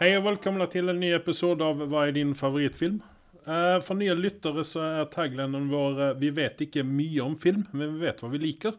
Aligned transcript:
Hei 0.00 0.14
og 0.16 0.24
velkommen 0.24 0.64
til 0.72 0.88
en 0.88 0.96
ny 0.96 1.10
episode 1.12 1.60
av 1.60 1.82
Hva 1.90 2.06
er 2.08 2.14
din 2.16 2.30
favorittfilm? 2.32 3.02
Eh, 3.44 3.78
for 3.84 3.98
nye 4.00 4.14
lyttere 4.16 4.64
så 4.64 4.80
er 4.86 5.10
taglinen 5.12 5.66
vår 5.68 6.00
eh, 6.06 6.14
Vi 6.22 6.30
vet 6.38 6.62
ikke 6.64 6.86
mye 6.88 7.20
om 7.24 7.34
film, 7.36 7.66
men 7.76 7.98
vi 7.98 8.06
vet 8.06 8.22
hva 8.22 8.30
vi 8.32 8.40
liker. 8.40 8.78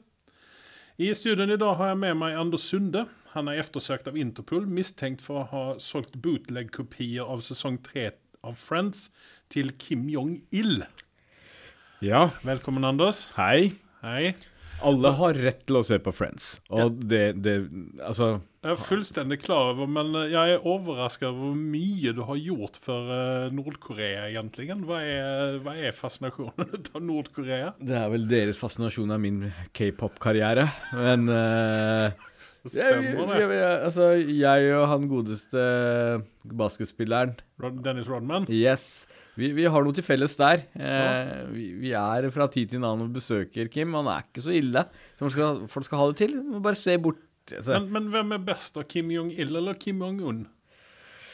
I 1.02 1.12
studien 1.18 1.54
i 1.54 1.60
dag 1.62 1.78
har 1.78 1.94
jeg 1.94 2.02
med 2.02 2.18
meg 2.24 2.40
Anders 2.42 2.66
Sunde. 2.72 3.06
Han 3.36 3.48
er 3.54 3.62
ettersøkt 3.62 4.10
av 4.10 4.18
Interpol, 4.18 4.66
mistenkt 4.66 5.22
for 5.22 5.44
å 5.44 5.48
ha 5.54 5.64
solgt 5.82 6.18
bootleg-kopier 6.26 7.30
av 7.30 7.46
sesong 7.46 7.78
tre 7.86 8.10
av 8.42 8.58
Friends 8.58 9.12
til 9.54 9.72
Kim 9.78 10.10
Jong-il. 10.10 10.82
Ja, 12.02 12.32
Velkommen, 12.42 12.86
Anders. 12.86 13.28
hei. 13.38 13.76
Hei. 14.02 14.34
Alle 14.82 15.14
har 15.22 15.38
rett 15.38 15.68
til 15.70 15.78
å 15.78 15.86
se 15.86 16.02
på 16.02 16.14
Friends. 16.18 16.56
Og 16.74 16.98
det, 17.06 17.28
det 17.46 17.60
Altså 18.02 18.40
Jeg 18.62 18.76
er 18.76 18.82
fullstendig 18.86 19.40
klar 19.42 19.72
over, 19.72 19.88
men 19.90 20.12
eh, 20.20 20.28
jeg 20.36 20.54
er 20.54 20.66
overrasket 20.70 21.26
over 21.32 21.48
hvor 21.48 21.56
mye 21.58 22.12
du 22.14 22.20
har 22.28 22.38
gjort 22.38 22.76
for 22.78 23.08
eh, 23.10 23.48
Nord-Korea, 23.58 24.28
egentlig. 24.28 24.68
Hva 24.86 25.00
er, 25.02 25.56
hva 25.66 25.74
er 25.82 25.96
fascinasjonen 25.98 26.76
av 26.94 27.02
Nord-Korea? 27.02 27.72
Det 27.82 27.96
er 27.98 28.12
vel 28.14 28.28
deres 28.30 28.62
fascinasjon 28.62 29.16
av 29.16 29.24
min 29.24 29.48
k-pop-karriere. 29.74 30.68
Men 30.94 31.26
uh, 31.34 32.30
Stemmer 32.62 33.34
jeg, 33.34 33.48
jeg, 33.48 33.58
jeg, 33.58 33.80
altså, 33.88 34.12
jeg 34.30 34.70
og 34.78 34.86
han 34.92 35.10
godeste 35.10 35.66
basketspilleren 36.62 37.34
Dennis 37.82 38.14
Rodman? 38.14 38.46
Yes. 38.46 39.08
Vi, 39.40 39.50
vi 39.58 39.66
har 39.66 39.82
noe 39.82 39.96
til 39.96 40.06
felles 40.06 40.38
der. 40.38 40.68
Eh, 40.76 41.34
vi, 41.50 41.68
vi 41.82 41.94
er 41.98 42.30
fra 42.36 42.46
tid 42.52 42.76
til 42.76 42.84
annen 42.84 43.08
og 43.08 43.16
besøker 43.16 43.72
Kim. 43.74 43.96
Han 43.98 44.10
er 44.12 44.28
ikke 44.28 44.46
så 44.46 44.54
ille 44.54 44.86
folk 45.18 45.34
skal, 45.34 45.62
folk 45.72 45.88
skal 45.88 46.02
ha 46.02 46.08
det 46.12 46.20
til. 46.22 46.38
Du 46.38 46.58
må 46.60 46.62
bare 46.62 46.78
se 46.78 46.98
bort. 47.02 47.22
Altså, 47.60 47.78
Men, 47.80 47.92
men 47.92 48.10
hvem 48.14 48.36
er 48.38 48.50
best, 48.52 48.74
da? 48.78 48.86
Kim 48.88 49.12
Jong-il 49.14 49.56
eller 49.62 49.80
Kim 49.80 50.02
Jong-un? 50.04 50.46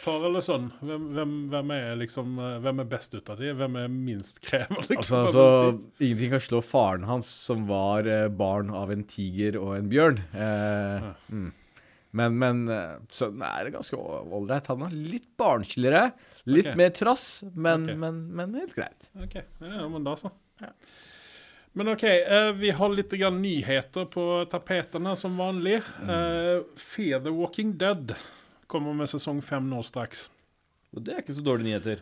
Far 0.07 0.23
eller 0.29 0.43
sønn? 0.45 0.69
Hvem, 0.79 1.07
hvem, 1.17 1.35
hvem 1.51 1.71
liksom 1.99 2.37
eh, 2.39 2.57
Hvem 2.63 2.81
er 2.83 2.89
best 2.91 3.15
ut 3.17 3.31
av 3.33 3.41
de? 3.41 3.51
Hvem 3.59 3.77
er 3.81 3.91
minst 3.91 4.41
krever, 4.43 4.79
liksom? 4.91 4.97
Altså, 4.97 5.19
hva 5.19 5.31
så 5.33 5.45
vil 5.47 5.77
du 5.77 5.79
si? 5.83 6.07
Ingenting 6.07 6.33
kan 6.35 6.43
slå 6.47 6.61
faren 6.63 7.07
hans, 7.09 7.31
som 7.49 7.65
var 7.69 8.07
eh, 8.11 8.27
barn 8.31 8.71
av 8.71 8.93
en 8.93 9.03
tiger 9.09 9.59
og 9.59 9.73
en 9.77 9.89
bjørn. 9.91 10.21
Eh, 10.31 11.09
mm. 11.33 11.49
Men, 12.17 12.39
men 12.39 12.63
eh, 12.71 12.95
sønnen 13.13 13.43
er 13.49 13.73
ganske 13.73 13.99
ålreit. 13.99 14.71
Han 14.71 14.87
er 14.87 14.95
litt 14.95 15.27
barnsligere, 15.39 16.07
litt 16.47 16.69
okay. 16.69 16.79
mer 16.79 16.95
trass, 16.95 17.27
men, 17.51 17.89
okay. 17.89 17.99
men, 18.05 18.23
men 18.39 18.57
helt 18.61 18.77
greit. 18.77 19.11
OK. 19.19 19.37
Ja, 19.59 19.85
men 19.91 20.07
da 20.07 20.15
så. 20.19 20.31
Men 21.77 21.91
OK, 21.93 22.03
eh, 22.03 22.51
vi 22.57 22.71
har 22.73 22.89
litt 22.89 23.11
grann 23.19 23.37
nyheter 23.37 24.07
på 24.09 24.23
tapetene 24.49 25.11
som 25.15 25.37
vanlig. 25.37 25.75
Eh, 26.09 26.63
Fear 26.73 27.21
the 27.21 27.29
Walking 27.29 27.75
Dead 27.77 28.15
kommer 28.65 28.97
med 28.97 29.11
sesong 29.11 29.43
fem 29.45 29.69
nå 29.69 29.83
straks. 29.85 30.31
Og 30.95 31.05
det 31.05 31.13
er 31.13 31.21
ikke 31.21 31.35
så 31.37 31.45
dårlige 31.45 31.69
nyheter. 31.69 32.01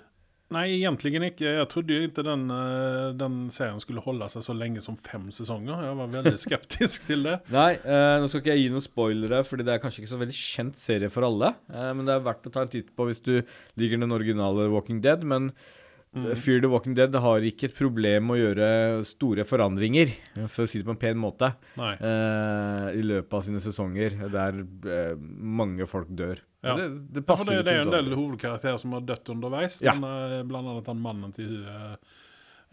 Nei, 0.54 0.64
egentlig 0.78 1.12
ikke. 1.18 1.52
Jeg 1.58 1.68
trodde 1.72 1.96
jo 1.96 2.08
ikke 2.08 2.24
den, 2.24 2.44
eh, 2.54 3.12
den 3.18 3.38
serien 3.52 3.82
skulle 3.82 4.04
holde 4.06 4.28
seg 4.30 4.46
så 4.46 4.54
lenge 4.56 4.80
som 4.80 4.96
fem 4.96 5.28
sesonger. 5.34 5.84
Jeg 5.90 5.98
var 6.00 6.12
veldig 6.14 6.38
skeptisk 6.40 7.08
til 7.10 7.26
det. 7.26 7.40
Nei, 7.56 7.72
eh, 7.82 8.18
nå 8.22 8.30
skal 8.30 8.44
ikke 8.44 8.54
jeg 8.54 8.64
gi 8.64 8.74
noen 8.76 8.86
spoilere, 8.86 9.44
fordi 9.44 9.66
det 9.66 9.74
er 9.74 9.82
kanskje 9.84 10.04
ikke 10.04 10.14
så 10.14 10.22
veldig 10.22 10.38
kjent 10.38 10.78
serie 10.80 11.10
for 11.10 11.28
alle. 11.28 11.56
Eh, 11.74 11.90
men 11.98 12.06
det 12.06 12.14
er 12.14 12.28
verdt 12.30 12.46
å 12.46 12.54
ta 12.54 12.64
en 12.64 12.72
titt 12.72 12.94
på 12.96 13.10
hvis 13.10 13.24
du 13.26 13.42
liker 13.76 14.00
den 14.00 14.16
originale 14.16 14.70
Walking 14.72 15.02
Dead. 15.04 15.26
Men 15.26 15.52
eh, 16.16 16.34
Fear 16.40 16.64
the 16.64 16.72
Walking 16.72 16.96
Dead 16.98 17.16
har 17.22 17.46
ikke 17.48 17.70
et 17.70 17.78
problem 17.78 18.30
med 18.30 18.38
å 18.38 18.42
gjøre 18.42 18.70
store 19.08 19.46
forandringer, 19.48 20.12
for 20.48 20.66
å 20.66 20.70
si 20.70 20.82
det 20.82 20.88
på 20.88 20.96
en 20.96 21.02
pen 21.02 21.22
måte, 21.22 21.52
eh, 21.78 22.90
i 22.96 23.06
løpet 23.06 23.38
av 23.40 23.46
sine 23.46 23.62
sesonger, 23.64 24.18
der 24.34 24.62
uh, 24.64 25.16
mange 25.20 25.88
folk 25.90 26.10
dør. 26.10 26.42
Ja. 26.66 26.76
Det, 26.80 26.88
det 27.14 27.24
Ja, 27.28 27.36
for 27.36 27.46
det, 27.52 27.64
det 27.68 27.74
er 27.74 27.82
en 27.84 27.90
sånn. 27.90 27.98
del 28.00 28.16
hovedkarakterer 28.18 28.80
som 28.82 28.96
har 28.98 29.04
dødd 29.06 29.34
underveis. 29.36 29.82
Ja. 29.86 29.94
Men 30.00 30.40
uh, 30.40 30.44
blant 30.48 30.72
annet 30.72 30.88
han 30.90 31.04
mannen 31.04 31.36
til 31.36 31.60
uh, 31.68 31.94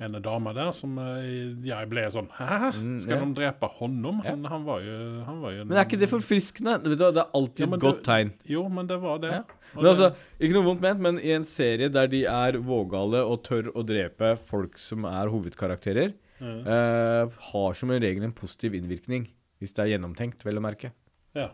en 0.04 0.16
dame 0.24 0.52
der 0.56 0.70
som 0.76 0.96
eh, 1.00 1.52
jeg 1.66 1.88
ble 1.90 2.04
sånn 2.14 2.28
Hæ? 2.36 2.72
Mm, 2.76 2.94
Skal 3.04 3.20
de 3.22 3.28
drepe 3.38 3.68
honom? 3.78 4.20
Han, 4.26 4.44
han 4.50 4.64
var 4.66 4.82
jo 4.84 4.96
han 5.26 5.40
var 5.44 5.54
jo 5.56 5.64
Men 5.68 5.78
er 5.78 5.86
ikke 5.86 6.00
det 6.02 6.10
forfriskende? 6.10 6.76
Vet 6.82 6.98
du, 6.98 7.04
det 7.04 7.22
er 7.24 7.30
alltid 7.38 7.64
Ja, 7.66 7.70
et 7.74 7.84
godt 7.86 8.00
det- 8.02 8.08
tegn. 8.10 8.32
Jo, 8.52 8.64
men 8.68 8.90
det 8.90 8.98
var 9.02 9.22
det. 9.22 9.32
Ja. 9.38 9.42
Men 9.76 9.86
altså, 9.92 10.10
Ikke 10.38 10.58
noe 10.58 10.66
vondt 10.66 10.82
ment, 10.84 11.00
men 11.08 11.20
i 11.22 11.32
en 11.36 11.46
serie 11.48 11.88
der 11.92 12.10
de 12.12 12.24
er 12.28 12.58
vågale 12.60 13.22
og 13.24 13.42
tør 13.46 13.70
å 13.72 13.84
drepe 13.88 14.34
folk 14.36 14.76
som 14.78 15.06
er 15.08 15.30
hovedkarakterer, 15.32 16.12
mm. 16.42 16.60
eh, 16.66 17.40
har 17.52 17.78
som 17.78 17.90
en 17.94 18.02
regel 18.02 18.26
en 18.26 18.34
positiv 18.36 18.74
innvirkning. 18.76 19.30
Hvis 19.62 19.72
det 19.76 19.84
er 19.84 19.92
gjennomtenkt, 19.94 20.42
vel 20.44 20.58
å 20.58 20.64
merke. 20.64 20.90
Ja. 21.38 21.50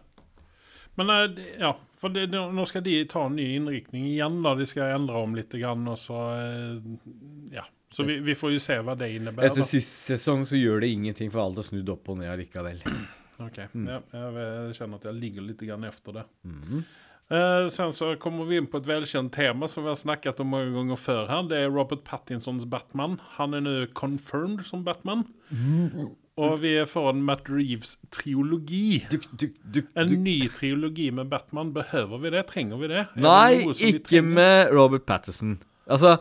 Men 0.98 1.12
eh, 1.14 1.42
ja, 1.60 1.74
for 1.98 2.10
det, 2.14 2.26
nå 2.34 2.64
skal 2.66 2.82
de 2.82 2.96
ta 3.10 3.26
en 3.28 3.36
ny 3.38 3.44
innriktning 3.58 4.08
igjen. 4.10 4.40
da. 4.42 4.54
De 4.58 4.66
skal 4.66 4.96
endre 4.96 5.20
om 5.22 5.36
litt, 5.38 5.52
grann, 5.60 5.86
og 5.90 5.98
så 6.00 6.22
eh, 6.34 6.78
Ja. 7.54 7.66
Så 7.94 8.04
vi, 8.04 8.18
vi 8.20 8.34
får 8.36 8.52
jo 8.52 8.60
se 8.60 8.76
hva 8.84 8.94
det 8.98 9.08
innebærer. 9.16 9.48
Etter 9.48 9.64
sist 9.66 10.08
sesong 10.10 10.44
så 10.48 10.58
gjør 10.60 10.84
det 10.84 10.92
ingenting, 10.92 11.32
for 11.32 11.46
alt 11.46 11.62
er 11.62 11.68
snudd 11.70 11.88
opp 11.92 12.10
og 12.12 12.20
ned 12.20 12.32
allikevel. 12.34 12.82
Ok, 13.38 13.60
ja, 13.62 14.00
jeg 14.12 14.72
kjenner 14.74 14.98
at 14.98 15.04
jeg 15.06 15.14
ligger 15.14 15.44
litt 15.46 15.60
grann 15.62 15.84
efter 15.86 16.16
det. 16.16 16.24
Mm. 16.42 16.80
Uh, 17.28 17.68
sen 17.68 17.92
så 17.92 18.14
kommer 18.16 18.48
vi 18.48 18.56
inn 18.56 18.66
på 18.72 18.80
et 18.80 18.86
velkjent 18.88 19.30
tema 19.36 19.68
som 19.68 19.84
vi 19.84 19.92
har 19.92 19.98
snakket 20.00 20.40
om 20.40 20.48
mange 20.54 20.72
ganger 20.72 20.98
før 21.00 21.26
her. 21.28 21.44
Det 21.50 21.58
er 21.60 21.68
Robert 21.70 22.02
Pattinsons 22.08 22.64
Batman. 22.66 23.18
Han 23.36 23.54
er 23.54 23.62
nå 23.64 23.74
confirmed 23.98 24.64
som 24.66 24.82
Batman. 24.86 25.26
Og 26.38 26.60
vi 26.62 26.72
er 26.78 26.86
foran 26.86 27.20
Matt 27.26 27.48
Reeves 27.50 27.96
triologi. 28.14 29.02
Duk, 29.10 29.26
duk, 29.40 29.56
duk, 29.74 29.88
En 29.98 30.12
ny 30.22 30.36
triologi 30.54 31.08
med 31.10 31.28
Batman. 31.30 31.72
Behøver 31.74 32.22
vi 32.22 32.32
det? 32.34 32.44
Trenger 32.50 32.80
vi 32.80 32.90
det? 32.94 33.06
Nei, 33.18 33.64
det 33.64 33.74
ikke 33.76 34.04
trenger? 34.06 34.34
med 34.38 34.74
Robert 34.78 35.06
Patterson. 35.06 35.58
Altså, 35.90 36.16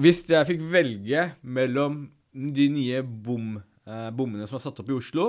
hvis 0.00 0.24
jeg 0.30 0.48
fikk 0.48 0.64
velge 0.72 1.28
mellom 1.42 2.04
de 2.34 2.66
nye 2.72 3.02
bom, 3.04 3.58
eh, 3.86 4.08
bommene 4.16 4.48
som 4.50 4.58
er 4.58 4.64
satt 4.64 4.80
opp 4.82 4.90
i 4.90 4.96
Oslo, 4.96 5.26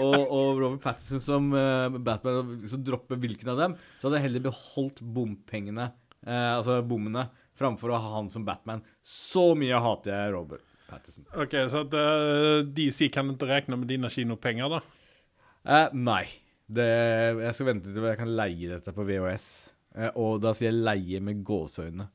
og, 0.00 0.16
og 0.22 0.60
Robert 0.62 0.82
Patterson 0.84 1.22
som 1.22 1.50
eh, 1.56 1.98
Batman, 1.98 2.54
som 2.70 2.84
dropper 2.86 3.20
hvilken 3.20 3.52
av 3.52 3.60
dem, 3.60 3.76
så 3.98 4.08
hadde 4.08 4.20
jeg 4.20 4.28
heller 4.30 4.46
beholdt 4.48 5.02
bompengene, 5.16 5.90
eh, 6.24 6.52
altså 6.54 6.80
bommene, 6.86 7.28
framfor 7.56 7.92
å 7.92 8.00
ha 8.00 8.16
han 8.18 8.30
som 8.32 8.44
Batman. 8.46 8.82
Så 9.04 9.50
mye 9.58 9.78
hater 9.80 10.12
jeg 10.12 10.32
Robert 10.34 10.64
Patterson. 10.88 11.26
Ok, 11.34 11.54
Så 11.70 11.84
at 11.86 11.94
uh, 11.96 12.64
DC 12.76 13.08
kan 13.14 13.32
ikke 13.32 13.48
regne 13.50 13.78
med 13.80 13.88
dine 13.90 14.10
kinopenger, 14.12 14.76
da? 14.76 14.82
Eh, 15.66 15.94
nei. 15.96 16.24
Det, 16.66 16.86
jeg 17.38 17.54
skal 17.54 17.68
vente 17.68 17.92
til 17.94 18.06
jeg 18.08 18.18
kan 18.18 18.32
leie 18.38 18.70
dette 18.72 18.94
på 18.94 19.06
VHS. 19.06 19.46
Eh, 19.96 20.12
og 20.18 20.40
da 20.42 20.52
sier 20.56 20.72
jeg 20.72 20.82
leie 20.82 21.22
med 21.24 21.42
gåseøyne. 21.46 22.08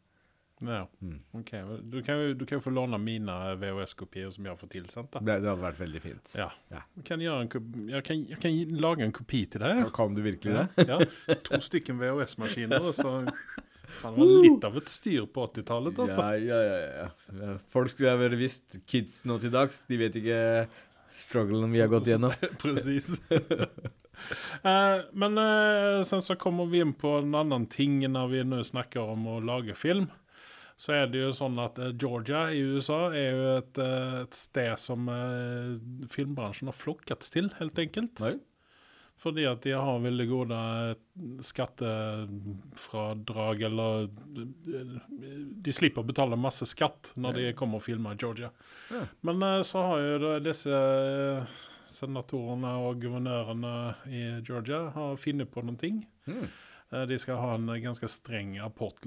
Ja. 0.61 0.83
Mm. 1.01 1.17
Ok, 1.39 1.51
Du 1.89 2.01
kan 2.05 2.19
jo 2.19 2.33
du 2.37 2.45
kan 2.45 2.59
jo 2.59 2.63
få 2.63 2.73
låne 2.73 2.99
mine 3.01 3.37
VHS-kopier 3.61 4.29
som 4.33 4.45
jeg 4.45 4.59
får 4.59 4.71
tilsendt. 4.75 5.17
Det, 5.17 5.39
det 5.41 5.49
hadde 5.49 5.63
vært 5.63 5.81
veldig 5.81 6.03
fint. 6.03 6.35
Ja. 6.37 6.51
Ja. 6.73 6.83
Jeg 6.99 7.07
kan, 7.09 7.49
kopi, 7.49 7.87
jeg, 7.89 8.05
kan, 8.07 8.21
jeg 8.29 8.43
kan 8.43 8.77
lage 8.85 9.07
en 9.07 9.15
kopi 9.15 9.43
til 9.49 9.65
deg. 9.65 9.83
Kan 9.95 10.15
du 10.17 10.23
virkelig 10.25 10.59
det? 10.59 10.87
Ja, 10.87 11.01
ja. 11.01 11.39
To 11.49 11.61
stykker 11.65 11.97
VHS-maskiner. 11.97 12.87
og 12.91 12.95
så 12.97 13.17
Faen, 13.91 14.15
Det 14.15 14.23
var 14.23 14.45
litt 14.45 14.63
av 14.69 14.77
et 14.79 14.87
styr 14.87 15.25
på 15.27 15.47
80-tallet, 15.49 15.97
altså. 15.99 16.27
Ja, 16.39 16.59
ja, 16.61 16.61
ja, 16.63 16.77
ja. 17.01 17.09
ja. 17.41 17.57
Folk 17.73 17.91
skulle 17.91 18.13
ha 18.15 18.29
visst. 18.39 18.79
Kids 18.87 19.25
nå 19.27 19.35
til 19.41 19.51
dags, 19.51 19.81
de 19.89 19.99
vet 19.99 20.15
ikke 20.21 20.39
strugglen 21.11 21.71
vi 21.71 21.81
har 21.81 21.87
gått 21.91 22.07
gjennom. 22.07 22.31
Precis. 22.63 23.17
Eh, 24.63 24.99
men 25.17 25.37
eh, 25.41 26.03
sen 26.05 26.21
så 26.21 26.35
kommer 26.37 26.67
vi 26.69 26.77
inn 26.83 26.91
på 26.93 27.15
en 27.17 27.31
annen 27.33 27.63
ting 27.65 27.95
når 28.05 28.27
vi 28.29 28.43
nå 28.45 28.59
snakker 28.67 29.09
om 29.15 29.23
å 29.31 29.39
lage 29.41 29.73
film. 29.73 30.11
Så 30.81 30.95
er 30.97 31.11
det 31.13 31.19
jo 31.21 31.29
sånn 31.35 31.59
at 31.61 31.77
eh, 31.77 31.91
Georgia 31.93 32.47
i 32.49 32.61
USA 32.73 33.11
er 33.13 33.35
jo 33.35 33.49
et, 33.59 33.79
eh, 33.83 34.21
et 34.23 34.37
sted 34.37 34.79
som 34.81 35.09
eh, 35.13 35.75
filmbransjen 36.09 36.71
har 36.71 36.77
flokkets 36.77 37.29
til, 37.35 37.51
helt 37.59 37.77
enkelt. 37.83 38.23
Nei. 38.23 38.39
Fordi 39.21 39.43
at 39.45 39.61
de 39.61 39.75
har 39.77 39.99
veldig 40.01 40.25
gode 40.25 40.57
skattefradrag, 41.45 43.61
eller 43.67 44.07
De 45.61 45.75
slipper 45.75 46.01
å 46.01 46.09
betale 46.09 46.39
masse 46.41 46.65
skatt 46.65 47.11
når 47.21 47.37
de 47.37 47.43
kommer 47.59 47.77
og 47.77 47.85
filmer 47.85 48.17
i 48.17 48.21
Georgia. 48.23 48.49
Ja. 48.89 49.03
Men 49.29 49.45
så 49.67 49.83
har 49.85 50.01
jo 50.01 50.31
disse 50.41 50.73
senatorene 51.91 52.71
og 52.81 52.97
guvernørene 53.03 53.75
i 54.09 54.23
Georgia 54.47 54.87
har 54.95 55.21
funnet 55.21 55.53
på 55.53 55.61
noen 55.67 55.77
ting. 55.77 56.01
Mm. 56.25 56.49
Eh, 56.91 57.05
De 57.07 57.17
skal 57.19 57.37
ha 57.39 57.53
en 57.55 57.69
eh, 57.71 57.79
ganske 57.83 58.07
streng 58.11 58.57
abort, 58.59 58.99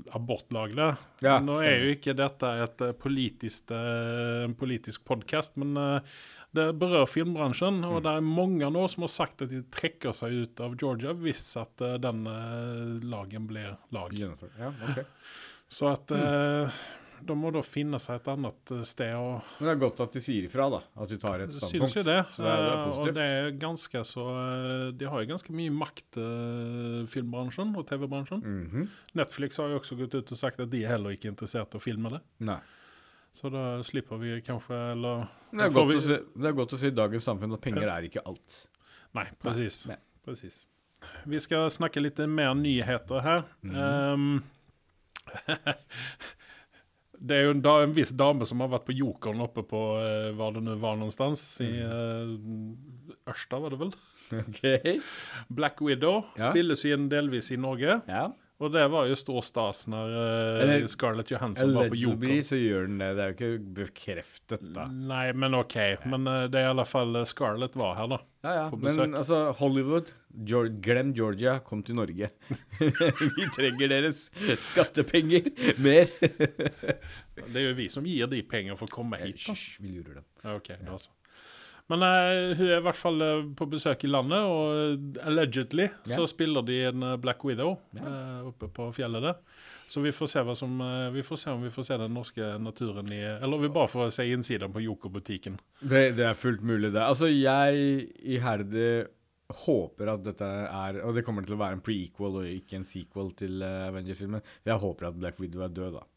der. 0.76 0.96
Ja, 1.25 1.38
Nå 1.44 1.58
er 1.62 1.82
jo 1.84 1.90
ikke 1.96 2.14
dette 2.16 2.52
et 2.64 2.81
eh, 2.86 2.92
politisk, 2.96 3.70
eh, 3.76 4.44
en 4.46 4.54
politisk 4.56 5.04
podkast, 5.04 5.56
men 5.60 5.76
eh, 5.76 6.00
det 6.54 6.69
berører 6.81 7.10
filmbransjen. 7.10 7.82
Og 7.84 7.98
Mm. 7.98 8.02
det 8.06 8.12
er 8.16 8.20
mange 8.28 8.70
nå 8.72 8.86
som 8.88 9.02
har 9.04 9.12
sagt 9.12 9.42
at 9.42 9.50
de 9.50 9.60
trekker 9.75 10.12
seg 10.16 10.32
ut 10.44 10.60
av 10.64 10.76
Georgia 10.81 11.12
hvis 11.12 11.56
at 11.60 11.81
eh, 11.84 11.96
den 11.98 12.25
eh, 12.26 13.04
lagen 13.04 13.46
blir 13.50 13.76
lag. 13.92 14.12
Ja, 14.16 14.72
okay. 14.88 15.04
Så 15.69 15.88
at 15.92 16.10
eh, 16.14 16.70
de 17.26 17.34
må 17.38 17.50
da 17.54 17.60
finne 17.64 17.98
seg 18.02 18.20
et 18.20 18.28
annet 18.32 18.72
eh, 18.76 18.82
sted 18.86 19.14
å 19.16 19.40
Men 19.58 19.66
det 19.68 19.72
er 19.74 19.80
godt 19.82 20.00
at 20.04 20.12
de 20.16 20.20
sier 20.24 20.44
ifra, 20.48 20.66
da. 20.72 20.80
At 21.00 21.08
de 21.12 21.18
tar 21.22 21.40
et 21.44 21.52
standpunkt. 21.56 21.92
Synes 21.92 21.96
jo 21.98 22.04
det. 22.10 22.18
Så 22.34 22.42
det 22.44 22.52
er, 22.52 22.62
det 22.64 22.70
er 22.70 22.84
Eh, 22.84 22.98
og 23.00 23.14
det 23.18 23.26
er 23.30 23.50
ganske 23.64 24.02
så 24.08 24.24
eh, 24.34 24.86
De 25.00 25.08
har 25.10 25.24
jo 25.24 25.30
ganske 25.32 25.56
mye 25.56 25.72
makt, 25.74 26.18
filmbransjen 27.14 27.74
og 27.78 27.86
TV-bransjen. 27.88 28.42
Mhm. 28.44 28.88
Netflix 29.20 29.58
har 29.62 29.72
jo 29.72 29.80
også 29.80 29.96
gått 29.98 30.14
ut 30.20 30.32
og 30.36 30.38
sagt 30.40 30.60
at 30.60 30.70
de 30.72 30.84
er 30.84 30.94
heller 30.96 31.16
ikke 31.16 31.30
interessert 31.32 31.74
i 31.74 31.80
å 31.80 31.82
filme 31.82 32.10
det. 32.16 32.20
Nei. 32.44 32.60
Så 33.34 33.50
da 33.50 33.80
slipper 33.82 34.20
vi 34.22 34.36
kanskje 34.46 34.76
Eller 34.92 35.24
Det 35.50 35.64
er, 35.64 35.70
godt 35.74 35.88
vi- 35.88 35.96
å 35.96 36.00
si, 36.04 36.18
det 36.38 36.46
er 36.46 36.52
godt 36.54 36.72
å 36.76 36.78
si 36.78 36.86
i 36.86 36.94
dagens 36.94 37.24
samfunn 37.26 37.52
at 37.56 37.60
penger 37.64 37.88
er 37.90 38.02
ikke 38.06 38.22
alt. 38.24 38.60
Nei, 39.14 39.26
precis. 39.42 39.88
Presis. 40.24 40.60
Vi 41.26 41.38
skal 41.42 41.66
snakke 41.70 42.00
litt 42.00 42.18
mer 42.30 42.54
nyheter 42.54 43.20
her. 43.26 43.42
Ehm, 43.64 44.42
det 47.24 47.36
er 47.38 47.46
jo 47.48 47.54
en, 47.54 47.62
da, 47.64 47.74
en 47.84 47.94
viss 47.96 48.12
dame 48.16 48.44
som 48.48 48.60
har 48.64 48.68
vært 48.74 48.86
på 48.88 48.94
Jokeren 48.98 49.40
oppe 49.44 49.62
på 49.66 49.80
uh, 49.96 50.30
Var 50.36 50.56
det 50.56 50.62
nå 50.66 50.74
var 50.82 50.98
någonstans? 51.00 51.42
I 51.64 51.70
uh, 51.80 52.34
Ørsta, 53.32 53.60
var 53.64 53.72
det 53.74 53.80
vel? 53.80 53.94
Ok. 54.34 54.62
Black 55.52 55.80
Widow 55.84 56.22
Ja. 56.38 56.50
spilles 56.50 56.84
igjen 56.88 57.08
delvis 57.12 57.50
i 57.54 57.58
Norge. 57.60 58.00
Ja. 58.08 58.26
Og 58.62 58.70
det 58.70 58.84
var 58.86 59.08
jo 59.10 59.16
stor 59.18 59.42
stas 59.42 59.80
når 59.90 60.12
uh, 60.14 60.84
Scarlett 60.90 61.32
Johansson 61.32 61.72
var 61.74 61.88
på 61.88 61.96
Allegedly 61.96 62.28
Jokeren. 62.36 62.44
så 62.46 62.58
gjør 62.60 62.84
den 62.86 63.00
det. 63.02 63.08
Det 63.16 63.24
er 63.24 63.32
jo 63.32 63.34
ikke 63.34 63.72
bekreftet, 63.80 64.68
da. 64.76 64.84
Nei, 64.94 65.24
men 65.34 65.56
OK. 65.58 65.74
Men 66.06 66.28
uh, 66.30 66.44
det 66.46 66.60
er 66.60 66.68
i 66.68 66.70
alle 66.70 66.84
fall 66.86 67.18
eh, 67.18 67.26
Scarlett 67.26 67.74
var 67.78 67.96
her, 67.98 68.12
da. 68.14 68.20
Ja, 68.46 68.54
ja. 68.60 68.68
På 68.70 68.78
Men 68.78 69.18
altså, 69.18 69.40
Hollywood, 69.58 70.12
George, 70.46 70.78
glem 70.84 71.10
Georgia, 71.18 71.56
kom 71.66 71.82
til 71.82 71.98
Norge. 71.98 72.30
vi 72.78 73.50
trenger 73.56 73.90
deres 73.90 74.28
skattepenger 74.70 75.50
mer. 75.82 76.06
Det 77.34 77.58
er 77.58 77.64
jo 77.66 77.74
vi 77.74 77.88
som 77.90 78.06
gir 78.06 78.30
de 78.30 78.38
penger 78.46 78.78
for 78.78 78.86
å 78.86 78.94
komme 79.02 79.18
hit. 79.18 79.48
Hysj, 79.48 79.80
vi 79.82 79.96
lurer 79.96 80.20
dem. 80.20 80.26
Ja, 80.44 80.54
Ok, 80.60 80.70
da 80.86 81.00
så. 81.02 81.10
Men 81.92 82.00
uh, 82.00 82.54
hun 82.56 82.70
er 82.70 82.78
i 82.78 82.84
hvert 82.86 82.96
fall 82.96 83.20
eh, 83.20 83.42
på 83.58 83.66
besøk 83.69 84.06
i 84.06 84.08
landet, 84.08 84.40
og 84.40 84.70
eh, 84.72 85.26
allegedly 85.28 85.84
yeah. 85.84 86.06
så 86.08 86.25
spiller 86.31 86.64
de 86.64 86.78
en 86.88 87.04
Black 87.20 87.44
Widow 87.44 87.75
yeah. 87.92 88.40
oppe 88.48 88.70
på 88.72 88.86
fjellet 88.96 89.26
der. 89.26 89.42
Så 89.84 90.00
vi 90.00 90.14
får 90.16 90.31
se 90.32 90.42
som 90.56 90.78
Vi 91.12 91.22
får 91.22 91.36
se 91.36 91.50
om 91.52 91.60
vi 91.62 91.70
får 91.70 91.84
se 91.86 91.96
den 92.00 92.14
norske 92.16 92.46
naturen 92.58 93.12
i 93.12 93.20
Eller 93.20 93.60
vi 93.60 93.69
bare 93.69 93.90
får 93.92 94.08
se 94.16 94.25
innsiden 94.32 94.72
på 94.72 94.81
Joker-butikken. 94.81 95.58
Det, 95.81 96.16
det 96.16 96.25
er 96.25 96.34
fullt 96.34 96.64
mulig, 96.64 96.88
det. 96.94 97.02
Altså, 97.04 97.28
jeg 97.28 98.08
iherdig 98.25 99.04
håper 99.66 100.14
at 100.14 100.25
dette 100.25 100.48
er 100.48 101.02
Og 101.04 101.12
det 101.14 101.22
kommer 101.26 101.44
til 101.44 101.58
å 101.58 101.60
være 101.60 101.76
en 101.76 101.84
prequel 101.84 102.40
og 102.40 102.48
ikke 102.48 102.81
en 102.81 102.88
sequel 102.88 103.31
til 103.36 103.62
Avengers-filmen. 103.62 104.42
Jeg 104.64 104.82
håper 104.82 105.12
at 105.12 105.20
Black 105.20 105.38
Widow 105.44 105.69
er 105.69 105.76
død, 105.76 106.00
da. 106.00 106.08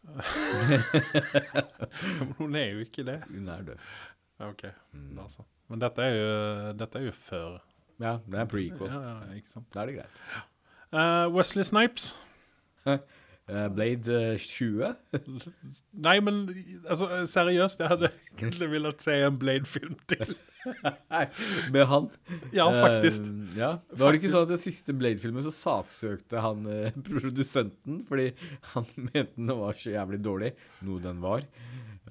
Hun 2.38 2.54
er 2.56 2.70
jo 2.72 2.84
ikke 2.84 3.04
det. 3.04 3.18
Hun 3.28 3.48
er 3.52 3.62
død. 3.68 3.82
OK. 4.48 4.66
Mm. 4.96 5.10
Da 5.18 5.26
så. 5.30 5.46
Men 5.70 5.82
dette 5.82 6.02
er 6.02 6.16
jo, 6.16 6.30
dette 6.80 6.98
er 6.98 7.08
jo 7.08 7.14
før. 7.14 7.60
Ja, 8.00 8.16
det 8.26 8.40
er 8.40 8.48
prequel. 8.50 8.88
Ja, 8.88 9.00
ja, 9.04 9.38
ikke 9.38 9.52
sant. 9.52 9.68
Da 9.74 9.82
er 9.82 9.90
det 9.90 9.98
greit. 10.00 10.22
Uh, 10.90 11.26
Wesley 11.34 11.66
Snipes. 11.68 12.14
Eh, 13.50 13.68
Blade 13.74 14.32
eh, 14.32 14.38
20? 14.38 14.94
Nei, 16.06 16.20
men 16.22 16.42
altså, 16.86 17.08
seriøst, 17.26 17.80
jeg 17.82 17.90
hadde 17.90 18.10
egentlig 18.38 18.68
villet 18.70 19.02
se 19.02 19.16
en 19.26 19.38
Blade-film 19.40 19.96
til. 20.10 20.36
Med 21.74 21.86
han? 21.90 22.06
Ja, 22.54 22.68
faktisk. 22.70 23.26
Uh, 23.26 23.50
ja. 23.58 23.72
Var 23.90 24.12
det 24.12 24.20
ikke 24.20 24.32
sånn 24.32 24.46
at 24.46 24.54
den 24.54 24.62
siste 24.62 24.94
Blade-filmen 24.94 25.42
så 25.46 25.54
saksøkte 25.54 26.44
han 26.44 26.62
uh, 26.68 26.92
produsenten 27.08 28.04
fordi 28.08 28.30
han 28.74 28.86
mente 29.08 29.34
den 29.34 29.54
var 29.64 29.78
så 29.78 29.96
jævlig 29.96 30.22
dårlig, 30.22 30.54
noe 30.86 31.02
den 31.02 31.22
var. 31.24 31.46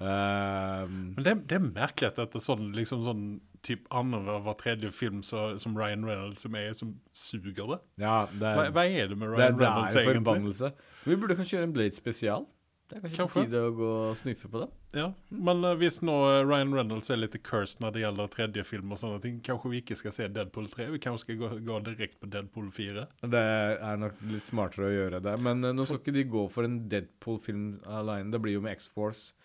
Eh, 0.00 0.84
Men 0.88 1.22
det, 1.24 1.34
det 1.50 1.58
er 1.58 1.64
merkelig 1.66 2.10
at 2.12 2.20
det 2.22 2.40
er 2.40 2.44
sånn, 2.44 2.70
liksom 2.76 3.02
sånn 3.04 3.24
typ 3.66 3.84
annenhver 3.92 4.56
tredje 4.60 4.88
film 4.96 5.20
så, 5.26 5.50
som 5.60 5.74
Ryan 5.76 6.06
Reynolds 6.08 6.46
som 6.46 6.54
er, 6.56 6.70
som 6.76 6.94
suger 7.12 7.74
det. 7.74 7.80
ja, 8.00 8.22
det 8.32 8.54
Hva, 8.56 8.64
er, 8.70 8.72
hva 8.78 8.86
er 8.88 9.10
det 9.12 9.18
med 9.20 9.28
det, 9.28 9.34
Ryan 9.34 9.44
egentlig? 9.44 9.60
det 9.60 9.66
er 9.66 9.74
Reynolds 9.74 10.00
en 10.00 10.08
forbannelse. 10.24 10.72
Vi 11.04 11.18
burde 11.20 11.36
kanskje 11.36 11.58
gjøre 11.58 11.68
en 11.68 11.76
Blade 11.76 11.98
spesial. 12.00 12.48
Det 12.90 12.96
er 12.96 13.02
kanskje, 13.04 13.18
Kanskje. 13.20 13.34
på 13.36 13.42
tide 13.46 13.58
å 13.62 13.74
gå 13.78 13.88
og 14.08 14.16
sniffe 14.18 14.48
på 14.50 14.62
det. 14.64 14.66
Ja, 14.98 15.04
Men 15.30 15.60
uh, 15.62 15.76
hvis 15.78 16.00
nå 16.02 16.14
eh, 16.26 16.40
Ryan 16.42 16.72
Reynolds 16.74 17.10
er 17.14 17.20
litt 17.20 17.36
cursed 17.46 17.78
når 17.84 17.92
det 17.94 18.00
gjelder 18.02 18.32
tredje 18.32 18.64
film 18.66 18.90
og 18.90 18.98
sånne 18.98 19.20
ting, 19.22 19.36
kanskje 19.46 19.70
vi 19.70 19.82
ikke 19.84 19.94
skal 20.00 20.16
se 20.16 20.26
Deadpool 20.34 20.66
3? 20.72 20.88
Vi 20.96 20.98
kanskje 21.04 21.22
skal 21.28 21.38
gå, 21.38 21.50
gå 21.68 21.76
direkte 21.86 22.18
på 22.24 22.30
Deadpool 22.32 22.72
4? 22.74 23.04
Det 23.30 23.44
er 23.92 24.00
nok 24.02 24.18
litt 24.32 24.42
smartere 24.48 24.88
å 24.88 24.96
gjøre 24.96 25.20
det. 25.22 25.36
Men 25.46 25.62
uh, 25.68 25.70
nå 25.76 25.86
skal 25.86 26.00
ikke 26.02 26.16
de 26.18 26.24
gå 26.34 26.42
for 26.50 26.66
en 26.66 26.80
Deadpool-film 26.90 27.68
alene. 27.86 28.32
Det 28.34 28.42
blir 28.42 28.56
jo 28.58 28.64
med 28.66 28.74
X-Force 28.80 29.36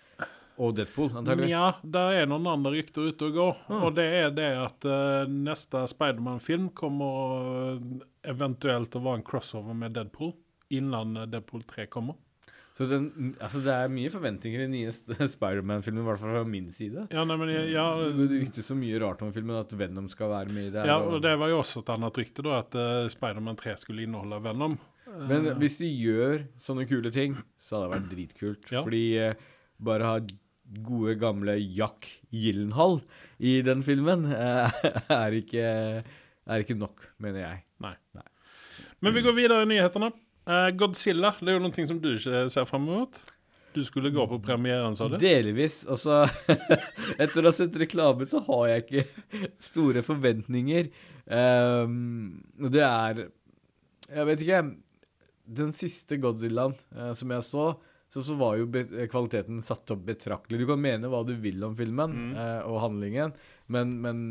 og 0.58 0.76
Deadpool, 0.78 1.10
antageligvis. 1.20 1.52
Ja, 1.52 1.66
der 1.84 2.20
er 2.22 2.28
noen 2.32 2.46
andre 2.48 2.72
rykter 2.78 3.10
ute 3.10 3.28
og 3.30 3.34
går. 3.36 3.58
Mm. 3.68 3.80
Og 3.84 3.96
det 3.98 4.06
er 4.22 4.30
det 4.36 4.50
at 4.62 4.88
uh, 4.88 5.26
neste 5.32 5.82
Spiderman-film 5.92 6.70
kommer 6.78 7.50
eh, 7.76 8.06
eventuelt 8.32 8.96
å 8.96 9.02
være 9.04 9.20
en 9.20 9.26
crossover 9.28 9.76
med 9.76 9.96
Deadpool 9.98 10.32
innan 10.76 11.18
eh, 11.18 11.28
Deadpool 11.30 11.66
3 11.68 11.88
kommer. 11.92 12.16
Så 12.76 12.88
den, 12.92 13.36
altså 13.40 13.62
det 13.64 13.72
er 13.72 13.92
mye 13.92 14.10
forventninger 14.12 14.60
i 14.60 14.66
den 14.66 14.74
nye 14.76 15.28
Spiderman-filmen, 15.36 16.02
i 16.04 16.08
hvert 16.10 16.20
fall 16.20 16.34
fra 16.36 16.44
min 16.48 16.68
side. 16.76 17.06
Ja, 17.12 17.24
nei, 17.28 17.38
men 17.40 17.52
jeg- 17.54 17.70
ja, 17.72 17.86
Det 18.18 18.26
ryktes 18.34 18.68
så 18.72 18.76
mye 18.76 19.00
rart 19.04 19.22
om 19.24 19.32
filmen, 19.36 19.56
at 19.60 19.72
Venom 19.80 20.10
skal 20.12 20.32
være 20.34 20.52
med 20.56 20.70
i 20.70 20.74
det. 20.74 20.84
ja, 20.88 20.98
og 21.00 21.22
det 21.24 21.36
var 21.40 21.52
jo 21.54 21.62
også 21.62 21.84
et 21.86 21.92
annet 21.96 22.20
rykte, 22.20 22.44
da, 22.44 22.58
at 22.64 22.76
uh, 22.76 23.08
Spiderman 23.12 23.56
3 23.60 23.78
skulle 23.80 24.04
inneholde 24.08 24.42
Venom. 24.44 24.76
Men 25.30 25.48
uh, 25.48 25.54
hvis 25.62 25.78
de 25.80 25.88
gjør 25.88 26.44
sånne 26.60 26.84
kule 26.90 27.12
ting, 27.16 27.38
så 27.64 27.78
hadde 27.78 27.86
det 27.88 27.94
vært 27.96 28.10
dritkult. 28.12 28.68
Ja. 28.76 28.84
Fordi 28.84 29.04
uh, 29.24 29.48
bare 29.88 30.10
ha 30.12 30.18
gode, 30.86 31.16
gamle 31.22 31.58
Jack 31.60 32.08
Gyllenhall 32.34 33.00
i 33.38 33.60
den 33.66 33.84
filmen 33.86 34.26
eh, 34.32 34.82
er, 35.22 35.38
ikke, 35.38 35.68
er 36.46 36.64
ikke 36.64 36.78
nok, 36.80 37.06
mener 37.22 37.46
jeg. 37.46 37.62
Men 39.04 39.14
vi 39.14 39.24
går 39.26 39.36
videre 39.38 39.64
i 39.66 39.70
nyhetene. 39.70 40.12
Eh, 40.46 40.70
Godzilla, 40.78 41.36
det 41.42 41.52
er 41.52 41.60
jo 41.60 41.64
noe 41.66 41.88
som 41.90 42.02
du 42.02 42.12
ikke 42.16 42.46
ser 42.54 42.70
fram 42.70 42.86
mot. 42.90 43.20
Du 43.76 43.82
skulle 43.84 44.10
gå 44.16 44.24
på 44.32 44.40
premieren, 44.40 44.96
sa 44.96 45.10
du? 45.12 45.18
Delvis. 45.20 45.82
Altså, 45.92 46.24
etter 47.22 47.42
å 47.42 47.50
ha 47.50 47.54
sett 47.56 47.76
reklamen, 47.78 48.30
så 48.32 48.40
har 48.48 48.70
jeg 48.72 48.86
ikke 48.86 49.50
store 49.72 50.06
forventninger. 50.06 50.90
Og 51.26 52.70
det 52.72 52.84
er 52.86 53.24
Jeg 53.26 54.26
vet 54.30 54.44
ikke. 54.46 54.64
Den 55.46 55.74
siste 55.76 56.18
Godzillaen 56.18 56.74
eh, 56.96 57.12
som 57.18 57.32
jeg 57.36 57.46
så, 57.46 57.66
så, 58.16 58.24
så 58.24 58.38
var 58.40 58.56
jo 58.62 58.70
kvaliteten 59.12 59.60
satt 59.66 59.92
opp 59.92 60.06
betraktelig. 60.08 60.62
Du 60.64 60.70
kan 60.70 60.80
mene 60.80 61.10
hva 61.12 61.20
du 61.28 61.34
vil 61.36 61.60
om 61.68 61.76
filmen 61.76 62.16
Mm. 62.16 62.30
eh, 62.40 62.62
og 62.70 62.80
handlingen, 62.86 63.34
men, 63.68 63.92
men 64.02 64.22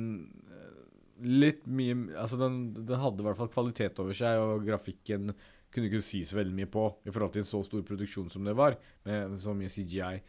eh, 0.48 0.70
litt 1.28 1.66
mye 1.68 1.98
Altså, 2.16 2.38
den, 2.40 2.56
den 2.80 2.98
hadde 3.02 3.20
i 3.20 3.26
hvert 3.28 3.38
fall 3.42 3.52
kvalitet 3.52 4.00
over 4.02 4.16
seg, 4.16 4.40
og 4.40 4.64
grafikken 4.66 5.34
kunne 5.74 5.88
ikke 5.90 6.00
si 6.06 6.22
så 6.24 6.36
veldig 6.38 6.54
mye 6.54 6.70
på 6.70 6.86
i 7.04 7.10
forhold 7.12 7.32
til 7.34 7.42
en 7.42 7.48
så 7.50 7.60
stor 7.66 7.82
produksjon 7.86 8.28
som 8.32 8.44
det 8.46 8.54
var, 8.56 8.76
med 9.04 9.36
så 9.42 9.52
mye 9.58 9.70
CGI. 9.72 10.20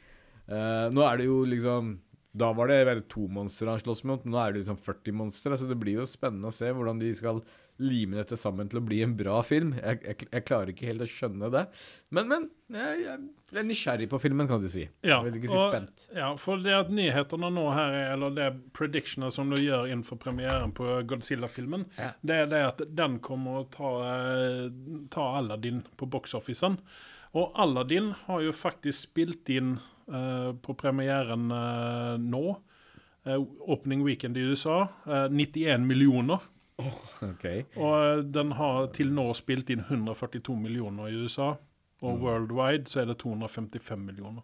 Eh, 0.49 0.87
nå 0.93 1.03
er 1.05 1.17
det 1.21 1.27
jo 1.29 1.39
liksom 1.49 1.99
Da 2.35 2.49
var 2.51 2.67
det 2.67 2.81
bare 2.85 3.03
to 3.07 3.27
monstre 3.31 3.69
han 3.71 3.79
slåss 3.79 4.01
mot, 4.09 4.25
nå 4.27 4.35
er 4.41 4.51
det 4.51 4.63
liksom 4.65 4.75
40 4.83 5.13
monstre. 5.15 5.55
Så 5.55 5.69
det 5.69 5.77
blir 5.79 6.01
jo 6.01 6.05
spennende 6.09 6.49
å 6.49 6.55
se 6.55 6.67
hvordan 6.67 6.99
de 6.99 7.13
skal 7.15 7.39
lime 7.83 8.15
dette 8.21 8.37
sammen 8.39 8.69
til 8.71 8.79
å 8.79 8.83
bli 8.85 9.01
en 9.03 9.15
bra 9.19 9.41
film. 9.43 9.73
Jeg, 9.75 9.99
jeg, 10.05 10.27
jeg 10.31 10.45
klarer 10.47 10.71
ikke 10.71 10.87
helt 10.87 11.03
å 11.03 11.07
skjønne 11.09 11.49
det. 11.51 11.63
Men, 12.15 12.29
men 12.31 12.45
jeg, 12.71 13.01
jeg 13.03 13.59
er 13.59 13.67
nysgjerrig 13.67 14.07
på 14.11 14.19
filmen, 14.23 14.47
kan 14.47 14.61
du 14.63 14.69
si. 14.71 14.85
Ja, 15.03 15.17
jeg 15.19 15.25
vil 15.33 15.39
ikke 15.41 15.51
si 15.51 15.57
og- 15.59 15.73
spent. 15.73 16.05
Ja, 16.15 16.29
for 16.39 16.61
det 16.63 16.75
at 16.77 16.93
nyhetene 16.95 17.49
nå 17.51 17.65
her 17.75 17.97
er, 17.99 18.05
eller 18.13 18.35
det 18.37 18.47
predictioner 18.77 19.33
som 19.35 19.51
du 19.51 19.59
gjør 19.59 19.89
innenfor 19.89 20.19
premieren 20.23 20.71
på 20.77 20.87
Godzilla-filmen, 21.09 21.83
Ja. 21.99 22.11
det 22.23 22.39
er 22.45 22.47
det 22.53 22.63
at 22.69 22.85
den 22.95 23.19
kommer 23.19 23.63
å 23.63 23.67
ta, 23.75 23.91
eh, 24.13 24.69
ta 25.11 25.27
Aladdin 25.41 25.83
på 25.99 26.07
box-officen. 26.07 26.79
Og 27.35 27.51
Aladdin 27.59 28.13
har 28.29 28.39
jo 28.45 28.53
faktisk 28.55 29.09
spilt 29.09 29.49
inn 29.51 29.73
uh, 30.07 30.53
på 30.63 30.71
premieren 30.79 31.49
uh, 31.51 32.15
nå, 32.21 32.43
uh, 33.27 33.39
opening 33.67 34.05
weekend 34.05 34.37
i 34.39 34.45
USA, 34.47 34.87
eh, 35.03 35.25
91 35.27 35.83
millioner. 35.89 36.39
Ok. 36.77 37.45
Og 37.79 37.93
eh, 37.95 38.23
den 38.35 38.51
har 38.59 38.89
til 38.95 39.13
nå 39.15 39.29
spilt 39.37 39.71
inn 39.73 39.85
142 39.85 40.57
millioner 40.59 41.11
i 41.11 41.21
USA. 41.23 41.53
Og 42.05 42.19
worldwide 42.21 42.91
så 42.91 43.01
er 43.01 43.09
det 43.09 43.17
255 43.23 44.01
millioner. 44.03 44.43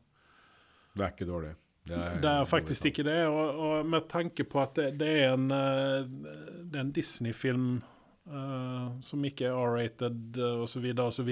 Det 0.95 1.03
er 1.05 1.13
ikke 1.13 1.27
dårlig. 1.29 1.51
Det 1.83 2.29
er 2.29 2.45
faktisk 2.45 2.85
ikke 2.89 3.05
det. 3.05 3.19
Og, 3.27 3.59
og 3.59 3.85
med 3.89 4.07
tanke 4.09 4.45
på 4.47 4.61
at 4.61 4.75
det, 4.77 4.91
det 5.01 5.11
er 5.23 5.33
en, 5.33 5.49
eh, 5.51 6.07
det 6.63 6.79
er 6.79 6.85
en 6.85 6.93
Disney-film 6.95 7.69
uh, 8.29 8.99
som 9.01 9.25
ikke 9.25 9.49
er 9.49 9.57
R-rated 9.57 10.39
uh, 10.39 10.63
osv. 10.63 10.87
osv. 11.05 11.31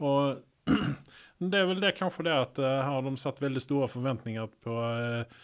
Og 0.00 0.40
det 1.50 1.60
er 1.60 1.68
vel 1.68 1.82
det 1.82 1.96
kanskje 1.98 2.26
det 2.28 2.36
at 2.36 2.60
uh, 2.62 2.80
har 2.86 3.04
de 3.06 3.14
satt 3.20 3.40
veldig 3.42 3.62
store 3.62 3.88
forventninger 3.90 4.50
på, 4.64 4.76
eh, 4.90 5.40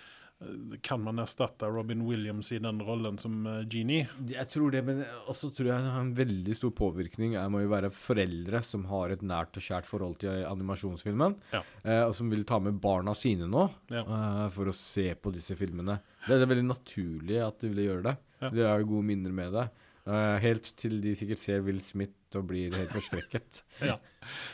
Kan 0.85 1.01
man 1.01 1.17
erstatte 1.23 1.65
Robin 1.73 2.03
Williams 2.05 2.51
i 2.53 2.59
den 2.61 2.77
rollen 2.85 3.17
som 3.19 3.39
eh, 3.49 3.63
Genie? 3.73 4.05
Jeg 4.29 4.45
tror 4.53 4.75
det, 4.75 4.83
men 4.85 4.99
også 5.33 5.49
tror 5.57 5.71
jeg 5.71 5.87
har 5.87 6.03
en 6.03 6.11
veldig 6.19 6.57
stor 6.59 6.75
påvirkning. 6.77 7.33
Jeg 7.39 7.53
må 7.55 7.63
jo 7.65 7.71
være 7.73 7.89
foreldre 7.95 8.61
som 8.63 8.85
har 8.91 9.15
et 9.15 9.25
nært 9.25 9.57
og 9.57 9.65
kjært 9.65 9.89
forhold 9.89 10.19
til 10.21 10.45
animasjonsfilmen, 10.45 11.39
Ja. 11.57 11.63
eh, 11.85 12.03
og 12.05 12.13
som 12.19 12.29
vil 12.31 12.45
ta 12.45 12.59
med 12.61 12.77
barna 12.85 13.15
sine 13.17 13.49
nå 13.49 13.65
Ja. 13.89 14.03
eh, 14.05 14.45
for 14.53 14.69
å 14.69 14.77
se 14.77 15.15
på 15.15 15.33
disse 15.33 15.57
filmene. 15.57 16.01
Det 16.27 16.37
er 16.37 16.47
veldig 16.53 16.69
naturlig 16.69 17.41
at 17.41 17.59
de 17.65 17.73
vil 17.73 17.87
gjøre 17.89 18.03
det. 18.11 18.17
Ja. 18.43 18.51
De 18.53 18.61
har 18.69 18.79
jo 18.85 18.93
gode 18.93 19.09
minner 19.09 19.33
med 19.33 19.53
det. 19.57 19.69
Uh, 20.07 20.37
helt 20.39 20.69
til 20.79 21.01
de 21.03 21.17
sikkert 21.19 21.41
ser 21.43 21.65
Will 21.67 21.81
Smith 21.83 22.37
og 22.39 22.45
blir 22.47 22.71
helt 22.77 22.93
forskrekket. 22.95 23.65
Ja. 23.89 23.97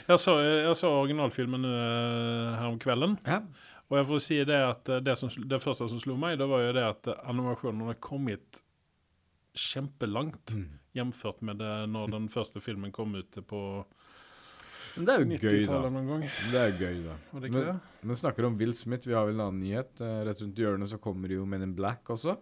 Jeg 0.09 0.19
så, 0.23 0.39
jeg 0.41 0.73
så 0.79 0.89
originalfilmen 1.03 1.67
uh, 1.69 2.57
her 2.57 2.71
om 2.71 2.79
kvelden. 2.81 3.19
ja. 3.27 3.43
Og 3.93 3.99
jeg 3.99 4.07
får 4.09 4.21
si 4.25 4.39
det 4.49 4.57
at 4.65 4.89
eh, 4.89 5.03
det, 5.05 5.19
som, 5.21 5.29
det 5.29 5.59
første 5.61 5.85
som 5.93 6.01
slo 6.01 6.15
meg, 6.17 6.39
det 6.41 6.47
var 6.49 6.63
jo 6.65 6.71
det 6.79 6.85
at 6.89 7.11
eh, 7.13 7.19
animasjonen 7.29 7.85
har 7.91 7.99
kommet 8.01 8.63
kjempelangt 9.53 10.55
Mm. 10.57 10.69
jamført 10.97 11.43
med 11.45 11.59
det 11.61 11.73
når 11.93 12.11
den 12.15 12.29
første 12.33 12.61
filmen 12.65 12.93
kom 12.93 13.13
ut 13.19 13.37
på 13.49 13.61
Men 14.97 15.05
det 15.09 15.13
er 15.15 15.21
jo 15.23 15.29
gøy, 15.29 15.37
da. 15.41 15.53
90-tallet 15.53 15.93
noen 15.93 16.09
gang. 16.09 16.25
Det 16.53 16.61
er 16.63 16.73
gøy, 16.81 16.97
da. 17.05 17.15
Er 17.37 17.51
Men- 17.53 17.81
Men 18.03 18.17
snakker 18.17 18.45
om 18.47 18.57
Will 18.59 18.73
Smith, 18.75 19.07
vi 19.09 19.15
har 19.15 19.25
vel 19.27 19.35
en 19.41 19.41
annen 19.47 19.61
nyhet. 19.63 20.01
Eh, 20.01 20.25
rett 20.25 20.41
rundt 20.43 20.57
hjørnet 20.57 20.89
så 20.89 20.99
kommer 21.01 21.29
jo 21.31 21.45
Men 21.47 21.63
in 21.63 21.75
Black 21.75 22.05
også. 22.09 22.37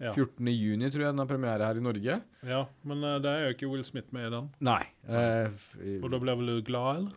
Ja. 0.00 0.12
14. 0.12 0.46
juni 0.48 0.88
tror 0.90 1.02
jeg 1.04 1.12
den 1.12 1.18
har 1.18 1.26
premiere 1.26 1.60
her 1.66 1.76
i 1.76 1.80
Norge. 1.80 2.22
ja, 2.42 2.64
men 2.84 3.04
uh, 3.04 3.18
det 3.20 3.26
er 3.28 3.40
jo 3.44 3.54
ikke 3.54 3.68
Will 3.70 3.84
Smith 3.84 4.08
med 4.14 4.28
i 4.28 4.30
den. 4.30 4.48
Nei. 4.60 4.84
Uh, 5.06 5.50
Og 6.02 6.10
da 6.10 6.18
ble 6.18 6.36
vel 6.36 6.46
du 6.46 6.62
glad, 6.62 6.96
eller? 6.96 7.12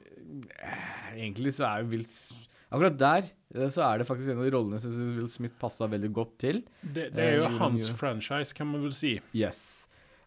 egentlig 1.15 1.53
så 1.53 1.63
er 1.69 1.83
jo 1.83 1.87
Will 1.93 2.03
S- 2.03 2.33
Akkurat 2.74 2.98
der 3.00 3.27
eh, 3.56 3.70
så 3.72 3.84
er 3.86 4.01
det 4.01 4.08
faktisk 4.10 4.34
en 4.34 4.42
av 4.42 4.48
de 4.48 4.53
rollene 4.56 4.80
jeg 4.80 4.88
synes 4.88 5.18
Will 5.20 5.30
Smith 5.32 5.56
passa 5.62 5.88
veldig 5.92 6.10
godt 6.18 6.36
til. 6.42 6.63
Det, 6.82 7.12
det 7.13 7.24
er 7.30 7.36
jo 7.38 7.48
Eh, 7.48 7.58
hans 7.62 7.88
jo. 7.92 7.96
franchise, 8.00 8.53
kan 8.58 8.68
man 8.72 8.82
vel 8.88 8.96
si. 8.98 9.15
Yes. 9.38 9.63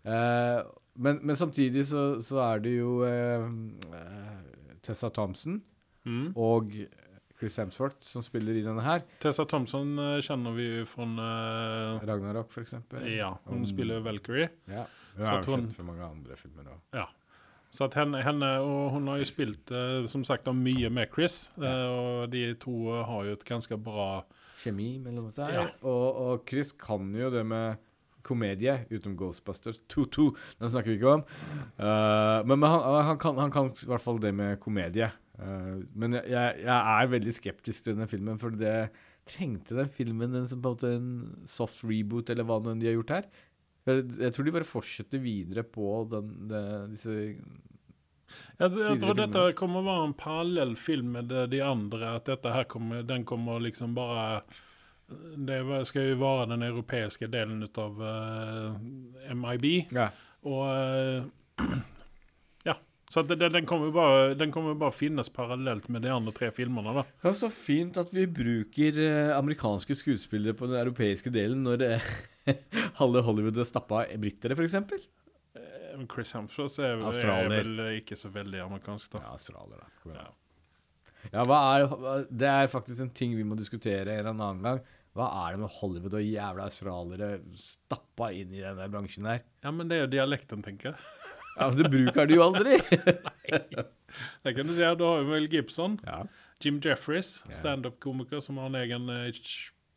Eh, 0.07 0.61
men, 0.97 1.19
men 1.27 1.37
samtidig 1.37 1.83
så, 1.91 2.07
så 2.25 2.39
er 2.47 2.63
det 2.65 2.77
jo 2.79 3.01
eh, 3.05 3.49
eh, 3.93 4.77
Tessa 4.87 5.11
Thompson 5.11 5.61
Mm. 6.07 6.29
og 6.39 6.71
Chris 7.37 7.57
Hemsworth 7.59 7.99
som 8.07 8.23
spiller 8.23 8.55
i 8.55 8.61
denne 8.63 8.79
her. 8.87 9.01
Tessa 9.21 9.43
Thompson 9.51 9.89
eh, 9.99 10.21
kjenner 10.23 10.55
vi 10.55 10.67
jo 10.69 10.85
fra 10.87 11.03
uh, 11.03 12.05
Ragnarok, 12.07 12.55
eksempel. 12.63 13.03
Ja, 13.11 13.33
hun 13.51 13.65
um, 13.65 13.67
spiller 13.67 13.99
Valkyrie. 14.07 14.47
Ja. 14.71 14.85
Hun 15.17 15.25
har 15.27 15.41
jo 15.41 15.43
sett 15.43 15.51
kjent 15.51 15.75
for 15.75 15.89
mange 15.89 16.07
andre 16.07 16.39
filmer 16.39 16.71
òg. 16.77 16.79
Ja. 16.95 17.09
Så 17.75 17.89
henne, 17.93 18.23
henne 18.25 18.49
Og 18.65 18.95
hun 18.95 19.09
har 19.11 19.21
jo 19.21 19.29
spilt 19.29 19.71
eh, 19.75 20.07
som 20.09 20.25
sagt 20.25 20.49
mye 20.55 20.91
med 20.91 21.11
Chris, 21.13 21.51
eh, 21.61 21.87
og 21.91 22.31
de 22.33 22.49
to 22.63 22.93
har 22.95 23.27
jo 23.27 23.37
et 23.37 23.45
ganske 23.45 23.77
bra 23.77 24.25
Kjemi 24.63 24.97
mellom 25.03 25.29
seg. 25.31 25.53
Ja. 25.53 25.67
Og, 25.85 26.07
og 26.23 26.49
Chris 26.49 26.73
kan 26.73 27.11
jo 27.15 27.29
det 27.31 27.45
med 27.47 27.83
komedie, 28.27 28.81
utenom 28.91 29.17
Ghostbusters 29.21 29.79
2-2. 29.93 30.31
Den 30.61 30.73
snakker 30.73 30.91
vi 30.91 30.99
ikke 30.99 31.15
om. 31.19 31.25
Uh, 31.79 32.43
men 32.49 32.59
men 32.59 32.69
han, 32.73 32.83
han, 33.11 33.21
kan, 33.23 33.39
han 33.39 33.55
kan 33.55 33.71
i 33.71 33.91
hvert 33.93 34.03
fall 34.03 34.19
det 34.23 34.33
med 34.35 34.59
komedie. 34.63 35.11
Uh, 35.39 35.85
men 35.95 36.19
jeg, 36.19 36.63
jeg 36.65 36.75
er 36.75 37.13
veldig 37.13 37.35
skeptisk 37.37 37.85
til 37.85 37.95
denne 37.95 38.09
filmen, 38.11 38.41
for 38.43 38.57
det 38.57 38.89
trengte 39.27 39.77
den 39.79 39.91
filmen 39.91 40.35
en, 40.39 40.47
en 40.47 40.87
en 40.91 41.11
soft 41.51 41.83
reboot, 41.85 42.31
eller 42.31 42.47
hva 42.47 42.61
nå 42.63 42.75
enn 42.75 42.83
de 42.83 42.91
har 42.91 42.99
gjort 42.99 43.15
her. 43.17 43.31
Jeg, 43.87 44.33
tror 44.35 44.47
de 44.47 44.55
bare 44.57 44.67
fortsetter 44.67 45.23
videre 45.23 45.63
på 45.63 46.01
den, 46.11 46.31
det, 46.51 46.63
disse 46.91 47.15
Jeg, 48.59 48.71
jeg 48.73 48.99
tror 48.99 49.15
dette 49.15 49.45
kommer 49.59 49.83
å 49.83 49.87
være 49.87 50.07
en 50.09 50.17
parallell 50.19 50.75
film 50.81 51.13
med 51.15 51.31
de, 51.31 51.61
andre. 51.63 52.17
At 52.19 52.27
dette 52.27 52.51
her 52.51 52.67
kommer, 52.71 53.07
den 53.07 53.27
kommer 53.29 53.63
liksom 53.63 53.95
bare 53.95 54.43
Det 55.07 55.61
skal 55.87 56.11
jo 56.11 56.21
være 56.25 56.51
den 56.57 56.67
europeiske 56.67 57.31
delen 57.31 57.63
ut 57.63 57.79
av 57.79 58.03
uh, 58.03 58.75
MIB. 59.31 59.69
Ja. 59.95 60.11
Og 60.47 60.65
uh, 60.67 61.63
Ja. 62.67 62.75
Så 63.11 63.23
det, 63.23 63.39
det, 63.39 63.53
den 63.55 63.71
kommer 63.71 63.95
bare, 63.95 64.35
den 64.35 64.51
kommer 64.51 64.75
bare 64.75 64.95
finnes 64.95 65.31
parallelt 65.31 65.87
med 65.87 66.03
de 66.03 66.11
andre 66.11 66.35
tre 66.35 66.51
filmene. 66.51 66.91
da. 66.91 67.07
Det 67.23 67.31
er 67.31 67.39
så 67.39 67.55
fint 67.55 68.03
at 68.03 68.11
vi 68.11 68.27
bruker 68.27 68.99
eh, 68.99 69.37
amerikanske 69.37 69.95
skuespillere 69.95 70.59
på 70.59 70.67
den 70.67 70.81
europeiske 70.83 71.31
delen 71.31 71.63
når 71.63 71.87
eh, 71.87 72.09
halve 73.01 73.23
Hollywood 73.27 73.61
stappa 73.67 74.05
britere, 74.21 74.57
f.eks. 74.57 74.75
Eh, 74.77 76.03
Chris 76.13 76.35
Hemsworth 76.37 76.81
er, 76.85 77.01
er 77.01 77.53
vel 77.53 77.87
ikke 77.99 78.19
så 78.19 78.31
veldig 78.33 78.65
amerikansk, 78.67 79.17
da. 79.17 79.25
Ja, 79.27 79.37
australier, 79.37 79.83
da. 79.83 80.19
Ja. 80.19 80.29
Ja, 81.33 81.43
er, 81.43 82.27
det 82.31 82.47
er 82.47 82.69
faktisk 82.71 83.03
en 83.03 83.11
ting 83.17 83.33
vi 83.35 83.45
må 83.47 83.57
diskutere 83.59 84.05
en 84.05 84.21
eller 84.21 84.35
annen 84.37 84.63
gang. 84.63 84.85
Hva 85.17 85.27
er 85.47 85.55
det 85.55 85.63
med 85.63 85.73
Hollywood 85.79 86.15
og 86.19 86.25
jævla 86.27 86.67
australiere 86.69 87.31
stappa 87.57 88.29
inn 88.37 88.53
i 88.53 88.61
denne 88.61 88.89
bransjen 88.93 89.29
her? 89.31 89.41
Ja, 89.65 89.73
men 89.73 89.89
det 89.89 89.97
er 89.97 90.05
jo 90.05 90.11
dialekten, 90.13 90.65
tenker 90.65 90.93
jeg. 90.93 91.07
Ja, 91.57 91.71
Det 91.73 91.89
bruker 91.89 92.29
du 92.29 92.35
jo 92.37 92.43
aldri! 92.45 92.77
Nei. 93.29 93.61
Det 94.45 94.53
kan 94.59 94.69
du 94.69 94.75
si. 94.77 94.85
Du 95.01 95.07
har 95.09 95.23
jo 95.23 95.31
Mel 95.31 95.49
Gibson, 95.51 95.97
ja. 96.05 96.21
Jim 96.63 96.83
Jeffries, 96.85 97.39
standup-komiker 97.53 98.41
som 98.45 98.61
har 98.61 98.69
en 98.69 98.79
egen 98.83 99.09
eh, 99.13 99.31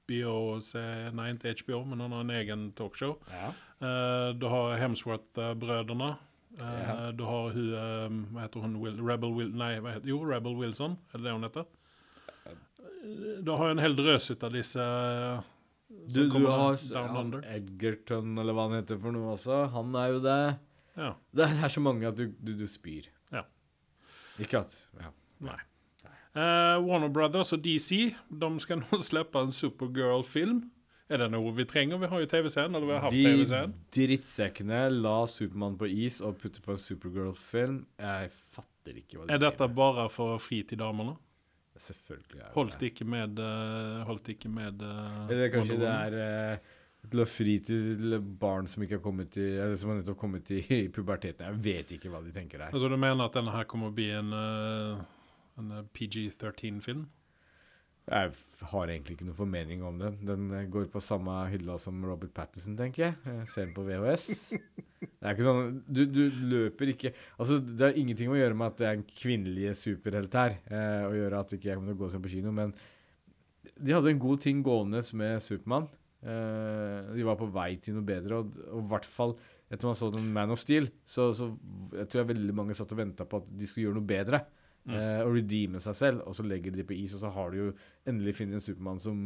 HBO 0.09 0.59
Nei, 1.15 1.29
ikke 1.37 1.53
HBO, 1.63 1.83
men 1.85 2.01
han 2.03 2.11
har 2.15 2.25
en 2.25 2.33
egen 2.39 2.71
talkshow. 2.77 3.17
ja. 3.29 3.53
Eh, 3.79 4.33
du 4.35 4.47
har 4.51 4.77
Hemsworth-brødrene. 4.81 6.17
Eh, 6.59 6.79
Ja. 6.89 7.11
Du 7.15 7.23
har 7.23 7.51
hun 7.53 7.73
eh, 7.73 8.09
Hva 8.33 8.41
heter 8.41 8.59
hun? 8.65 8.73
Will, 8.81 8.97
Rebel 8.99 9.31
Will... 9.31 9.53
Nei, 9.55 9.77
hva 9.79 9.93
heter, 9.93 10.09
jo, 10.09 10.19
Rebel 10.27 10.57
Wilson. 10.57 10.97
Er 11.13 11.17
det 11.21 11.23
det 11.29 11.35
hun 11.37 11.43
heter? 11.47 11.65
Du 13.45 13.51
har 13.55 13.69
en 13.71 13.79
hel 13.79 13.95
drøs 13.95 14.27
ut 14.31 14.43
av 14.43 14.51
disse 14.51 14.83
Du, 16.11 16.27
du 16.27 16.45
har 16.45 16.75
ja. 16.75 17.05
Edgerton, 17.55 18.35
eller 18.37 18.53
hva 18.53 18.67
han 18.67 18.81
heter 18.81 18.99
for 18.99 19.15
noe 19.15 19.31
også. 19.37 19.61
Han 19.73 19.95
er 19.95 20.11
jo 20.15 20.19
det. 20.25 20.41
Ja. 20.99 21.13
Det 21.31 21.47
er 21.47 21.71
så 21.71 21.81
mange 21.81 22.09
at 22.09 22.17
du, 22.19 22.27
du, 22.37 22.51
du 22.59 22.67
spyr. 22.67 23.07
Ja. 23.31 23.45
Ikke 24.41 24.65
at 24.65 24.75
ja. 24.99 25.13
Nei. 25.47 25.57
Eh, 26.39 26.75
Warner 26.86 27.10
Brothers 27.12 27.51
og 27.55 27.63
DC 27.65 28.13
de 28.31 28.50
skal 28.63 28.79
nå 28.84 29.00
slippe 29.10 29.41
en 29.43 29.51
Supergirl-film. 29.55 30.62
Er 31.10 31.24
det 31.24 31.31
noe 31.34 31.50
vi 31.58 31.65
trenger? 31.65 31.98
Vi 32.03 32.08
har 32.12 32.22
jo 32.22 32.27
TV-scenen. 32.29 32.75
eller 32.77 32.86
vi 32.86 32.93
har 32.93 33.01
haft 33.08 33.15
De 33.17 33.24
TV-serien. 33.25 33.72
drittsekkene 33.96 34.81
la 34.93 35.15
Supermann 35.27 35.75
på 35.79 35.88
is 35.89 36.19
og 36.22 36.38
putte 36.38 36.62
på 36.62 36.75
en 36.75 36.81
Supergirl-film. 36.84 37.79
Jeg 37.98 38.29
fatter 38.53 39.00
ikke 39.01 39.17
hva 39.17 39.25
de 39.25 39.34
Er 39.34 39.41
dette 39.41 39.58
driver 39.58 39.67
med. 39.74 39.75
bare 39.81 40.05
for 40.13 40.36
å 40.38 40.39
fri 40.43 40.62
til 40.69 40.77
damene? 40.84 41.17
Selvfølgelig 41.79 42.39
er 42.41 42.46
det 42.50 42.53
Holdt 42.58 42.81
ikke 42.89 43.05
med 43.08 43.38
eh, 43.39 44.00
Holdt 44.03 44.29
ikke 44.34 44.50
med 44.51 44.81
eh, 44.84 45.29
Eller 45.31 45.51
kanskje 45.53 45.77
det 45.79 45.86
Woman? 45.88 46.15
er 46.19 46.55
eh, 46.58 46.74
til 47.10 47.22
å 47.24 47.25
fri 47.31 47.53
til 47.63 48.17
barn 48.41 48.67
som 48.67 48.84
ikke 48.84 48.98
har 48.98 49.03
kommet 49.05 49.38
i 49.39 49.46
Eller 49.55 49.77
som 49.79 49.93
har 49.93 50.01
nettopp 50.01 50.17
kommet 50.19 50.51
i, 50.51 50.60
i 50.84 50.89
puberteten. 50.91 51.46
Jeg 51.48 51.62
vet 51.63 51.93
ikke 51.96 52.12
hva 52.12 52.19
de 52.25 52.34
tenker 52.36 52.60
her. 52.65 52.74
Altså 52.75 52.89
Du 52.91 52.98
mener 53.00 53.24
at 53.29 53.38
denne 53.39 53.53
her 53.55 53.63
kommer 53.72 53.89
å 53.93 53.96
bli 53.96 54.10
en, 54.12 54.34
eh, 54.36 55.08
en 55.59 55.71
eh, 55.77 55.87
PG-13-film? 55.95 57.07
Jeg 58.09 58.31
har 58.71 58.89
egentlig 58.89 59.15
ikke 59.15 59.25
noen 59.27 59.37
formening 59.37 59.83
om 59.85 59.99
den. 60.01 60.15
Den 60.25 60.47
eh, 60.57 60.67
går 60.71 60.87
på 60.93 61.01
samme 61.03 61.35
hylla 61.51 61.77
som 61.81 61.99
Robert 62.07 62.33
Pattinson, 62.33 62.77
tenker 62.79 63.05
jeg. 63.05 63.17
Jeg 63.27 63.49
ser 63.51 63.67
den 63.67 63.75
på 63.75 63.85
VHS. 63.85 64.25
Det 64.99 65.27
er 65.27 65.35
ikke 65.35 65.45
sånn 65.45 65.77
Du, 65.87 66.01
du 66.11 66.23
løper 66.51 66.91
ikke 66.91 67.11
Altså, 67.37 67.59
det 67.59 67.85
har 67.85 67.99
ingenting 67.99 68.31
å 68.31 68.39
gjøre 68.39 68.57
med 68.57 68.71
at 68.71 68.81
det 68.81 68.87
er 68.87 68.97
en 68.97 69.05
kvinnelig 69.07 69.75
superhelt 69.79 70.35
her, 70.39 70.57
eh, 70.67 71.05
å 71.07 71.13
gjøre 71.15 71.43
at 71.43 71.53
ikke 71.55 71.69
jeg 71.69 71.79
kommer 71.79 71.93
til 71.93 71.99
å 71.99 72.01
gå 72.01 72.09
og 72.09 72.13
se 72.15 72.23
på 72.23 72.33
kino, 72.33 72.55
men 72.55 72.73
de 73.79 73.95
hadde 73.95 74.11
en 74.11 74.19
god 74.19 74.41
ting 74.43 74.59
gående 74.65 74.99
med 75.15 75.43
Supermann. 75.43 75.87
Eh, 76.19 77.13
de 77.15 77.23
var 77.27 77.37
på 77.39 77.47
vei 77.53 77.69
til 77.83 77.95
noe 77.95 78.07
bedre, 78.07 78.41
og 78.41 78.57
og 78.73 78.81
i 78.81 78.89
hvert 78.91 79.07
fall 79.07 79.37
etter 79.69 79.85
man 79.85 79.95
så 79.95 80.09
den 80.11 80.31
Man 80.33 80.51
of 80.51 80.59
Steel, 80.59 80.89
så, 81.05 81.29
så 81.37 81.51
jeg 81.93 82.09
tror 82.09 82.23
jeg 82.23 82.31
veldig 82.31 82.55
mange 82.57 82.75
satt 82.75 82.91
og 82.95 82.99
venta 83.03 83.27
på 83.29 83.39
at 83.39 83.51
de 83.53 83.69
skulle 83.69 83.85
gjøre 83.87 83.99
noe 83.99 84.09
bedre. 84.09 84.41
Mm. 84.88 84.93
eh, 84.95 85.21
og 85.25 85.33
redeeme 85.36 85.81
seg 85.83 85.98
selv, 85.98 86.21
og 86.25 86.36
så 86.38 86.45
legger 86.48 86.74
de 86.75 86.86
på 86.88 86.95
is, 86.95 87.13
og 87.17 87.24
så 87.24 87.33
har 87.36 87.51
du 87.51 87.57
jo 87.57 87.71
endelig 88.07 88.38
funnet 88.39 88.59
en 88.59 88.63
Supermann 88.63 89.01
som 89.03 89.24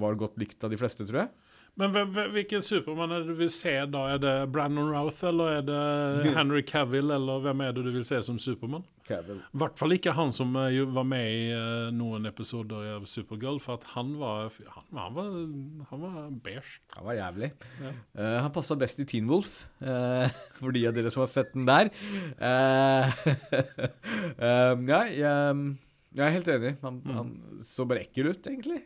var 0.00 0.18
godt 0.18 0.38
likt 0.38 0.62
av 0.64 0.70
de 0.70 0.78
fleste, 0.78 1.06
tror 1.08 1.24
jeg. 1.24 1.32
Men 1.80 2.12
hvilken 2.34 2.62
Supermann 2.64 3.12
er 3.14 3.22
det 3.24 3.32
du 3.32 3.38
vil 3.40 3.50
se 3.52 3.72
da? 3.88 4.04
Er 4.14 4.20
det 4.22 4.34
Brandon 4.52 4.90
Routh, 4.92 5.22
eller 5.28 5.56
er 5.58 5.62
det 5.66 6.34
Henry 6.36 6.60
Cavill, 6.68 7.10
eller 7.14 7.40
hvem 7.44 7.62
er 7.64 7.72
det 7.76 7.84
du 7.86 7.90
vil 7.94 8.04
se 8.06 8.20
som 8.26 8.38
Supermann? 8.42 8.84
Cavill. 9.08 9.40
I 9.42 9.58
hvert 9.58 9.78
fall 9.80 9.94
ikke 9.96 10.12
han 10.14 10.30
som 10.36 10.52
eh, 10.60 10.76
var 10.94 11.06
med 11.08 11.24
i 11.26 11.40
eh, 11.56 11.88
noen 11.96 12.28
episoder 12.30 12.92
av 12.98 13.08
Supergirl, 13.10 13.58
for 13.64 13.82
han 13.96 14.12
var 14.20 14.52
Han, 14.76 14.84
han 15.00 15.16
var, 15.16 15.32
han 15.90 16.04
var 16.04 16.28
beige. 16.44 16.76
Han 16.94 17.08
var 17.08 17.18
jævlig. 17.18 17.50
Ja. 17.82 17.92
Uh, 18.14 18.36
han 18.44 18.52
passa 18.54 18.76
best 18.78 19.00
i 19.02 19.08
Teen 19.10 19.26
Wolf, 19.32 19.64
uh, 19.82 20.28
for 20.60 20.76
de 20.76 20.84
av 20.86 20.94
dere 20.94 21.10
som 21.10 21.24
har 21.24 21.32
sett 21.32 21.50
den 21.56 21.66
der. 21.66 21.90
Uh, 22.38 23.10
ja, 24.90 25.00
jeg, 25.10 25.66
jeg 26.14 26.24
er 26.26 26.34
helt 26.38 26.48
enig. 26.54 26.76
Han, 26.84 27.00
Mm. 27.00 27.14
han 27.16 27.34
så 27.66 27.84
bare 27.88 28.04
ekkel 28.06 28.30
ut, 28.34 28.46
egentlig. 28.46 28.82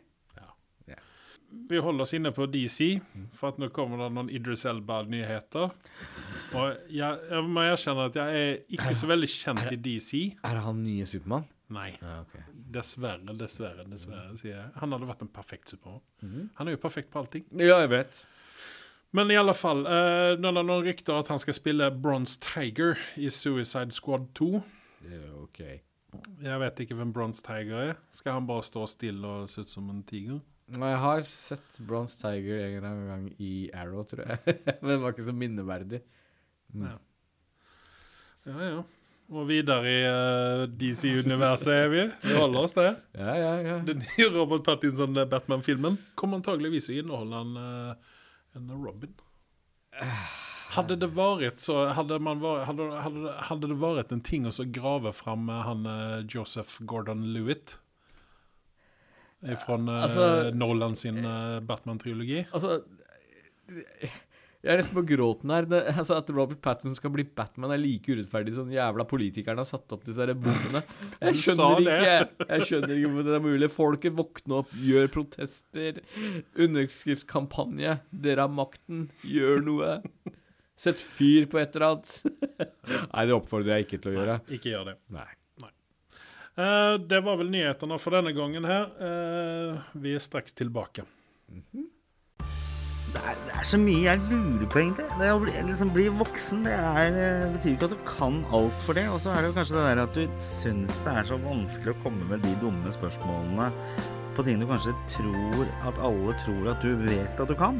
Vi 1.69 1.79
holder 1.81 2.05
oss 2.05 2.13
inne 2.13 2.31
på 2.35 2.45
DC, 2.51 2.99
for 3.33 3.53
at 3.53 3.59
nå 3.61 3.71
kommer 3.73 4.03
det 4.03 4.11
noen 4.13 4.29
Idris 4.33 4.65
Elba-nyheter. 4.69 5.73
Og 6.55 6.91
jeg, 6.93 7.19
jeg 7.31 7.47
må 7.49 7.65
erkjenne 7.65 8.05
at 8.11 8.19
jeg 8.19 8.43
er 8.43 8.55
ikke 8.77 8.93
så 8.99 9.09
veldig 9.09 9.29
kjent 9.31 9.71
i 9.71 9.79
DC. 9.87 10.11
Er 10.45 10.61
han 10.65 10.83
nye 10.85 11.07
Supermann? 11.09 11.47
Nei. 11.73 11.89
Ja, 11.97 12.19
okay. 12.21 12.43
Dessverre, 12.75 13.33
dessverre, 13.39 13.87
dessverre, 13.89 14.35
sier 14.37 14.53
jeg. 14.53 14.69
Han 14.81 14.93
hadde 14.93 15.09
vært 15.09 15.25
en 15.25 15.33
perfekt 15.33 15.73
Supermann. 15.73 16.49
Han 16.59 16.69
er 16.69 16.77
jo 16.77 16.81
perfekt 16.83 17.11
på 17.13 17.23
allting. 17.23 17.47
Ja, 17.57 17.79
jeg 17.81 17.91
vet. 17.95 18.21
Men 19.15 19.31
i 19.31 19.37
alle 19.39 19.53
fall, 19.55 19.85
eh, 19.87 20.35
nå 20.35 20.49
er 20.49 20.57
det 20.57 20.65
noen 20.67 20.85
rykter 20.85 21.15
at 21.21 21.29
han 21.31 21.39
skal 21.39 21.55
spille 21.55 21.87
Bronze 22.03 22.35
Tiger 22.43 22.99
i 23.15 23.29
Suicide 23.31 23.95
Squad 23.95 24.27
2. 24.35 24.49
Det 25.05 25.13
er 25.15 25.27
jo 25.29 25.45
ok. 25.45 25.61
Jeg 26.43 26.59
vet 26.59 26.81
ikke 26.83 26.97
hvem 26.99 27.13
Bronze 27.15 27.43
Tiger 27.43 27.91
er. 27.91 27.93
Skal 28.11 28.37
han 28.37 28.47
bare 28.47 28.63
stå 28.63 28.85
stille 28.91 29.27
og 29.27 29.49
se 29.49 29.63
ut 29.63 29.71
som 29.71 29.87
en 29.91 30.03
tiger? 30.07 30.41
Jeg 30.73 30.97
har 30.97 31.21
sett 31.29 31.79
Bronze 31.85 32.17
Tiger 32.17 32.63
en 32.63 32.77
eller 32.77 32.87
annen 32.89 33.09
gang 33.11 33.25
i 33.37 33.69
Arrow, 33.73 34.03
tror 34.09 34.25
jeg. 34.25 34.57
Men 34.81 34.95
det 34.95 35.01
var 35.03 35.13
ikke 35.13 35.27
så 35.27 35.35
minneverdig. 35.37 36.01
Mm. 36.73 36.87
Ja. 36.87 36.95
Ja, 38.45 38.57
ja. 38.63 38.79
Og 39.33 39.47
videre 39.49 39.89
i 39.89 40.01
uh, 40.05 40.63
DC-universet 40.69 41.71
er 41.73 41.87
vi. 41.89 42.01
Vi 42.21 42.33
holder 42.37 42.67
oss 42.67 42.75
der. 42.77 42.97
Ja, 43.17 43.37
ja, 43.41 43.53
ja. 43.65 43.77
Den 43.85 44.03
nye 44.03 44.27
Robert 44.33 44.65
Pattinson-Batman-filmen 44.67 45.97
kommer 46.17 46.41
antageligvis 46.41 46.91
å 46.91 46.97
inneholde 46.99 47.39
en, 47.41 47.55
eh, 47.61 48.19
en 48.59 48.75
Robin. 48.77 49.15
Hadde 50.75 50.97
det 50.99 51.07
vært 51.15 51.61
så 51.63 51.85
Hadde, 51.95 52.17
man 52.19 52.41
vært, 52.43 52.65
hadde, 52.67 52.87
hadde, 52.99 53.33
hadde 53.47 53.69
det 53.71 53.77
vært 53.79 54.11
en 54.11 54.23
ting 54.25 54.45
å 54.45 54.53
så 54.53 54.65
grave 54.67 55.13
fram 55.15 55.49
eh, 55.49 55.63
han 55.65 55.89
eh, 55.89 56.21
Joseph 56.29 56.77
Gordon-Lewitt 56.85 57.77
fra 59.61 59.77
Altså- 59.79 60.53
Nolan 60.57 60.95
sin 60.99 61.21
eh, 61.23 61.59
Batman-triologi. 61.65 62.45
Altså 62.51 62.79
Jeg 64.65 64.73
er 64.73 64.79
nesten 64.79 64.95
på 64.97 65.03
gråten 65.05 65.51
her. 65.53 65.65
Det, 65.69 65.79
altså 65.93 66.15
At 66.17 66.29
Robert 66.33 66.59
Pattinson 66.65 66.95
skal 66.97 67.11
bli 67.13 67.23
Batman, 67.37 67.71
er 67.75 67.77
like 67.81 68.09
urettferdig 68.09 68.55
som 68.57 68.69
jævla 68.73 69.05
politikerne 69.09 69.61
har 69.61 69.69
satt 69.69 69.93
opp 69.93 70.05
disse 70.07 70.25
bommene. 70.33 70.81
Jeg 71.21 71.37
skjønner 71.43 71.83
ikke 71.83 72.47
Jeg 72.49 72.65
skjønner 72.69 72.95
ikke 72.95 73.11
hvordan 73.13 73.29
det 73.29 73.37
er 73.37 73.45
mulig. 73.45 73.69
Folket 73.73 74.17
våkner 74.17 74.63
opp, 74.63 74.73
gjør 74.81 75.11
protester. 75.13 76.01
Underskriftskampanje. 76.57 77.99
Dere 78.25 78.47
har 78.47 78.53
makten. 78.53 79.07
Gjør 79.29 79.61
noe. 79.65 79.93
Sett 80.75 80.99
fyr 80.99 81.45
på 81.47 81.61
et 81.61 81.75
eller 81.77 81.93
annet. 81.93 82.09
Nei, 83.13 83.25
det 83.29 83.35
oppfordrer 83.37 83.77
jeg 83.77 83.85
ikke 83.87 84.01
til 84.03 84.11
å 84.11 84.15
gjøre. 84.17 84.39
Nei, 84.41 84.57
Ikke 84.57 84.73
gjør 84.73 84.89
det. 84.89 84.95
Nei. 85.15 85.29
Eh, 86.55 86.93
det 87.03 87.19
var 87.25 87.35
vel 87.41 87.51
nyhetene 87.51 87.97
for 87.99 88.15
denne 88.15 88.31
gangen 88.35 88.67
her. 88.67 88.87
Eh, 89.03 89.83
vi 89.99 90.15
er 90.15 90.23
straks 90.23 90.55
tilbake. 90.55 91.03
Det 93.15 93.21
er, 93.23 93.35
det 93.47 93.57
er 93.59 93.67
så 93.67 93.79
mye 93.79 94.03
jeg 94.05 94.21
lurer 94.29 94.67
på, 94.71 94.79
egentlig. 94.81 95.07
Det 95.19 95.31
å 95.31 95.41
bli, 95.43 95.55
liksom 95.67 95.91
bli 95.95 96.05
voksen 96.19 96.63
det 96.67 96.75
er, 96.75 97.11
det 97.15 97.51
betyr 97.57 97.75
ikke 97.75 97.89
at 97.89 97.95
du 97.95 98.01
kan 98.07 98.41
alt 98.55 98.85
for 98.87 98.95
det. 98.95 99.07
Og 99.11 99.19
så 99.23 99.33
er 99.33 99.43
det 99.43 99.51
jo 99.51 99.57
kanskje 99.59 99.77
det 99.77 99.85
der 99.89 100.03
at 100.03 100.15
du 100.19 100.39
syns 100.43 100.99
det 101.03 101.15
er 101.19 101.29
så 101.31 101.39
vanskelig 101.43 101.95
å 101.95 102.01
komme 102.03 102.27
med 102.31 102.43
de 102.43 102.55
dumme 102.63 102.95
spørsmålene 102.95 103.71
på 104.35 104.43
ting 104.43 104.59
du 104.59 104.65
kanskje 104.67 104.91
tror 105.07 105.61
at 105.87 105.99
alle 106.03 106.35
tror 106.43 106.71
at 106.73 106.83
du 106.83 106.91
vet 107.05 107.39
at 107.39 107.51
du 107.51 107.55
kan. 107.55 107.79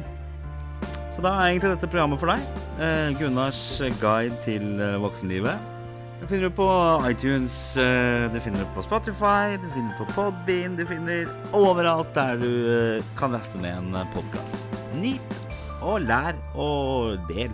Så 1.12 1.24
da 1.24 1.32
er 1.36 1.54
egentlig 1.54 1.74
dette 1.76 1.88
programmet 1.92 2.20
for 2.20 2.32
deg. 2.32 2.44
Eh, 2.84 3.16
Gunnars 3.20 3.62
guide 4.02 4.36
til 4.44 4.76
eh, 4.84 5.00
voksenlivet. 5.04 5.75
Det 6.22 6.28
finner 6.28 6.50
du 6.50 6.56
på 6.56 6.68
iTunes, 7.10 7.78
eh, 7.78 8.34
du 8.34 8.40
finner 8.40 8.60
det 8.60 8.70
på 8.76 8.82
Spotify, 8.82 9.58
du 9.62 9.68
finner 9.74 9.92
det 9.92 9.98
på 10.00 10.08
Podbean, 10.16 10.76
du 10.78 10.86
finner 10.88 11.28
overalt 11.54 12.14
der 12.16 12.40
du 12.42 12.50
eh, 12.72 13.04
kan 13.20 13.36
laste 13.36 13.60
ned 13.62 13.78
en 13.78 14.10
podkast. 14.14 14.58
Nyt 14.98 15.36
og 15.84 16.00
lær 16.08 16.38
og 16.56 17.20
del. 17.30 17.54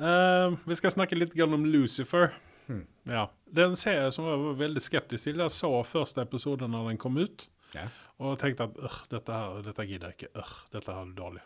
Uh, 0.00 0.54
vi 0.64 0.76
skal 0.78 0.94
snakke 0.94 1.18
litt 1.18 1.34
om 1.44 1.64
Lucifer. 1.68 2.30
Hmm. 2.70 2.86
Ja. 3.04 3.26
Det 3.50 3.64
er 3.64 3.72
en 3.72 3.76
serie 3.76 4.12
som 4.14 4.28
jeg 4.30 4.38
var 4.40 4.54
veldig 4.60 4.80
skeptisk 4.80 5.26
til. 5.26 5.42
Jeg 5.42 5.52
så 5.52 5.72
første 5.84 6.22
episode 6.22 6.68
når 6.70 6.92
den 6.92 7.00
kom 7.02 7.18
ut, 7.18 7.48
Ja. 7.74 7.88
og 8.18 8.38
tenkte 8.38 8.64
at 8.64 8.78
øh, 8.78 9.00
dette, 9.10 9.32
her, 9.32 9.60
dette 9.62 9.86
gidder 9.86 10.08
jeg 10.12 10.16
ikke. 10.16 10.32
Øh, 10.40 10.54
dette 10.72 10.92
her 10.92 11.02
er 11.02 11.14
dårlig. 11.16 11.42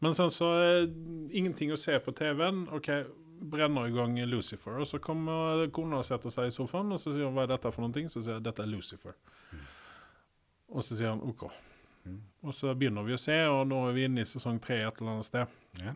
Men 0.00 0.14
sen 0.14 0.30
så 0.30 0.48
eh, 0.62 0.88
ingenting 1.34 1.72
å 1.74 1.76
se 1.78 1.98
på 1.98 2.14
TV-en. 2.14 2.68
OK, 2.72 2.88
brenner 3.40 3.88
i 3.88 3.94
gang 3.94 4.18
Lucifer. 4.26 4.80
Og 4.82 4.86
så 4.88 5.00
kommer 5.02 5.66
kona 5.74 6.02
og 6.02 6.06
setter 6.06 6.32
seg 6.34 6.50
i 6.50 6.54
sofaen, 6.54 6.92
og 6.94 7.00
så 7.02 7.14
sier 7.14 7.28
hun 7.28 7.36
hva 7.36 7.46
er 7.46 7.54
dette 7.54 7.72
for 7.74 7.84
noen 7.84 7.96
ting? 7.96 8.10
Så 8.12 8.22
sier 8.22 8.38
jeg 8.38 8.46
dette 8.46 8.64
er 8.64 8.70
Lucifer. 8.70 9.16
Og 10.68 10.84
så 10.84 10.98
sier 10.98 11.14
han 11.14 11.24
OK. 11.24 11.48
Mm. 12.08 12.20
Og 12.48 12.54
så 12.56 12.74
begynner 12.78 13.06
vi 13.06 13.16
å 13.16 13.20
se, 13.20 13.36
og 13.50 13.64
nå 13.70 13.80
er 13.88 13.96
vi 13.96 14.06
inne 14.08 14.24
i 14.24 14.28
sesong 14.28 14.60
tre 14.62 14.80
et 14.82 15.00
eller 15.00 15.16
annet 15.16 15.28
sted. 15.28 15.58
Ja. 15.82 15.94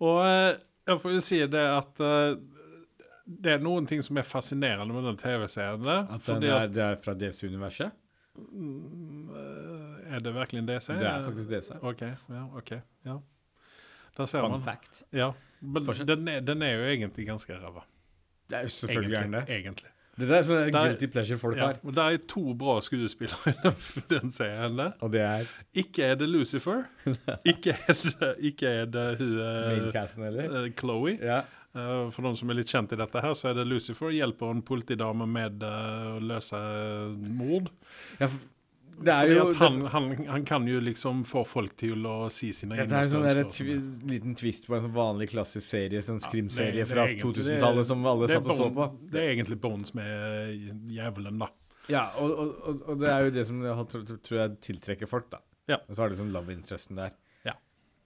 Og 0.00 0.22
eh, 0.24 0.60
jeg 0.88 1.02
får 1.02 1.16
jo 1.16 1.22
si 1.24 1.40
det 1.52 1.66
at 1.70 2.02
eh, 2.04 2.38
det 3.30 3.52
er 3.54 3.62
noen 3.62 3.86
ting 3.86 4.02
som 4.02 4.18
er 4.18 4.26
fascinerende 4.26 4.94
med 4.94 5.06
den 5.06 5.18
TV-serien 5.20 5.84
der. 5.86 6.06
At 6.10 6.26
den 6.26 6.46
er, 6.46 6.64
at, 6.64 6.74
det 6.74 6.86
er 6.86 7.02
fra 7.04 7.14
DC-universet? 7.18 7.98
eh, 8.40 10.14
er 10.14 10.24
det 10.24 10.32
virkelig 10.34 10.64
DC? 10.68 10.94
Det 10.94 11.06
er 11.06 11.26
faktisk 11.28 11.50
DC. 11.50 11.70
OK. 11.82 12.02
Ja, 12.32 12.46
ok, 12.56 12.72
ja. 13.06 13.20
Der 14.16 14.26
ser 14.26 14.40
Fun 14.44 14.50
man. 14.50 14.62
fact. 14.62 15.02
Ja. 15.12 15.30
Men 15.62 15.84
den 16.08 16.28
er, 16.28 16.40
den 16.40 16.62
er 16.62 16.72
jo 16.76 16.84
egentlig 16.88 17.26
ganske 17.26 17.52
ræva. 17.54 17.82
Det 18.50 18.56
er 18.58 18.62
jo 18.62 18.68
selvfølgelig 18.68 19.10
gjerne 19.18 19.40
det. 19.46 19.48
Egentlig. 19.60 19.90
Det 20.20 20.28
der 20.28 20.36
er 20.36 20.42
sånn 20.44 20.66
Der- 20.72 20.74
guilty 20.74 21.06
pleasure 21.06 21.38
folk 21.38 21.56
Ja. 21.56 21.66
har. 21.66 21.76
Og 21.84 21.94
det 21.94 22.02
er 22.04 22.16
to 22.28 22.52
bra 22.54 22.80
skuespillere 22.80 23.54
i 23.96 24.00
den, 24.10 24.30
serien 24.30 24.76
der. 24.76 24.92
Og 25.00 25.12
det 25.12 25.20
er 25.20 25.46
Ikke 25.74 26.02
er 26.04 26.14
det 26.16 26.28
Lucifer. 26.28 26.82
ikke, 27.46 27.72
er 27.88 27.94
det, 27.94 28.34
ikke 28.50 28.66
er 28.82 28.84
det 28.86 29.18
hun 29.18 29.38
eh, 29.38 29.78
maincasten, 29.78 30.24
eller? 30.26 30.50
Uh, 30.66 30.70
Chloe. 30.76 31.16
Ja. 31.22 31.40
Uh, 31.72 32.10
For 32.10 32.22
de 32.26 32.34
som 32.36 32.50
er 32.50 32.54
litt 32.58 32.66
kjent 32.68 32.92
i 32.92 32.96
dette, 32.98 33.20
her, 33.22 33.32
så 33.38 33.48
er 33.52 33.54
det 33.54 33.66
Lucifer 33.70 34.10
hjelper 34.10 34.50
en 34.50 34.60
politidame 34.66 35.24
med 35.30 35.62
uh, 35.62 36.16
å 36.16 36.20
løse 36.20 36.58
mord. 37.30 37.70
ja 38.18 38.26
f- 38.26 38.40
det 38.40 38.40
Fordi 38.40 38.49
jo 39.00 39.44
han, 39.56 39.78
han, 39.92 40.08
han 40.28 40.44
kan 40.44 40.66
jo 40.68 40.80
liksom 40.84 41.22
få 41.24 41.44
folk 41.48 41.76
til 41.80 42.04
å 42.08 42.16
si 42.32 42.50
sine 42.56 42.76
Dette 42.76 42.98
er 42.98 43.06
en 43.06 43.12
sånn 43.12 43.24
ønsker 43.24 43.48
tvi 43.54 43.76
liten 44.10 44.36
twist 44.36 44.68
på 44.68 44.76
en 44.76 44.84
sånn 44.84 44.96
vanlig 44.96 45.30
klassisk 45.32 45.64
serie, 45.66 46.02
sånn 46.04 46.20
Ja, 46.20 46.26
skrimserie 46.26 46.84
er 46.84 46.90
fra 46.90 47.06
2000-tallet 47.08 47.88
som 47.88 48.04
alle 48.10 48.28
satt 48.30 48.50
og 48.50 48.58
så 48.58 48.68
på. 48.76 48.90
Det 49.12 49.22
er 49.22 49.32
egentlig 49.32 49.60
Bones 49.62 49.94
med 49.96 50.92
jævelen, 50.92 51.40
da. 51.40 51.48
Ja, 51.90 52.04
og, 52.20 52.30
og, 52.30 52.52
og, 52.60 52.84
og 52.92 53.00
det 53.00 53.10
er 53.10 53.24
jo 53.26 53.32
det 53.34 53.46
som 53.48 53.62
tror, 53.64 54.36
jeg 54.36 54.58
tiltrekker 54.68 55.10
folk, 55.10 55.30
da. 55.32 55.40
Ja. 55.70 55.80
Og 55.86 55.94
så 55.94 56.04
har 56.04 56.12
de 56.12 56.20
sånn 56.20 56.34
love 56.34 56.52
interesten 56.54 57.00
der. 57.00 57.16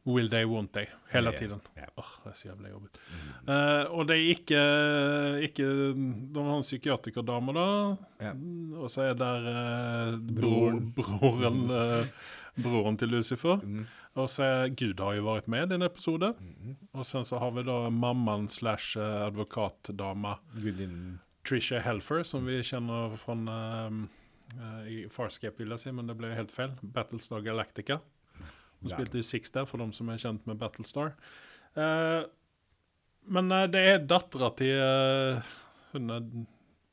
Will 0.06 0.28
they, 0.28 0.44
won't 0.44 0.72
they? 0.76 0.86
Hele 1.12 1.30
yeah. 1.30 1.38
tiden. 1.38 1.60
Yeah. 1.78 1.88
Åh, 1.96 2.12
det 2.24 2.30
er 2.30 2.36
så 2.36 2.48
jævlig 2.48 2.70
jobbigt. 2.74 2.98
Uh, 3.48 3.84
og 3.96 4.08
det 4.08 4.16
er 4.16 4.30
ikke, 4.34 4.62
ikke 5.48 5.68
De 6.34 6.44
har 6.44 6.56
en 6.58 6.66
psykiatrikerdame, 6.66 7.54
da. 7.56 7.66
Yeah. 8.20 8.36
Og 8.76 8.90
så 8.92 9.08
er 9.08 9.14
der 9.16 9.48
uh, 9.48 10.18
bror, 10.36 10.80
broren 10.98 11.70
uh, 11.70 12.32
Broren 12.54 12.96
til 12.96 13.10
Lucifer. 13.10 13.58
Mm. 13.62 13.86
Og 14.14 14.28
så 14.30 14.44
er 14.46 14.74
Gud 14.78 15.00
har 15.02 15.16
jo 15.16 15.24
vært 15.26 15.48
med 15.50 15.72
i 15.72 15.78
en 15.78 15.82
episode. 15.82 16.34
Mm. 16.38 16.76
Og 16.94 17.06
sen 17.08 17.24
så 17.26 17.40
har 17.42 17.50
vi 17.56 17.64
da 17.66 17.78
mammaen 17.90 18.46
slash 18.48 18.98
advokatdama 19.00 20.36
Gudinnen 20.54 21.18
Trisha 21.44 21.80
Helfer, 21.82 22.22
som 22.22 22.46
vi 22.46 22.60
kjenner 22.64 23.16
fra 23.20 23.34
uh, 23.34 24.04
i 24.88 25.04
Farscape, 25.10 25.58
vil 25.58 25.74
jeg 25.74 25.82
si, 25.82 25.92
men 25.96 26.08
det 26.08 26.16
ble 26.20 26.30
helt 26.36 26.52
feil. 26.54 26.76
Battlestar 26.94 27.42
Galactica. 27.44 27.98
Hun 28.84 28.90
Ja. 28.90 28.98
spilte 28.98 29.16
jo 29.16 29.24
Six 29.24 29.50
der, 29.50 29.64
for 29.64 29.80
de 29.80 29.92
som 29.96 30.08
er 30.12 30.20
kjent 30.20 30.46
med 30.46 30.58
Battlestar. 30.60 31.14
Uh, 31.74 32.28
men 33.32 33.50
uh, 33.50 33.64
det 33.66 33.80
er 33.80 34.02
dattera 34.04 34.50
til 34.58 34.76
uh, 34.76 35.46
hun 35.94 36.10
er 36.12 36.26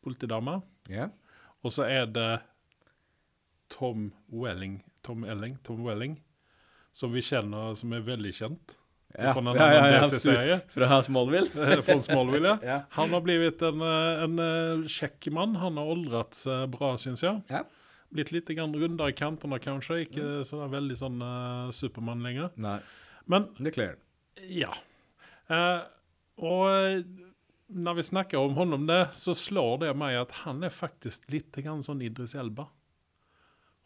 politidama. 0.02 0.62
Yeah. 0.90 1.10
Og 1.64 1.74
så 1.76 1.84
er 1.84 2.06
det 2.08 2.40
Tom 3.70 4.14
Welling, 4.32 4.80
Tom 5.04 5.26
Elling, 5.28 5.60
Tom 5.64 5.84
Welling, 5.84 6.16
som 6.94 7.12
vi 7.12 7.22
kjenner, 7.22 7.76
som 7.76 7.92
er 7.92 8.08
veldig 8.08 8.32
kjent. 8.34 8.78
Ja, 9.12 9.34
Fra 9.36 9.44
en 9.44 9.60
ja, 9.60 9.68
ja, 9.76 10.46
ja, 10.48 10.58
Fra 10.72 11.02
Smallville? 11.04 11.82
Fra 11.84 12.00
Smallville, 12.00 12.48
ja. 12.48 12.58
ja. 12.72 12.80
Han 12.96 13.12
har 13.12 13.22
blitt 13.26 13.62
en, 13.68 13.84
en 13.84 14.88
kjekk 14.88 15.28
mann. 15.36 15.58
Han 15.60 15.76
har 15.76 15.92
oldret 15.92 16.40
seg 16.40 16.72
bra, 16.72 16.94
syns 16.96 17.26
jeg. 17.28 17.42
Ja. 17.52 17.66
Blitt 18.12 18.34
litt 18.36 18.50
rundere 18.52 19.12
i 19.12 19.16
kantene, 19.16 19.60
kanskje. 19.64 20.02
Ikke 20.06 20.30
så 20.48 20.66
veldig 20.68 20.98
sånn 21.00 21.22
uh, 21.24 21.72
Supermann 21.76 22.24
lenger. 22.26 22.52
Nei, 22.60 22.80
Men 23.32 23.50
det 23.60 23.76
kler 23.78 24.00
ja. 24.48 24.72
Uh, 25.52 25.84
og 26.42 26.62
eh, 26.72 27.02
når 27.72 27.98
vi 28.00 28.06
snakker 28.08 28.40
om 28.40 28.56
honom 28.58 28.86
det, 28.88 29.02
så 29.14 29.36
slår 29.38 29.84
det 29.84 29.92
meg 30.00 30.16
at 30.22 30.32
han 30.46 30.64
er 30.66 30.74
faktisk 30.74 31.28
litt 31.32 31.56
grann 31.60 31.84
sånn 31.86 32.02
Idris 32.04 32.34
Elba. 32.40 32.70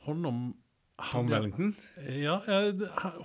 Honom 0.06 0.54
Tom 0.96 1.28
Wellington? 1.28 1.74
Ja, 2.08 2.38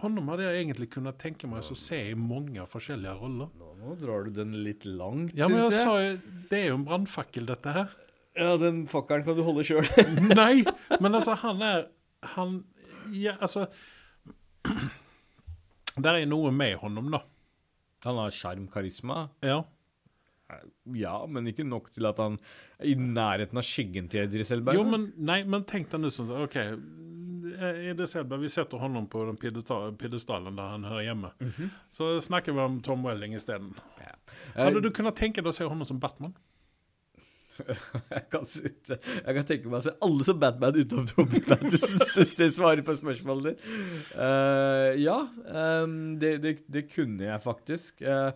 honom 0.02 0.32
hadde 0.32 0.48
jeg 0.48 0.64
egentlig 0.64 0.88
kunnet 0.90 1.20
tenke 1.22 1.46
meg 1.46 1.62
å 1.62 1.76
se 1.78 2.00
i 2.10 2.16
mange 2.18 2.64
forskjellige 2.66 3.14
roller. 3.20 3.52
Nå, 3.60 3.74
nå 3.78 3.94
drar 4.00 4.26
du 4.26 4.34
den 4.40 4.56
litt 4.64 4.88
langt, 4.88 5.36
Ja, 5.38 5.46
men 5.46 5.62
jeg 5.62 5.76
syns 5.76 5.84
jeg. 5.84 6.18
sa 6.18 6.46
Det 6.50 6.58
er 6.58 6.72
jo 6.72 6.80
en 6.80 6.86
brannfakkel, 6.88 7.46
dette 7.52 7.76
her. 7.76 7.92
Ja, 8.38 8.56
den 8.58 8.84
fakkelen 8.90 9.26
kan 9.26 9.38
du 9.38 9.44
holde 9.46 9.62
sjøl. 9.66 9.86
Nei, 10.40 10.64
men 11.00 11.14
altså, 11.18 11.34
han 11.42 11.62
er 11.64 11.88
Han 12.36 12.64
Ja, 13.16 13.36
altså 13.40 13.66
Der 16.04 16.14
er 16.14 16.26
noe 16.28 16.52
med 16.54 16.76
honom, 16.80 17.10
da. 17.12 17.22
Han 18.06 18.16
har 18.20 18.32
sjarmkarisma. 18.32 19.28
Ja. 19.44 19.62
Ja, 20.96 21.26
men 21.28 21.48
ikke 21.50 21.66
nok 21.66 21.90
til 21.94 22.08
at 22.08 22.18
han 22.22 22.38
er 22.78 22.90
i 22.90 22.94
nærheten 22.98 23.60
av 23.60 23.66
skyggen 23.66 24.08
til 24.10 24.24
Idris 24.24 24.52
Elberg. 24.54 24.78
Jo, 24.78 24.86
men, 24.88 25.10
nei, 25.18 25.42
men 25.44 25.66
tenk 25.68 25.90
deg 25.92 26.02
nå 26.02 26.10
sånn 26.14 26.30
OK, 26.40 26.56
Idris 27.90 28.16
Elberg, 28.18 28.44
vi 28.46 28.52
setter 28.52 28.80
honom 28.80 29.06
på 29.10 29.22
den 29.28 29.38
pidestallen 29.40 30.56
der 30.56 30.72
han 30.76 30.84
hører 30.84 31.08
han 31.08 31.20
Mm 31.20 31.50
-hmm. 31.50 31.68
Så 31.90 32.20
snakker 32.20 32.52
vi 32.52 32.60
om 32.60 32.80
Tom 32.80 33.02
Welling 33.06 33.34
istället. 33.34 33.76
Eh, 33.98 34.64
Hadde 34.64 34.80
du 34.80 34.90
kunnet 34.90 35.16
tenke 35.16 35.42
deg 35.42 35.48
å 35.48 35.52
se 35.52 35.64
honom 35.64 35.84
som 35.84 35.98
Batman? 36.00 36.34
Jeg, 37.68 38.22
kan 38.32 38.46
sitte, 38.48 39.00
jeg 39.00 39.36
kan 39.38 39.48
tenke 39.48 39.72
meg 39.72 39.80
å 39.80 39.84
se 39.88 39.96
alle 40.06 40.26
som 40.26 40.40
Batman 40.42 40.78
utenom 40.78 41.10
Robert 41.16 41.50
Pattinson, 41.50 41.98
syns 42.14 42.36
det 42.38 42.52
svarer 42.56 42.86
på 42.86 42.96
spørsmålet 42.98 43.50
ditt. 43.50 43.68
Uh, 44.14 44.96
ja, 45.00 45.18
um, 45.82 46.00
det, 46.20 46.38
det, 46.44 46.56
det 46.70 46.86
kunne 46.92 47.28
jeg 47.28 47.44
faktisk. 47.44 48.02
Uh, 48.04 48.32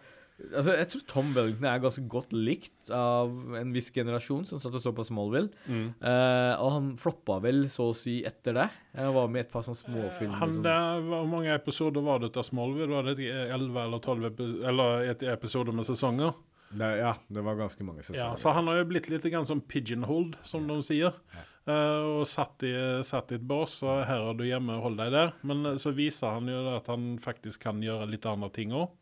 altså, 0.52 0.74
jeg 0.74 0.88
tror 0.90 1.02
Tom 1.10 1.32
Wellington 1.36 1.68
er 1.70 1.82
ganske 1.82 2.04
godt 2.10 2.32
likt 2.34 2.90
av 2.94 3.58
en 3.58 3.74
viss 3.74 3.90
generasjon 3.94 4.44
som 4.48 4.60
satt 4.62 4.76
og 4.76 4.82
så 4.82 4.92
på 4.96 5.06
Smallville. 5.06 5.50
Eh, 5.70 6.54
og 6.60 6.72
han 6.76 6.88
floppa 7.00 7.38
vel 7.44 7.66
så 7.72 7.90
å 7.90 7.96
si 7.96 8.18
etter 8.26 8.58
det. 8.58 8.66
Han 8.98 9.14
var 9.16 9.30
med 9.32 9.44
i 9.44 9.46
et 9.46 9.52
par 9.52 9.64
sånne 9.66 9.80
småfilmer. 9.80 10.40
Han, 10.42 10.56
det, 10.64 10.78
hvor 11.08 11.28
mange 11.30 11.54
episoder 11.54 12.04
var 12.04 12.22
det 12.22 12.34
av 12.36 12.46
Smallville? 12.46 12.90
Var 12.92 13.12
det 13.12 13.30
11 13.30 13.80
eller 13.86 14.02
12 14.04 14.28
epi- 14.32 14.50
eller 14.72 15.08
et 15.14 15.24
episoder 15.34 15.76
med 15.76 15.88
säsonger? 15.88 16.34
Det, 16.70 16.90
ja, 16.98 17.12
det 17.28 17.42
var 17.46 17.58
ganske 17.58 17.84
mange 17.86 18.02
sesonger. 18.02 18.22
Ja, 18.22 18.36
så 18.40 18.54
han 18.56 18.68
har 18.70 18.80
jo 18.80 18.86
blitt 18.90 19.10
litt 19.12 19.26
som 19.46 19.60
pigeonholed, 19.60 20.38
som 20.42 20.66
de 20.68 20.80
sier. 20.86 21.16
Uh, 21.64 22.20
og 22.20 22.26
satt 22.28 22.64
i, 22.66 22.72
satt 23.06 23.32
i 23.32 23.38
et 23.38 23.46
bås, 23.46 23.78
og 23.86 24.02
her 24.08 24.26
er 24.30 24.36
du 24.36 24.44
hjemme, 24.44 24.80
hold 24.82 24.98
deg 25.00 25.14
der. 25.14 25.32
Men 25.48 25.64
eh, 25.70 25.78
så 25.80 25.94
viser 25.96 26.36
han 26.36 26.50
jo 26.50 26.60
at 26.74 26.90
han 26.92 27.14
faktisk 27.22 27.62
kan 27.64 27.80
gjøre 27.84 28.10
litt 28.10 28.28
andre 28.28 28.50
ting 28.52 28.74
också. 28.74 29.00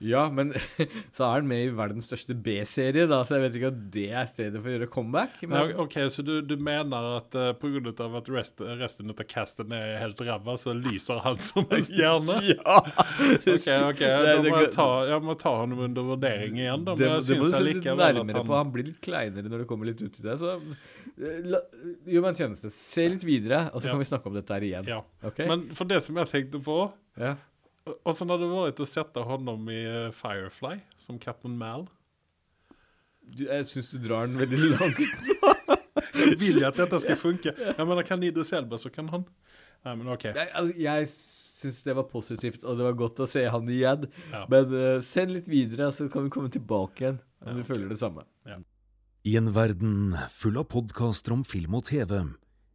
Ja, 0.00 0.22
men 0.32 0.54
så 1.14 1.26
er 1.26 1.34
han 1.34 1.48
med 1.48 1.66
i 1.66 1.72
verdens 1.76 2.06
største 2.08 2.32
B-serie, 2.32 3.04
da, 3.10 3.18
så 3.26 3.36
jeg 3.36 3.44
vet 3.44 3.56
ikke 3.58 3.70
om 3.72 3.80
det 3.92 4.04
er 4.16 4.28
stedet 4.30 4.62
for 4.62 4.70
å 4.70 4.72
gjøre 4.72 4.88
comeback. 4.94 5.34
Men 5.44 5.52
Men, 5.52 5.72
ok, 5.84 5.96
så 6.14 6.24
du, 6.24 6.32
du 6.40 6.54
mener 6.56 7.08
at 7.18 7.36
uh, 7.36 7.50
på 7.60 7.68
at 7.90 8.00
av 8.00 8.16
att 8.16 8.30
rest, 8.32 8.62
resten 8.80 9.12
av 9.12 9.20
casten 9.28 9.74
er 9.76 9.98
helt 10.00 10.22
ræva, 10.24 10.56
så 10.60 10.72
lyser 10.76 11.20
han 11.24 11.36
som 11.50 11.66
en 11.68 11.84
stjerne? 11.84 12.38
ja! 12.54 12.78
OK, 12.80 13.68
ok, 13.90 14.00
da 14.00 14.38
må 14.40 14.54
jeg, 14.62 14.72
ta, 14.76 14.88
jeg 15.10 15.26
må 15.28 15.36
ta 15.40 15.52
honom 15.60 15.84
under 15.90 16.08
vurdering 16.14 16.56
igjen, 16.62 16.88
da. 16.88 16.96
Men 16.96 17.04
det 17.04 17.12
må 17.42 17.50
syns 17.50 17.60
litt 17.60 17.82
lika 17.82 17.96
väl 18.00 18.22
nærmere 18.22 18.40
på. 18.40 18.48
han... 18.54 18.64
Han 18.64 18.72
blir 18.74 18.88
litt 18.88 19.04
kleinere 19.04 19.52
når 19.52 19.66
du 19.66 19.68
kommer 19.68 19.90
litt 19.92 20.00
ut 20.00 20.16
i 20.16 20.24
det. 20.24 20.38
Så 20.40 20.56
eh, 20.56 21.44
la, 21.44 21.60
gjør 22.08 22.24
meg 22.24 22.32
en 22.32 22.40
tjeneste. 22.40 22.72
Se 22.72 23.04
litt 23.12 23.28
videre, 23.28 23.66
og 23.74 23.82
så 23.82 23.90
Ja. 23.90 23.94
kan 23.94 24.00
vi 24.00 24.08
snakke 24.08 24.32
om 24.32 24.40
dette 24.40 24.56
her 24.56 24.64
igjen. 24.64 24.90
Ja. 24.96 25.02
Okay? 25.28 25.48
Men 25.50 25.68
for 25.76 25.88
det 25.92 26.00
som 26.08 26.16
jeg 26.20 26.32
tenkte 26.32 26.64
på, 26.64 26.80
ja. 27.20 27.36
Och 28.02 28.16
sen 28.16 28.30
hade 28.30 28.42
det 28.42 28.50
varit 28.50 28.80
att 28.80 28.88
sätta 28.88 29.20
honom 29.20 29.68
i 29.68 29.84
eh, 29.84 30.10
Firefly 30.10 30.80
som 30.98 31.18
Captain 31.18 31.58
Mal. 31.58 31.86
Du, 33.20 33.44
jeg 33.46 33.66
syns 33.66 33.90
du 33.92 33.98
drar 34.02 34.26
den 34.26 34.38
veldig 34.40 34.58
langt. 34.74 34.98
jeg 36.14 36.38
vill 36.40 36.64
at 36.64 36.72
att 36.72 36.76
detta 36.76 36.98
ska 36.98 37.16
funka. 37.16 37.52
Jag 37.76 37.88
menar, 37.88 38.02
kan 38.02 38.22
Idris 38.22 38.52
Elba 38.52 38.78
så 38.78 38.90
kan 38.90 39.08
han. 39.08 39.24
Nej, 39.82 39.96
men 39.96 40.08
okej. 40.08 40.32
Jeg, 40.36 40.48
altså, 40.54 40.74
jeg 40.76 41.06
syns 41.60 41.82
det 41.82 41.94
var 41.96 42.08
positivt, 42.10 42.64
og 42.64 42.76
det 42.78 42.84
var 42.88 42.98
godt 42.98 43.22
å 43.24 43.28
se 43.28 43.44
han 43.48 43.68
igjen. 43.70 44.08
Ja. 44.32 44.44
Men 44.52 44.74
uh, 44.74 44.98
send 45.04 45.34
litt 45.36 45.48
videre, 45.48 45.90
så 45.92 46.08
kan 46.12 46.26
vi 46.26 46.32
komme 46.32 46.52
tilbake 46.52 47.04
igjen 47.04 47.20
om 47.46 47.56
du 47.56 47.64
føler 47.64 47.88
det 47.88 48.00
samme. 48.00 48.26
I 49.24 49.36
en 49.36 49.52
verden 49.52 50.16
full 50.32 50.56
av 50.60 50.68
podkaster 50.72 51.32
om 51.36 51.44
film 51.44 51.76
og 51.78 51.86
TV 51.88 52.16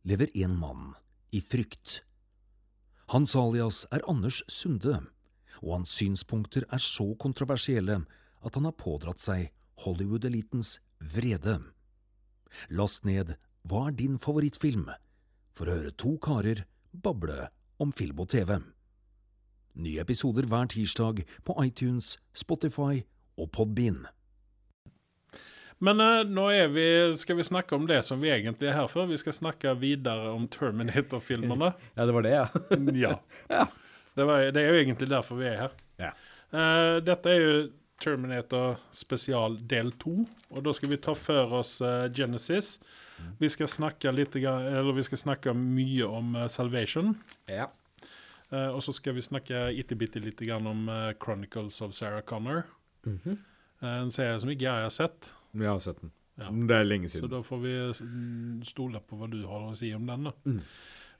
lever 0.05 0.33
en 0.45 0.57
mann 0.61 0.91
i 1.33 1.41
frykt. 1.41 2.04
Hans 3.13 3.35
alias 3.35 3.85
er 3.91 4.01
Anders 4.09 4.41
Sunde, 4.49 4.99
og 5.61 5.71
hans 5.75 5.93
synspunkter 5.93 6.65
er 6.73 6.81
så 6.81 7.11
kontroversielle 7.21 8.01
at 8.45 8.55
han 8.57 8.65
har 8.65 8.77
pådratt 8.77 9.21
seg 9.21 9.51
Hollywood-elitens 9.85 10.79
vrede. 11.13 11.59
Last 12.69 13.05
ned 13.05 13.35
Hva 13.65 13.87
er 13.89 13.97
din 13.97 14.17
favorittfilm? 14.21 14.89
for 15.55 15.69
å 15.69 15.77
høre 15.77 15.93
to 15.95 16.17
karer 16.19 16.65
bable 16.91 17.47
om 17.79 17.93
film 17.95 18.19
og 18.19 18.29
TV. 18.33 18.57
Nye 19.75 20.03
episoder 20.03 20.47
hver 20.51 20.67
tirsdag 20.71 21.23
på 21.47 21.55
iTunes, 21.63 22.17
Spotify 22.35 23.03
og 23.39 23.51
Podbean. 23.55 24.05
Men 25.83 26.01
uh, 26.01 26.23
nå 26.27 26.47
vi, 26.71 27.13
skal 27.17 27.35
vi 27.39 27.43
snakke 27.43 27.75
om 27.75 27.87
det 27.87 28.01
som 28.07 28.21
vi 28.21 28.31
egentlig 28.31 28.69
er 28.69 28.77
her 28.79 28.91
for. 28.91 29.09
Vi 29.09 29.19
skal 29.19 29.35
snakke 29.35 29.73
videre 29.79 30.31
om 30.31 30.47
Terminator-filmene. 30.47 31.73
Ja, 31.97 32.05
det 32.05 32.13
var 32.15 32.23
det, 32.23 32.35
ja. 33.05 33.15
ja. 33.49 33.65
Det, 34.15 34.23
var, 34.23 34.51
det 34.55 34.61
er 34.61 34.71
jo 34.71 34.83
egentlig 34.83 35.09
derfor 35.11 35.41
vi 35.41 35.49
er 35.51 35.65
her. 35.65 35.79
Ja. 36.01 36.11
Uh, 36.55 36.97
dette 37.03 37.31
er 37.31 37.41
jo 37.41 37.55
Terminator 38.01 38.79
spesial 38.95 39.55
del 39.67 39.93
to, 39.99 40.25
og 40.51 40.65
da 40.65 40.73
skal 40.75 40.91
vi 40.91 40.99
ta 40.99 41.15
for 41.15 41.59
oss 41.61 41.77
uh, 41.83 42.07
Genesis. 42.11 42.77
Vi 43.39 43.47
skal 43.47 43.71
snakke 43.71 44.11
litt, 44.11 44.35
eller 44.35 44.91
vi 44.95 45.03
skal 45.07 45.21
snakke 45.21 45.53
mye 45.55 46.07
om 46.07 46.35
Salvation. 46.51 47.15
ja. 47.47 47.71
Uh, 48.53 48.69
og 48.75 48.83
så 48.85 48.93
skal 48.93 49.15
vi 49.17 49.23
snakke 49.25 49.67
itte-bitte 49.73 50.21
litt 50.21 50.39
grann 50.45 50.67
om 50.69 50.85
uh, 50.89 51.11
Chronicles 51.21 51.81
of 51.81 51.95
Sarah 51.97 52.21
Connor. 52.21 52.63
Mm 53.05 53.19
-hmm. 53.23 53.37
uh, 53.81 54.01
en 54.01 54.11
serie 54.11 54.39
som 54.39 54.49
ikke 54.49 54.65
jeg 54.65 54.83
har 54.83 54.89
sett. 54.89 55.33
Jeg 55.55 55.69
har 55.71 55.79
sett 55.83 56.01
den. 56.01 56.11
Ja. 56.35 56.49
Det 56.51 56.75
er 56.75 56.83
lenge 56.87 57.07
siden. 57.09 57.23
Så 57.29 57.31
da 57.31 57.39
får 57.47 57.59
vi 57.63 57.73
mm, 58.05 58.63
stole 58.67 58.99
på 58.99 59.15
hva 59.19 59.29
du 59.31 59.37
har 59.47 59.69
å 59.69 59.75
si 59.77 59.93
om 59.95 60.05
den. 60.09 60.27
da. 60.27 60.33
Mm. 60.45 60.59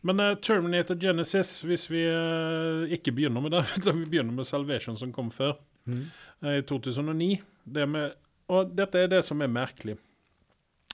Men 0.06 0.20
uh, 0.22 0.34
Terminator 0.44 0.98
Genesis, 1.02 1.54
hvis 1.66 1.88
vi 1.90 2.04
uh, 2.12 2.84
ikke 2.94 3.14
begynner 3.16 3.42
med 3.42 3.56
det, 3.56 3.64
vi 3.96 4.06
begynner 4.12 4.36
med 4.36 4.48
Salvation 4.50 4.98
som 5.00 5.14
kom 5.16 5.32
før, 5.32 5.56
Mhm. 5.86 6.06
eh, 6.42 6.56
i 6.58 6.62
2009 6.66 7.42
det 7.70 7.84
med, 7.88 8.14
Og 8.50 8.72
dette 8.76 8.96
er 9.04 9.08
det 9.08 9.20
som 9.26 9.42
er 9.42 9.48
merkelig. 9.48 10.00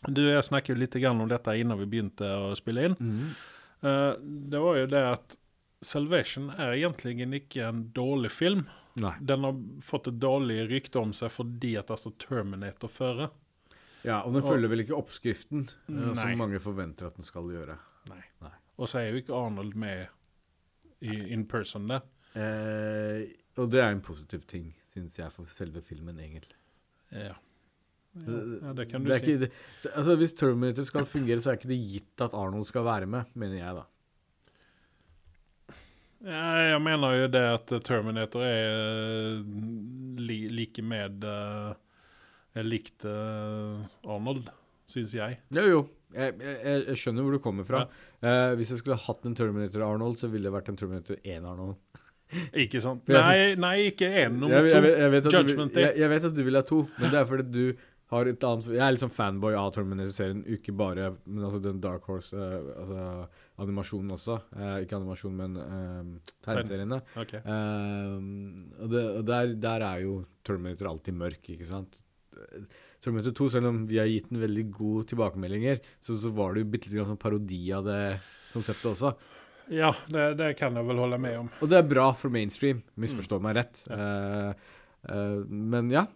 Du 0.07 0.19
og 0.25 0.33
jeg 0.33 0.43
snakket 0.43 0.77
litt 0.77 0.95
om 1.07 1.27
dette 1.29 1.53
innan 1.55 1.79
vi 1.79 1.85
begynte 1.85 2.27
å 2.27 2.55
spille 2.55 2.83
inn. 2.89 2.95
Mm. 2.99 3.29
Det 4.51 4.59
var 4.59 4.77
jo 4.77 4.85
det 4.91 5.01
at 5.13 5.35
Salvation 5.81 6.49
er 6.51 6.73
egentlig 6.75 7.15
ikke 7.41 7.67
en 7.69 7.83
dårlig 7.95 8.31
film. 8.31 8.65
Nei. 8.95 9.13
Den 9.23 9.43
har 9.47 9.55
fått 9.81 10.07
et 10.11 10.17
dårlig 10.19 10.65
rykte 10.69 10.99
om 10.99 11.13
seg 11.15 11.31
fordi 11.31 11.77
at 11.79 11.87
det 11.87 11.97
står 12.01 12.15
Terminator 12.19 12.89
føre. 12.91 13.29
Ja, 14.03 14.21
og 14.25 14.33
den 14.33 14.43
Og- 14.43 14.49
følger 14.51 14.67
vel 14.69 14.79
ikke 14.83 14.97
oppskriften, 14.97 15.67
eh, 15.87 15.93
Nei. 15.93 16.13
som 16.13 16.37
mange 16.37 16.59
forventer 16.59 17.07
at 17.07 17.15
den 17.15 17.23
skal 17.23 17.43
gjøre. 17.43 17.77
Nei. 18.09 18.23
Nei. 18.41 18.51
Og 18.79 18.87
så 18.89 18.99
er 18.99 19.11
jo 19.11 19.21
ikke 19.21 19.35
Arnold 19.37 19.75
med 19.75 20.07
i, 21.01 21.15
in 21.33 21.45
person 21.45 21.87
der. 21.87 22.01
Eh, 22.35 23.27
og 23.57 23.69
det 23.69 23.79
er 23.83 23.91
en 23.91 24.01
positiv 24.01 24.41
ting, 24.47 24.73
syns 24.93 25.17
jeg, 25.17 25.31
for 25.31 25.45
selve 25.45 25.81
filmen, 25.81 26.17
egentlig. 26.17 26.55
Ja. 27.11 27.35
ja, 28.15 28.73
det 28.73 28.89
kan 28.89 29.03
du 29.03 29.09
Det 29.09 29.19
si. 29.21 29.25
ikke, 29.35 29.39
det, 29.45 29.51
altså, 29.95 30.15
hvis 30.17 30.33
Terminator 30.35 30.83
skal 30.83 31.05
fungere, 31.05 31.39
så 31.39 31.51
er 31.51 31.57
ikke 31.59 31.69
det 31.71 31.79
gitt 31.91 32.21
at 32.25 32.33
Arnold 32.33 32.65
skal 32.67 32.83
være 32.83 33.05
med, 33.07 33.25
mener 33.35 33.57
jeg, 33.57 33.75
da. 33.75 33.83
Ja, 36.21 36.41
jeg 36.75 36.81
mener 36.85 37.15
jo 37.17 37.29
det 37.33 37.41
at 37.55 37.71
Terminator 37.85 38.43
er 38.45 38.67
eh, 38.69 39.39
li, 40.21 40.43
like 40.53 40.83
med 40.85 41.25
eh, 41.25 41.71
er 42.61 42.67
likt 42.67 43.07
eh, 43.07 43.81
Arnold, 44.05 44.51
syns 44.91 45.15
jeg. 45.17 45.39
Jo, 45.55 45.65
jo. 45.69 45.81
Jeg, 46.11 46.35
jeg, 46.43 46.81
jeg 46.89 46.99
skjønner 46.99 47.23
hvor 47.23 47.37
du 47.37 47.41
kommer 47.43 47.65
fra. 47.67 47.85
Eh, 48.19 48.53
hvis 48.59 48.73
jeg 48.73 48.81
skulle 48.81 48.99
hatt 48.99 49.25
en 49.25 49.37
Terminator 49.37 49.85
Arnold, 49.87 50.19
så 50.19 50.29
ville 50.31 50.49
det 50.49 50.53
vært 50.53 50.69
en 50.73 50.79
Terminator 50.79 51.17
1 51.23 51.47
Arnold. 51.47 51.77
Ikke 52.63 52.81
sant? 52.83 53.07
Nei, 53.11 53.55
nei, 53.59 53.73
ikke 53.89 54.07
én 54.07 54.37
nummer 54.39 54.63
jeg, 54.63 54.71
to. 54.71 54.87
jeg, 54.87 55.23
Judgment 55.33 55.73
Day. 55.75 55.83
jeg, 55.83 55.97
jeg 55.99 56.11
vet 56.13 56.27
at 56.29 56.35
du 56.37 56.45
vil 56.47 56.55
ha 56.55 56.61
to, 56.63 56.77
men 56.95 57.11
det 57.11 57.19
er 57.19 57.25
fordi 57.27 57.43
du 57.51 57.81
har 58.11 58.29
et 58.29 58.43
annet 58.47 58.67
Jeg 58.75 58.83
er 58.85 58.99
sånn 59.01 59.13
fanboy 59.15 59.55
av 59.57 59.71
Terminator-serien, 59.75 60.43
ikke 60.57 60.75
bare 60.77 61.13
Men 61.25 61.47
altså 61.47 61.61
den 61.63 61.79
Dark 61.83 62.07
Horse 62.09 62.35
uh, 62.35 62.71
Altså 62.81 63.05
animasjonen 63.61 64.15
også. 64.15 64.37
Uh, 64.55 64.77
ikke 64.83 64.97
animasjon, 64.97 65.35
men 65.37 65.57
uh, 65.59 66.31
tegneseriene. 66.41 66.97
Ok. 67.21 67.35
Uh, 67.45 68.15
og 68.81 68.93
det, 68.93 69.03
og 69.19 69.27
der, 69.27 69.51
der 69.61 69.85
er 69.85 70.05
jo 70.05 70.15
Terminator 70.47 70.89
alltid 70.89 71.19
mørk, 71.19 71.51
ikke 71.53 71.67
sant? 71.69 72.01
Terminator 73.01 73.35
2, 73.37 73.49
selv 73.53 73.69
om 73.69 73.83
vi 73.89 73.99
har 74.01 74.09
gitt 74.09 74.31
den 74.31 74.41
veldig 74.41 74.65
gode 74.73 75.05
tilbakemeldinger, 75.11 75.81
så, 76.01 76.17
så 76.17 76.31
var 76.33 76.55
det 76.55 76.63
jo 76.63 76.71
bitte 76.73 76.89
litt 76.89 77.05
sånn 77.05 77.21
parodi 77.21 77.61
av 77.75 77.85
det 77.85 78.01
konseptet 78.53 78.91
også. 78.95 79.13
Ja, 79.71 79.91
det, 80.11 80.33
det 80.39 80.53
kan 80.59 80.75
jeg 80.75 80.87
vel 80.87 80.99
holde 80.99 81.19
med 81.21 81.37
om. 81.45 81.51
Og 81.63 81.69
det 81.71 81.79
er 81.79 81.87
bra 81.87 82.09
for 82.17 82.33
mainstream, 82.33 82.81
misforstå 82.99 83.39
meg 83.43 83.55
rett. 83.61 83.83
Eh, 83.87 84.49
eh, 85.07 85.37
men 85.47 85.91
ja. 85.93 86.07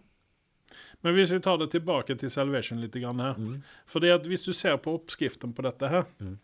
Men 1.06 1.14
hvis 1.14 1.30
vi 1.30 1.38
tar 1.44 1.60
det 1.60 1.68
tilbake 1.70 2.16
til 2.18 2.30
Salvation 2.32 2.80
litt 2.82 2.96
grann 2.98 3.20
her. 3.22 3.36
Mm. 3.38 3.60
Fordi 3.86 4.10
at 4.10 4.24
hvis 4.26 4.42
du 4.42 4.50
ser 4.56 4.74
på 4.82 4.96
oppskriften 4.98 5.52
på 5.54 5.62
dette 5.62 5.88
her, 5.92 6.06
Mm. 6.18 6.38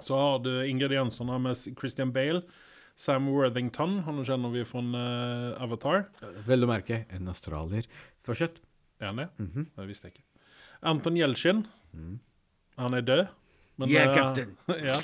så 0.00 0.16
har 0.16 0.38
du 0.44 0.50
ingrediensene 0.64 1.38
med 1.42 1.58
Christian 1.78 2.12
Bale, 2.14 2.44
Sam 2.94 3.26
Worthington, 3.32 3.98
han 4.06 4.22
kjenner 4.24 4.52
vi 4.52 4.62
fra 4.68 4.80
uh, 4.84 5.62
Avatar. 5.64 6.04
Vel 6.46 6.62
å 6.64 6.68
merke, 6.70 7.02
en 7.10 7.26
australier. 7.32 7.88
Fortsett. 8.22 8.60
Er 9.00 9.06
han 9.10 9.16
det? 9.16 9.28
Mhm. 9.40 9.66
Det 9.76 9.86
visste 9.88 10.08
jeg 10.08 10.14
ikke. 10.14 10.26
Anton 10.82 11.16
Jeltsin. 11.16 11.64
Mm. 11.92 12.20
han 12.78 12.94
er 12.94 13.00
død. 13.02 13.26
Men, 13.78 13.88
Yeah, 13.90 14.10
eh, 14.10 14.14
captain. 14.14 14.56
ja, 14.84 14.98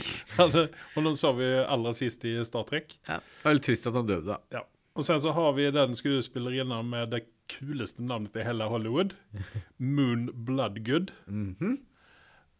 og 0.97 1.03
nå 1.03 1.15
så 1.17 1.33
vi 1.37 1.45
aller 1.65 1.93
sist 1.97 2.25
i 2.29 2.37
Star 2.45 2.65
Trek. 2.69 2.95
Ja. 3.09 3.17
Det 3.43 3.49
er 3.51 3.57
litt 3.59 3.65
trist 3.65 3.87
at 3.89 3.95
han 3.97 4.07
døde, 4.07 4.37
da. 4.53 4.63
Och 4.93 5.07
sen 5.07 5.21
så 5.21 5.31
har 5.33 5.53
vi 5.53 5.71
den 5.71 5.95
skuespillerinnan 5.97 6.89
med 6.91 7.11
The 7.11 7.21
kuleste 7.49 8.05
navnet 8.05 8.37
i 8.37 8.47
hele 8.47 8.69
Hollywood. 8.71 9.15
Moon 9.79 10.29
Bloodgood. 10.33 11.13
Mm 11.27 11.57
-hmm. 11.61 11.77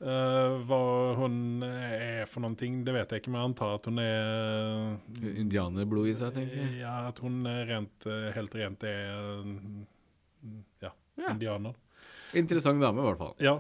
uh, 0.01 0.67
hva 0.67 1.15
hun 1.17 1.63
er 1.63 2.27
for 2.27 2.41
noen 2.41 2.57
ting, 2.57 2.85
det 2.87 2.95
vet 2.95 3.11
jeg 3.11 3.23
ikke, 3.23 3.31
men 3.31 3.41
jeg 3.41 3.49
antar 3.51 3.75
at 3.75 3.87
hun 3.87 3.99
er 3.99 4.97
Indianerblod 5.37 6.09
i 6.09 6.15
seg, 6.15 6.35
tenker 6.35 6.57
jeg. 6.57 6.79
Ja, 6.81 7.09
at 7.09 7.19
hun 7.19 7.47
rent, 7.47 8.07
eh, 8.07 8.33
helt 8.35 8.55
rent 8.55 8.83
er 8.83 9.41
eh, 9.41 9.85
ja, 10.83 10.91
Ja. 11.19 11.33
indianer. 11.33 11.75
Interessant 12.35 12.81
dame, 12.83 13.01
i 13.01 13.05
hvert 13.05 13.19
fall. 13.19 13.35
Ja. 13.41 13.59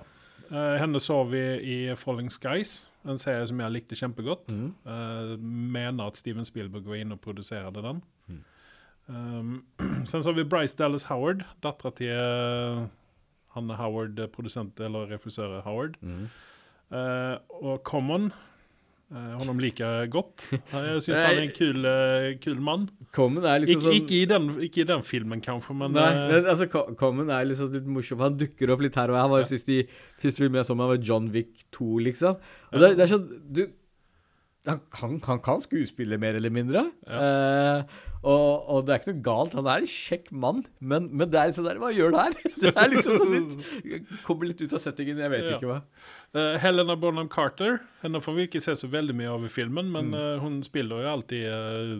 Uh, 0.48 0.78
henne 0.80 1.00
så 1.00 1.24
vi 1.28 1.40
i 1.60 1.94
Falling 1.96 2.30
Skies, 2.32 2.88
en 3.04 3.18
serie 3.20 3.46
som 3.46 3.60
jeg 3.60 3.72
likte 3.74 3.96
kjempegodt. 3.96 4.48
Mm. 4.48 4.70
Uh, 4.86 5.34
mener 5.38 6.06
at 6.06 6.16
Steven 6.16 6.44
Spielberg 6.44 6.86
var 6.88 6.94
inne 6.96 7.18
og 7.18 7.20
produserte 7.20 7.82
den. 7.84 8.00
Mm. 8.28 8.44
Um, 9.08 9.64
sen 10.06 10.22
så 10.22 10.28
har 10.28 10.36
vi 10.36 10.44
Bryce 10.44 10.76
Dallas 10.78 11.08
Howard, 11.08 11.46
dattera 11.64 11.94
til 11.96 12.12
uh, 12.12 12.84
han 13.56 13.72
Howard, 13.78 14.18
eh, 14.20 14.28
produsent 14.30 14.80
eller 14.84 15.08
refusør 15.10 15.60
Howard. 15.64 15.96
Mm. 16.04 16.28
Uh, 16.92 17.40
og 17.64 17.80
Common, 17.84 18.28
uh, 19.10 19.32
honom 19.40 19.58
liker 19.60 19.86
jeg 20.02 20.10
godt. 20.12 20.44
Jeg 20.72 21.02
syns 21.04 21.16
han 21.16 21.38
er 21.38 21.42
en 21.46 21.54
kul, 21.56 21.88
uh, 21.88 22.28
kul 22.44 22.60
mann. 22.60 22.86
Common 23.16 23.48
er 23.48 23.64
liksom 23.64 23.80
Ik 23.80 23.86
sånn 23.86 23.98
ikke, 24.02 24.20
i 24.20 24.28
den, 24.28 24.50
ikke 24.68 24.84
i 24.84 24.88
den 24.92 25.04
filmen, 25.08 25.42
kanskje, 25.44 25.76
men, 25.80 25.96
Nei, 25.96 26.12
men 26.28 26.52
altså, 26.52 26.68
Common 27.00 27.32
er 27.32 27.48
liksom 27.48 27.72
litt 27.74 27.88
morsom. 27.88 28.22
Han 28.24 28.38
dukker 28.40 28.74
opp 28.74 28.84
litt 28.84 29.00
her 29.00 29.08
og 29.08 29.18
her. 29.18 29.24
Han 29.24 29.34
var 29.34 29.44
jo 29.44 29.50
sist 29.54 29.72
i 29.72 29.82
sist 30.20 30.40
film 30.40 30.60
jeg 30.60 30.68
så 30.68 30.76
meg, 30.76 30.92
var 30.92 31.04
John 31.10 31.32
Wick 31.32 31.66
2, 31.76 31.90
liksom. 32.10 32.40
Og 32.74 32.84
det, 32.84 32.94
det 33.00 33.06
er 33.08 33.14
sånn 33.16 33.28
Du 33.48 33.64
han 34.66 34.80
kan, 34.92 35.12
han 35.24 35.38
kan 35.40 35.60
skuespille, 35.62 36.18
mer 36.20 36.34
eller 36.36 36.50
mindre. 36.52 36.80
Eh, 37.06 37.82
og, 38.26 38.64
og 38.74 38.80
det 38.84 38.92
er 38.92 38.98
ikke 39.00 39.12
noe 39.14 39.22
galt. 39.24 39.52
Han 39.54 39.68
er 39.70 39.84
en 39.84 39.86
kjekk 39.88 40.32
mann, 40.34 40.64
men, 40.82 41.06
men 41.16 41.30
det 41.30 41.38
er 41.38 41.52
liksom 41.52 41.68
der 41.68 41.78
Hva 41.78 41.92
gjør 41.94 42.10
du 42.12 42.18
her? 42.18 42.34
Det 42.64 42.72
er 42.74 42.90
liksom 42.90 43.20
sånn 43.22 43.30
litt 43.36 44.10
Kommer 44.26 44.48
litt 44.50 44.60
ut 44.64 44.74
av 44.74 44.82
settingen. 44.82 45.20
Jeg 45.22 45.30
vet 45.32 45.46
Ja. 45.46 45.54
ikke 45.56 45.70
hva. 45.70 45.76
Uh, 46.34 46.58
Helena 46.60 46.96
Bonham 47.00 47.30
Carter 47.32 47.78
henne 48.02 48.20
får 48.20 48.34
vi 48.36 48.46
ikke 48.48 48.60
se 48.60 48.74
så 48.76 48.90
veldig 48.90 49.14
mye 49.16 49.30
av 49.36 49.46
i 49.46 49.52
filmen, 49.54 49.88
Mm. 49.88 49.94
men 50.10 50.18
eh, 50.18 50.42
hun 50.42 50.58
spiller 50.66 51.00
jo 51.06 51.12
alltid 51.14 51.46
uh, 51.48 51.94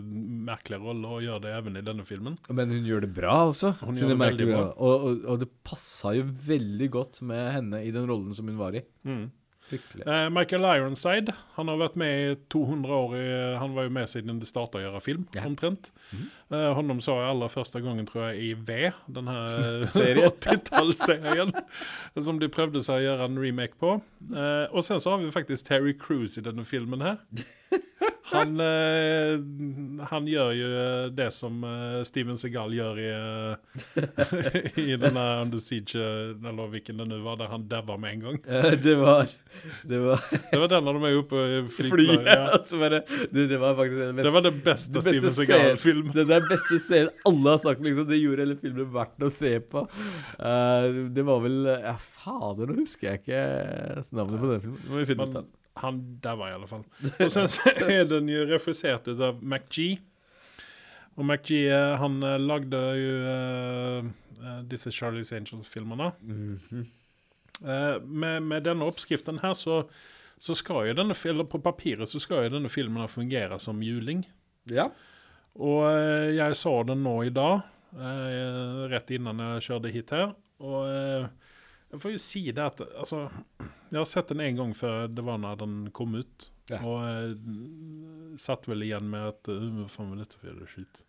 merkelige 0.51 0.83
roller, 0.83 1.15
og 1.15 1.23
gjør 1.25 1.41
det 1.47 1.55
even 1.55 1.79
i 1.79 1.85
denne 1.87 2.05
filmen. 2.05 2.37
Men 2.51 2.69
hun 2.75 2.85
gjør 2.85 3.07
det 3.07 3.13
bra 3.15 3.39
også. 3.49 3.73
Hun 3.81 3.97
gjør 3.97 4.13
det 4.13 4.19
veldig 4.27 4.49
bra. 4.51 4.61
Og, 4.75 5.07
og, 5.09 5.25
og 5.33 5.41
det 5.41 5.49
passa 5.65 6.13
jo 6.19 6.27
veldig 6.51 6.91
godt 6.99 7.23
med 7.31 7.49
henne 7.55 7.81
i 7.87 7.95
den 7.95 8.05
rollen 8.11 8.35
som 8.35 8.51
hun 8.51 8.59
var 8.59 8.75
i. 8.77 8.83
Fryktelig. 9.07 9.31
Eh, 10.05 10.29
Michael 10.33 10.65
Ironside 10.65 11.33
han 11.55 11.67
har 11.71 11.77
vært 11.81 11.95
med 11.99 12.13
i 12.31 12.35
200 12.49 12.93
år. 12.95 13.15
I, 13.19 13.57
han 13.61 13.73
var 13.75 13.83
jo 13.87 13.93
med 13.93 14.09
siden 14.09 14.39
det 14.41 14.47
starta 14.49 14.79
å 14.79 14.83
gjøre 14.83 15.01
film, 15.05 15.27
Ja. 15.35 15.43
omtrent. 15.45 15.91
Eh, 16.13 16.69
honom 16.73 16.99
så 17.05 17.17
jeg 17.19 17.29
aller 17.29 17.51
første 17.53 17.81
gangen, 17.85 18.07
tror 18.09 18.29
jeg, 18.31 18.39
i 18.49 18.53
V, 18.53 18.91
den 19.07 19.27
her 19.27 19.85
Serien. 19.95 20.31
80-tallsserien. 20.31 21.53
som 22.19 22.39
de 22.41 22.49
prøvde 22.49 22.81
seg 22.85 23.01
å 23.01 23.05
gjøre 23.05 23.29
en 23.29 23.39
remake 23.41 23.77
på. 23.79 23.97
Eh, 24.33 24.65
og 24.71 24.83
sen 24.87 24.99
så 24.99 25.13
har 25.15 25.21
vi 25.23 25.31
faktisk 25.35 25.67
Terry 25.69 25.93
Cruise 25.97 26.39
i 26.39 26.43
denne 26.45 26.65
filmen 26.65 27.01
her. 27.05 27.17
Han, 28.29 28.59
eh, 28.61 29.39
han 30.11 30.27
gjør 30.29 30.51
jo 30.53 30.67
eh, 30.79 31.05
det 31.17 31.29
som 31.33 31.63
eh, 31.65 31.99
Steven 32.05 32.37
Segal 32.37 32.73
gjør 32.77 32.99
i, 33.01 33.09
i 34.93 34.97
denne 35.01 35.23
Under 35.41 35.61
Siege, 35.63 36.03
eller 36.37 36.69
hvilken 36.73 37.01
det 37.01 37.07
nå 37.09 37.19
var, 37.25 37.39
der 37.41 37.49
han 37.53 37.65
daua 37.71 37.97
med 37.97 38.17
en 38.17 38.25
gang. 38.27 38.39
Det 38.85 38.95
var 38.99 39.29
Det 39.89 39.99
var 40.03 40.21
Det 40.51 40.59
var 40.61 40.71
den 40.75 40.85
når 40.87 40.99
de 40.99 41.09
er 41.09 41.19
oppe 41.23 41.43
i 41.57 41.59
flyet. 41.73 42.29
Ja. 42.29 42.59
bare, 42.83 43.01
du, 43.33 43.41
det 43.49 43.59
var 43.61 43.77
faktisk 43.79 44.01
den 44.03 44.21
Det 44.23 44.33
var 44.37 44.45
det 44.45 44.53
beste, 44.63 44.93
det 44.93 45.03
beste 45.03 45.09
Steven 45.09 45.33
scenen- 45.33 45.39
Segal-film. 45.39 46.11
Det 46.15 46.27
der 46.29 46.45
beste 46.49 46.81
scenen 46.85 47.13
alle 47.29 47.55
har 47.55 47.63
sagt, 47.65 47.83
liksom. 47.85 48.07
Det 48.09 48.21
gjorde 48.21 48.45
hele 48.45 48.59
filmen 48.61 48.91
verdt 48.93 49.25
å 49.25 49.31
se 49.33 49.55
på. 49.73 49.85
Uh, 50.39 51.07
det 51.15 51.25
var 51.27 51.41
vel 51.43 51.57
Ja, 51.69 51.95
fader, 51.97 52.69
nå 52.69 52.77
husker 52.83 53.11
jeg 53.13 53.23
ikke 53.23 53.43
navnet 54.13 54.37
på 54.43 54.51
den 54.53 54.61
filmen. 54.67 54.83
Det 54.85 54.93
må 54.93 55.01
vi 55.01 55.09
finne 55.09 55.29
ut 55.29 55.41
av. 55.41 55.49
han 55.81 55.99
daua 56.23 56.51
i 56.51 56.55
alle 56.57 56.69
fall. 56.69 56.85
Og 57.25 57.31
sen 57.33 57.49
så 57.51 57.73
er 57.87 58.05
den 58.09 58.29
jo 58.31 58.45
refusert 58.49 59.07
ut 59.09 59.21
av 59.23 59.41
MacG. 59.41 59.99
Og 61.19 61.25
McG 61.25 61.51
eh, 61.67 61.95
han 61.99 62.21
eh, 62.23 62.37
lagde 62.39 62.79
jo 62.95 63.15
eh, 63.33 64.61
disse 64.71 64.91
Charlies 64.95 65.33
Angels-filmene. 65.35 66.11
Mm 66.21 66.59
-hmm. 66.69 66.85
uh, 67.61 68.01
med, 68.03 68.43
med 68.43 68.63
denne 68.63 68.85
oppskriften 68.85 69.39
her 69.39 69.53
så, 69.53 69.83
så 70.37 70.53
skal 70.53 70.87
jo 70.87 70.93
denne 70.93 71.15
eller 71.25 71.43
på 71.43 71.59
papiret 71.59 72.09
så 72.09 72.19
skal 72.19 72.43
jo 72.43 72.49
denne 72.49 72.69
filmen 72.69 73.07
fungere 73.07 73.59
som 73.59 73.83
juling. 73.83 74.25
Ja. 74.63 74.89
Og 75.55 75.83
uh, 75.83 76.35
jeg 76.35 76.55
så 76.55 76.83
den 76.83 77.03
nå 77.03 77.23
i 77.23 77.29
dag, 77.29 77.61
rett 78.89 79.11
innan 79.11 79.39
jeg 79.39 79.61
kjørte 79.61 79.91
hit 79.91 80.09
her. 80.09 80.33
Og 80.59 81.29
jeg 81.91 82.01
får 82.03 82.11
jo 82.13 82.21
si 82.21 82.41
det 82.53 82.63
at 82.63 82.81
altså, 82.85 83.23
Jeg 83.89 83.97
har 83.97 84.05
sett 84.05 84.29
den 84.29 84.41
en 84.45 84.55
gang 84.59 84.73
før 84.77 85.07
det 85.09 85.23
var 85.25 85.39
når 85.41 85.55
den 85.63 85.77
kom 85.95 86.13
ut. 86.15 86.49
Ja. 86.69 86.77
Og 86.85 86.99
jeg 87.01 88.39
satt 88.41 88.67
vel 88.69 88.83
igjen 88.85 89.07
med 89.09 89.31
at 89.31 89.49
uh, 89.49 89.85
faen 89.89 90.11
var 90.11 90.19
dette 90.21 90.37
for 90.37 90.51
jævla 90.51 90.67
skit? 90.69 90.99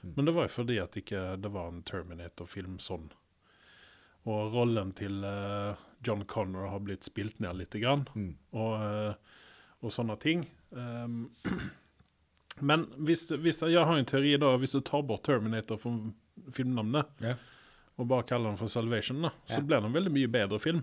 Mm. 0.00 0.14
Men 0.16 0.24
det 0.30 0.32
var 0.38 0.46
jo 0.48 0.54
fordi 0.54 0.78
at 0.80 0.96
ikke 0.96 1.24
det 1.44 1.50
var 1.52 1.68
en 1.68 1.82
Terminator-film 1.84 2.78
sånn. 2.80 3.10
Og 4.28 4.54
rollen 4.56 4.94
til 4.96 5.20
uh, 5.24 5.76
John 6.04 6.24
Connor 6.24 6.70
har 6.72 6.80
blitt 6.84 7.04
spilt 7.04 7.36
ned 7.44 7.60
litt. 7.60 7.76
Grann, 7.82 8.06
Mm. 8.16 8.32
og, 8.56 8.72
uh, 8.80 9.44
og 9.84 9.92
sånne 9.92 10.16
ting. 10.20 10.46
Um, 10.72 11.30
men 12.70 12.86
hvis, 12.96 13.26
hvis 13.28 13.60
jeg 13.68 13.84
har 13.84 13.96
en 14.00 14.08
teori 14.08 14.34
da, 14.40 14.54
hvis 14.60 14.72
du 14.76 14.80
tar 14.80 15.04
bort 15.04 15.24
Terminator 15.28 15.76
fra 15.80 15.92
filmnavnet, 16.56 17.12
Ja. 17.20 17.36
Og 18.00 18.08
bare 18.08 18.26
kaller 18.28 18.50
den 18.50 18.58
for 18.60 18.72
Salvation, 18.72 19.20
da, 19.22 19.30
så 19.46 19.60
Ja. 19.60 19.66
blir 19.66 19.80
det 19.80 19.90
en 19.90 19.98
veldig 19.98 20.12
mye 20.14 20.30
bedre 20.32 20.58
film. 20.62 20.82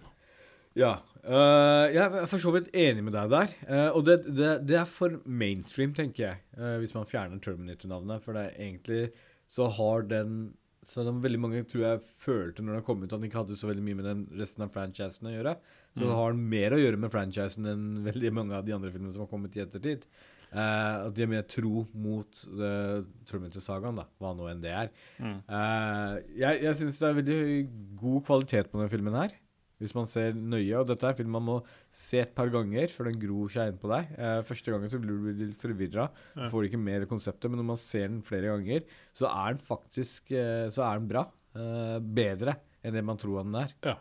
Ja. 0.77 0.99
Uh, 1.25 1.89
jeg 1.89 2.03
er 2.05 2.27
for 2.29 2.39
så 2.39 2.53
vidt 2.53 2.69
enig 2.77 3.03
med 3.03 3.15
deg 3.17 3.31
der. 3.33 3.53
Uh, 3.65 3.89
og 3.97 4.05
det, 4.05 4.19
det, 4.37 4.51
det 4.69 4.77
er 4.77 4.85
for 4.85 5.17
mainstream, 5.25 5.95
tenker 5.97 6.23
jeg, 6.23 6.37
uh, 6.59 6.77
hvis 6.77 6.93
man 6.95 7.09
fjerner 7.09 7.41
Terminator-navnet. 7.41 8.21
For 8.23 8.37
det 8.37 8.45
er 8.45 8.61
egentlig 8.67 9.01
så 9.49 9.67
har 9.71 10.07
den 10.07 10.53
Så 10.87 11.01
er 11.03 11.11
veldig 11.19 11.39
mange 11.39 11.65
tror 11.67 11.81
jeg 11.83 12.03
følte 12.23 12.63
når 12.63 12.77
den 12.77 12.83
kom 12.87 13.01
ut 13.01 13.11
at 13.11 13.19
den 13.19 13.25
ikke 13.27 13.41
hadde 13.41 13.57
så 13.59 13.67
veldig 13.67 13.83
mye 13.83 13.97
med 13.99 14.05
den 14.07 14.21
resten 14.39 14.63
av 14.63 14.69
franchisen 14.71 15.27
å 15.27 15.33
gjøre. 15.33 15.57
Så 15.97 16.05
det 16.05 16.15
har 16.15 16.37
mer 16.39 16.71
å 16.71 16.79
gjøre 16.79 16.99
med 17.01 17.11
franchisen 17.11 17.67
enn 17.67 18.05
veldig 18.05 18.31
mange 18.31 18.55
av 18.55 18.63
de 18.63 18.71
andre 18.71 18.93
filmene 18.93 19.11
som 19.11 19.25
har 19.25 19.27
kommet 19.27 19.57
i 19.57 19.65
ettertid. 19.65 20.05
Eh, 20.57 21.07
at 21.07 21.13
de 21.13 21.25
er 21.25 21.29
mer 21.29 21.43
tro 21.45 21.83
mot 21.93 22.39
uh, 22.57 23.03
Terminator-sagaen, 23.29 23.99
da, 23.99 24.05
hva 24.17 24.31
nå 24.33 24.47
enn 24.49 24.61
det 24.63 24.71
er. 24.73 24.87
Eh, 25.21 26.13
jeg 26.41 26.63
jeg 26.65 26.77
syns 26.79 26.97
det 27.01 27.09
er 27.11 27.17
veldig 27.19 27.41
god 28.01 28.23
kvalitet 28.29 28.71
på 28.71 28.79
denne 28.79 28.91
filmen 28.93 29.17
her. 29.19 29.35
Hvis 29.77 29.93
man 29.93 30.07
ser 30.09 30.31
nøye, 30.33 30.73
og 30.79 30.87
dette 30.89 31.05
er 31.05 31.13
en 31.13 31.17
film 31.19 31.35
man 31.37 31.43
må 31.45 31.55
se 31.93 32.23
et 32.23 32.31
par 32.33 32.49
ganger 32.49 32.89
før 32.89 33.11
den 33.11 33.19
gror 33.21 33.51
seg 33.53 33.69
inn 33.69 33.77
på 33.77 33.91
deg. 33.91 34.07
Eh, 34.17 34.39
første 34.47 34.73
gangen 34.73 34.89
så 34.89 34.97
blir 35.03 35.19
du 35.21 35.43
litt 35.43 35.59
forvirra, 35.61 36.07
Ja. 36.33 36.47
får 36.49 36.65
ikke 36.71 36.79
mer 36.81 37.05
konseptet, 37.05 37.45
men 37.51 37.61
når 37.61 37.67
man 37.75 37.77
ser 37.83 38.07
den 38.07 38.23
flere 38.25 38.49
ganger, 38.55 38.87
så 39.13 39.29
er 39.29 39.53
den 39.53 39.61
faktisk 39.67 40.31
eh, 40.33 40.65
så 40.73 40.81
er 40.87 40.97
den 41.03 41.11
bra. 41.11 41.27
Eh, 41.53 41.99
bedre 42.01 42.57
enn 42.81 42.97
det 42.97 43.05
man 43.05 43.17
tror 43.21 43.43
den 43.43 43.53
er. 43.61 43.75
Ja. 43.85 43.95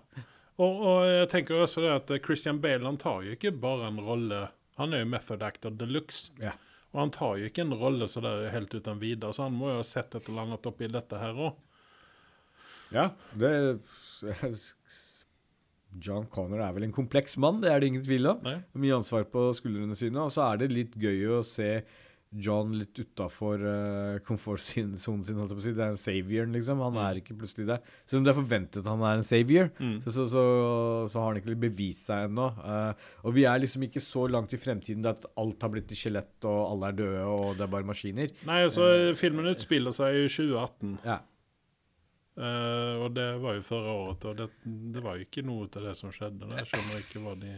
Og, 0.56 0.80
og 0.80 0.98
jeg 1.04 1.28
tenker 1.34 1.60
også 1.60 1.82
det 1.84 1.92
at 1.92 2.14
Christian 2.24 2.62
Bale 2.64 2.88
han 2.88 2.96
tar 2.96 3.20
jo 3.26 3.34
ikke 3.36 3.52
bare 3.60 3.90
en 3.90 4.00
rolle 4.00 4.46
Han 4.80 4.94
er 4.94 5.04
jo 5.04 5.10
method 5.10 5.44
actor 5.46 5.72
de 5.72 5.88
luxe. 5.88 6.32
Ja. 6.42 6.54
Og 6.94 7.02
han 7.02 7.12
tar 7.12 7.36
jo 7.40 7.48
ikke 7.48 7.64
en 7.66 7.76
rolle 7.76 8.08
så 8.08 8.22
der 8.24 8.48
helt 8.54 8.72
uten 8.72 9.00
videre, 9.02 9.34
så 9.36 9.48
han 9.48 9.56
må 9.56 9.72
jo 9.72 9.80
ha 9.80 9.86
sett 9.86 10.14
et 10.16 10.28
eller 10.30 10.46
annet 10.46 10.68
oppi 10.68 10.88
dette 10.88 11.20
her 11.20 11.36
òg. 11.48 11.58
Ja, 12.94 13.10
det 13.36 13.50
John 16.02 16.26
Connor 16.32 16.60
er 16.60 16.74
vel 16.76 16.86
en 16.86 16.94
kompleks 16.94 17.36
mann, 17.40 17.60
det 17.62 17.70
er 17.72 17.80
det 17.80 17.90
ingen 17.90 18.04
tvil 18.04 18.30
om. 18.32 18.42
Nei? 18.44 18.58
Mye 18.78 18.98
ansvar 18.98 19.24
på 19.32 19.48
skuldrene 19.56 19.96
sine. 19.98 20.24
Og 20.24 20.32
så 20.34 20.44
er 20.46 20.60
det 20.60 20.72
litt 20.72 20.96
gøy 21.00 21.38
å 21.38 21.42
se 21.46 21.70
John 22.32 22.72
litt 22.76 22.98
utafor 22.98 23.62
uh, 23.62 24.18
komfortsonen 24.26 24.96
sin. 24.98 25.36
holdt 25.38 25.52
jeg 25.54 25.56
på 25.56 25.62
å 25.62 25.64
si. 25.64 25.72
Det 25.76 25.84
er 25.84 25.92
en 25.94 26.00
savior, 26.00 26.48
liksom. 26.52 26.80
Han 26.84 26.98
er 27.00 27.20
ikke 27.20 27.36
plutselig 27.38 27.66
der. 27.70 27.84
Selv 28.04 28.20
om 28.20 28.26
det 28.26 28.32
er 28.34 28.38
forventet 28.40 28.80
at 28.82 28.90
han 28.90 29.04
er 29.06 29.20
en 29.20 29.24
savior, 29.24 29.70
Mm. 29.78 30.00
så, 30.04 30.10
så, 30.16 30.26
så, 30.32 30.42
så 31.12 31.20
har 31.22 31.30
han 31.32 31.40
ikke 31.40 31.56
bevist 31.62 32.08
seg 32.10 32.26
ennå. 32.28 32.48
Uh, 32.58 32.92
og 33.24 33.34
vi 33.38 33.44
er 33.48 33.62
liksom 33.62 33.86
ikke 33.86 34.02
så 34.02 34.26
langt 34.28 34.52
i 34.52 34.60
fremtiden 34.60 35.06
at 35.06 35.24
alt 35.38 35.62
har 35.62 35.72
blitt 35.72 35.88
til 35.92 35.96
skjelett, 36.02 36.34
og 36.44 36.58
alle 36.74 36.90
er 36.92 36.98
døde, 37.00 37.22
og 37.30 37.54
det 37.56 37.64
er 37.68 37.72
bare 37.78 37.88
maskiner. 37.88 38.34
Nei, 38.48 38.60
altså, 38.66 38.90
filmen 39.16 39.48
utspiller 39.54 39.94
seg 39.96 40.20
i 40.24 40.28
2018. 40.28 40.98
Ja. 41.06 41.20
Eh, 42.36 42.94
og 43.00 43.14
det 43.16 43.24
var 43.40 43.54
jo 43.56 43.62
forrige 43.64 43.92
året, 43.96 44.24
og 44.28 44.34
det, 44.36 44.46
det 44.92 45.00
var 45.00 45.16
jo 45.16 45.24
ikke 45.24 45.44
noe 45.48 45.68
av 45.70 45.84
det 45.86 45.94
som 45.96 46.10
skjedde. 46.12 46.48
Jeg 46.58 46.66
skjønner 46.68 46.98
ikke 47.00 47.22
hva 47.24 47.32
de 47.40 47.52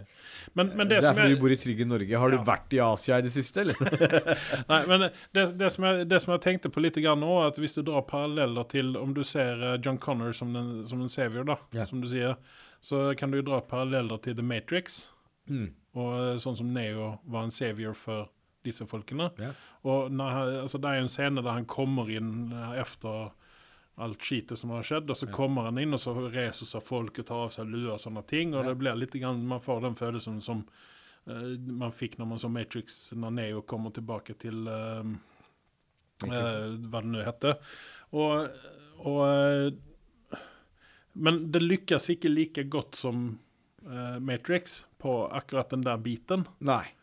Men, 0.55 0.69
men 0.79 0.85
det, 0.87 0.89
det 0.93 0.99
er 1.01 1.07
som 1.09 1.17
fordi 1.19 1.35
du 1.35 1.41
bor 1.43 1.51
i 1.51 1.57
trygge 1.59 1.87
Norge. 1.91 2.21
Har 2.23 2.31
Ja. 2.31 2.39
du 2.39 2.47
vært 2.47 2.77
i 2.77 2.81
Asia 2.85 3.19
i 3.19 3.25
det 3.27 3.33
siste, 3.35 3.65
eller? 3.65 3.75
Nei, 4.71 4.79
men 4.87 5.09
det, 5.35 5.45
det, 5.59 5.73
som 5.75 5.89
jeg, 5.89 6.07
det 6.13 6.21
som 6.23 6.35
jeg 6.37 6.45
tenkte 6.47 6.71
på 6.71 6.85
litt 6.85 6.95
grann 7.03 7.19
nå, 7.25 7.33
at 7.49 7.59
hvis 7.59 7.75
du 7.75 7.83
drar 7.89 8.07
paralleller 8.07 8.69
til 8.71 8.95
Om 9.01 9.17
du 9.19 9.25
ser 9.27 9.59
eh, 9.73 9.81
John 9.83 9.99
Connor 9.99 10.31
som, 10.37 10.55
den, 10.55 10.85
som 10.87 11.03
en 11.03 11.11
savior, 11.11 11.43
da, 11.51 11.59
Ja. 11.75 11.87
som 11.91 12.01
du 12.01 12.07
sier, 12.07 12.37
så 12.81 13.09
kan 13.19 13.33
du 13.35 13.41
jo 13.41 13.49
dra 13.51 13.59
paralleller 13.67 14.23
til 14.23 14.37
The 14.39 14.47
Matrix. 14.47 15.09
Mm. 15.51 15.73
Og 15.99 16.13
eh, 16.23 16.37
sånn 16.39 16.55
som 16.61 16.71
Neo 16.71 17.17
var 17.27 17.49
en 17.49 17.51
savior 17.55 17.99
for 17.99 18.31
disse 18.67 18.87
folkene. 18.87 19.31
Ja. 19.43 19.51
Og 19.91 20.11
når, 20.15 20.63
altså, 20.63 20.79
det 20.79 20.87
er 20.91 21.01
jo 21.01 21.09
en 21.09 21.13
scene 21.19 21.43
der 21.43 21.55
han 21.59 21.67
kommer 21.67 22.07
inn 22.15 22.53
etter 22.53 22.83
efter 22.85 23.29
alt 23.99 24.23
skitet 24.23 24.59
som 24.59 24.71
har 24.71 24.87
skjedd, 24.87 25.11
og 25.11 25.17
så 25.19 25.27
kommer 25.33 25.69
han 25.69 25.79
inn, 25.83 25.95
og 25.97 26.01
så 26.03 26.15
reiser 26.15 26.69
seg 26.69 26.85
folk 26.85 27.19
og 27.19 27.27
tar 27.27 27.47
av 27.49 27.55
seg 27.55 27.71
lua 27.71 27.97
og 27.97 28.03
sånne 28.03 28.23
ting, 28.31 28.55
og 28.55 28.69
det 28.69 28.77
blir 28.79 28.99
litt 28.99 29.17
grann, 29.19 29.43
man 29.51 29.63
får 29.65 29.83
den 29.85 29.99
følelsen 29.99 30.39
som 30.45 30.63
uh, 30.63 31.49
man 31.59 31.95
fikk 31.95 32.19
når 32.19 32.31
man 32.33 32.43
så 32.43 32.51
Matrix, 32.53 33.01
når 33.19 33.35
Neo 33.41 33.65
kommer 33.67 33.95
tilbake 33.95 34.39
til 34.39 34.71
uh, 34.71 35.03
uh, 35.03 36.31
hva 36.31 37.03
det 37.03 37.11
nå 37.11 37.27
heter. 37.27 37.59
Og, 38.15 38.63
og 39.09 39.77
Men 41.19 41.43
det 41.53 41.65
lykkes 41.65 42.13
ikke 42.15 42.31
like 42.31 42.63
godt 42.71 42.97
som 42.97 43.29
Matrix 44.21 44.85
på 45.01 45.13
akkurat 45.33 45.71
den 45.73 45.83
der 45.87 45.99
biten. 46.03 46.45
Nei. 46.61 46.98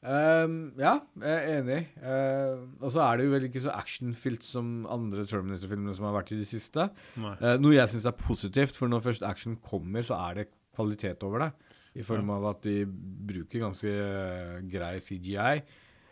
Ehm, 0.00 0.54
ja, 0.80 0.94
jeg 1.20 1.34
er 1.34 1.58
enig. 1.58 1.80
Uh, 2.00 2.62
og 2.80 2.92
så 2.94 3.02
er 3.04 3.18
det 3.18 3.26
jo 3.26 3.34
vel 3.34 3.48
ikke 3.50 3.64
så 3.66 3.74
actionfylt 3.76 4.46
som 4.46 4.70
andre 4.88 5.26
Terminator-filmer 5.28 5.96
som 5.96 6.08
har 6.08 6.16
vært 6.16 6.32
i 6.32 6.40
det 6.40 6.48
siste. 6.48 6.88
Eh, 7.20 7.58
noe 7.60 7.76
jeg 7.76 7.92
syns 7.92 8.08
er 8.08 8.16
positivt, 8.16 8.78
for 8.80 8.88
når 8.88 9.04
først 9.04 9.26
action 9.26 9.58
kommer, 9.60 10.04
så 10.06 10.16
er 10.30 10.40
det 10.40 10.48
kvalitet 10.76 11.26
over 11.26 11.44
det. 11.44 11.52
I 11.98 12.06
form 12.06 12.30
av 12.30 12.44
at 12.52 12.60
de 12.64 12.84
bruker 12.86 13.64
ganske 13.64 13.92
uh, 13.92 14.58
grei 14.70 14.96
CGI. 15.02 15.62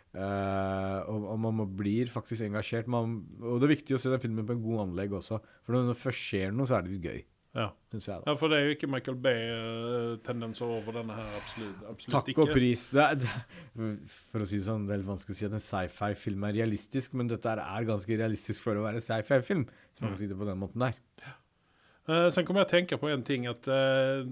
Eh, 0.09 0.99
og, 1.05 1.25
og 1.29 1.37
man 1.41 1.75
blir 1.77 2.09
faktisk 2.11 2.45
engasjert. 2.45 2.89
Man, 2.91 3.19
og 3.41 3.59
det 3.59 3.69
er 3.69 3.75
viktig 3.75 3.97
å 3.97 4.01
se 4.01 4.11
den 4.13 4.21
filmen 4.21 4.47
på 4.47 4.57
en 4.57 4.63
god 4.63 4.85
anlegg 4.87 5.13
også. 5.19 5.39
For 5.65 5.75
når 5.75 5.91
det 5.91 6.01
først 6.01 6.25
skjer 6.29 6.55
noe, 6.55 6.69
så 6.69 6.77
er 6.77 6.85
det 6.85 6.95
litt 6.95 7.09
gøy. 7.09 7.21
Ja. 7.59 7.69
Ja, 7.91 8.33
for 8.37 8.51
det 8.51 8.59
er 8.59 8.67
jo 8.67 8.75
ikke 8.75 8.87
Michael 8.87 9.17
Bay-tendenser 9.19 10.69
over 10.77 10.95
denne 10.99 11.15
her. 11.17 11.31
Absolutt, 11.39 11.81
absolutt 11.89 12.13
Takk 12.13 12.29
ikke. 12.31 12.45
og 12.45 12.53
pris. 12.55 12.83
Er, 12.93 13.25
for 14.31 14.45
å 14.45 14.47
si 14.47 14.59
det 14.61 14.67
sånn, 14.67 14.85
det 14.87 14.95
er 14.95 15.01
litt 15.01 15.09
vanskelig 15.09 15.35
å 15.35 15.39
si 15.39 15.47
at 15.47 15.57
en 15.57 15.65
sci-fi-film 15.65 16.45
er 16.47 16.55
realistisk, 16.61 17.17
men 17.19 17.31
dette 17.31 17.55
er- 17.57 17.89
ganske 17.89 18.19
realistisk 18.21 18.63
for 18.63 18.79
å 18.79 18.85
være 18.85 19.03
sci-fi-film. 19.03 19.65
Så 19.91 20.05
man 20.05 20.13
kan 20.13 20.21
si 20.21 20.29
det 20.29 20.37
på 20.39 20.47
den 20.47 20.61
måten 20.61 20.85
der. 20.85 20.95
Eh, 22.09 22.29
sen 22.33 22.45
kommer 22.45 22.63
jeg 22.63 22.69
å 22.69 22.75
tenke 22.77 23.01
på 23.01 23.11
en 23.11 23.25
ting 23.25 23.45
at 23.49 23.67
uh, 23.69 24.23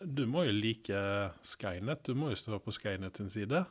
du 0.00 0.24
må 0.26 0.46
jo 0.48 0.54
like 0.56 1.02
Skynet. 1.46 2.02
Du 2.06 2.16
må 2.18 2.32
jo 2.32 2.38
stå 2.40 2.58
på 2.64 2.72
Skynet 2.74 3.20
sin 3.20 3.28
side. 3.30 3.64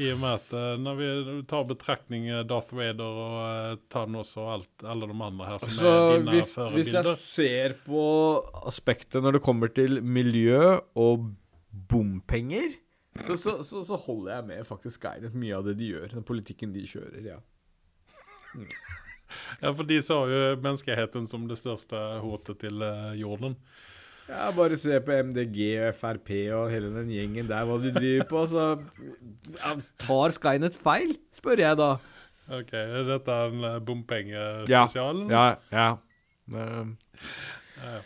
I 0.00 0.08
og 0.14 0.20
med 0.22 0.38
at 0.38 0.52
eh, 0.56 0.68
når 0.80 0.96
vi 0.96 1.08
tar 1.50 1.66
betraktning 1.68 2.28
eh, 2.30 2.44
Darth 2.48 2.72
Vader 2.76 3.18
og 3.24 3.34
uh, 3.42 3.80
Thanos 3.92 4.30
og 4.40 4.48
alt, 4.54 4.86
alle 4.88 5.08
de 5.10 5.16
andre 5.16 5.48
her 5.50 5.60
som 5.60 5.68
altså, 5.68 5.90
er 5.90 6.14
dine 6.14 6.36
hvis, 6.36 6.52
hvis 6.78 6.92
jeg 6.96 7.16
ser 7.20 7.76
på 7.84 8.04
aspektet 8.64 9.24
når 9.24 9.36
det 9.36 9.42
kommer 9.44 9.72
til 9.74 10.00
miljø 10.00 10.78
og 10.96 11.28
bompenger, 11.92 12.72
så, 13.20 13.36
så, 13.36 13.58
så, 13.66 13.82
så 13.84 13.98
holder 14.06 14.38
jeg 14.38 14.48
med 14.48 14.64
faktisk 14.64 15.02
Skynet 15.02 15.36
mye 15.36 15.58
av 15.58 15.66
det 15.68 15.76
de 15.76 15.90
gjør. 15.92 16.08
Den 16.14 16.24
politikken 16.24 16.72
de 16.72 16.86
kjører, 16.88 17.20
ja. 17.34 17.38
Ja, 19.62 19.70
for 19.72 19.86
de 19.88 19.96
sa 20.04 20.18
jo 20.28 20.40
menneskeheten 20.60 21.24
som 21.30 21.46
det 21.48 21.56
største 21.60 21.98
hotet 22.20 22.60
til 22.64 22.82
eh, 22.84 23.14
jorden. 23.20 23.56
Ja, 24.28 24.50
bare 24.54 24.78
se 24.78 25.00
på 25.02 25.16
MDG 25.28 25.58
og 25.88 25.96
Frp 25.98 26.30
og 26.56 26.70
hele 26.72 26.92
den 26.94 27.10
gjengen 27.12 27.50
der, 27.50 27.66
hva 27.68 27.76
de 27.82 27.90
driver 27.94 28.28
på. 28.30 28.44
Så 28.52 28.68
tar 30.00 30.34
Skynet 30.36 30.78
feil, 30.78 31.16
spør 31.34 31.64
jeg 31.64 31.80
da. 31.80 31.90
OK, 32.52 32.72
dette 33.08 33.34
er 33.34 33.52
en 33.52 33.66
uh, 33.66 33.76
bompengespesial? 33.84 35.26
Ja, 35.30 35.44
ja. 35.74 35.90
Ja, 36.52 36.70
ja. 37.82 38.00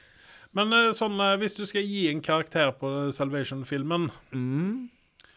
Men 0.56 0.72
eh, 0.72 0.90
sånn, 0.96 1.16
eh, 1.20 1.34
hvis 1.40 1.56
du 1.56 1.66
skal 1.68 1.84
gi 1.84 2.06
en 2.08 2.22
karakter 2.24 2.70
på 2.80 2.90
Salvation-filmen, 3.12 4.06
mm, 4.32 5.32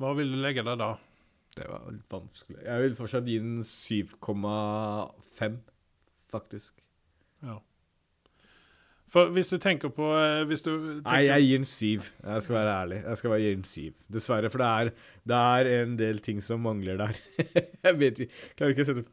hva 0.00 0.12
vil 0.16 0.32
du 0.32 0.38
legge 0.40 0.64
deg 0.64 0.78
da? 0.80 0.94
det 1.56 1.68
var 1.68 1.84
litt 1.92 2.12
vanskelig. 2.12 2.60
Jeg 2.64 2.84
vil 2.84 2.94
fortsatt 2.96 3.28
gi 3.28 3.36
den 3.42 3.60
7,5, 3.66 5.58
faktisk. 6.32 6.80
Ja. 7.44 7.58
For 9.12 9.28
hvis 9.34 9.50
du 9.52 9.58
tenker 9.60 9.92
på 9.92 10.06
eh, 10.16 10.42
Hvis 10.48 10.64
du 10.64 10.70
tenker, 10.72 11.02
Nei, 11.10 11.22
jeg 11.26 11.46
gir 11.46 11.58
den 11.60 11.68
syv. 11.68 12.06
Jeg 12.24 12.44
skal 12.46 12.56
være 12.56 12.76
ærlig. 12.82 13.00
Jeg 13.04 13.20
skal 13.20 13.32
bare 13.34 13.40
gi 13.42 13.50
den 13.54 13.66
syv. 13.68 13.96
Dessverre, 14.16 14.50
for 14.52 14.62
det 14.62 14.68
er, 14.68 14.92
det 15.28 15.40
er 15.40 15.72
en 15.82 15.98
del 15.98 16.22
ting 16.24 16.40
som 16.44 16.64
mangler 16.64 17.00
der. 17.00 17.18
jeg 17.86 17.98
vet 18.00 18.22
ikke 18.24 18.54
Klarer 18.56 18.74
ikke 18.74 18.86
å 18.86 18.90
sette 18.92 19.04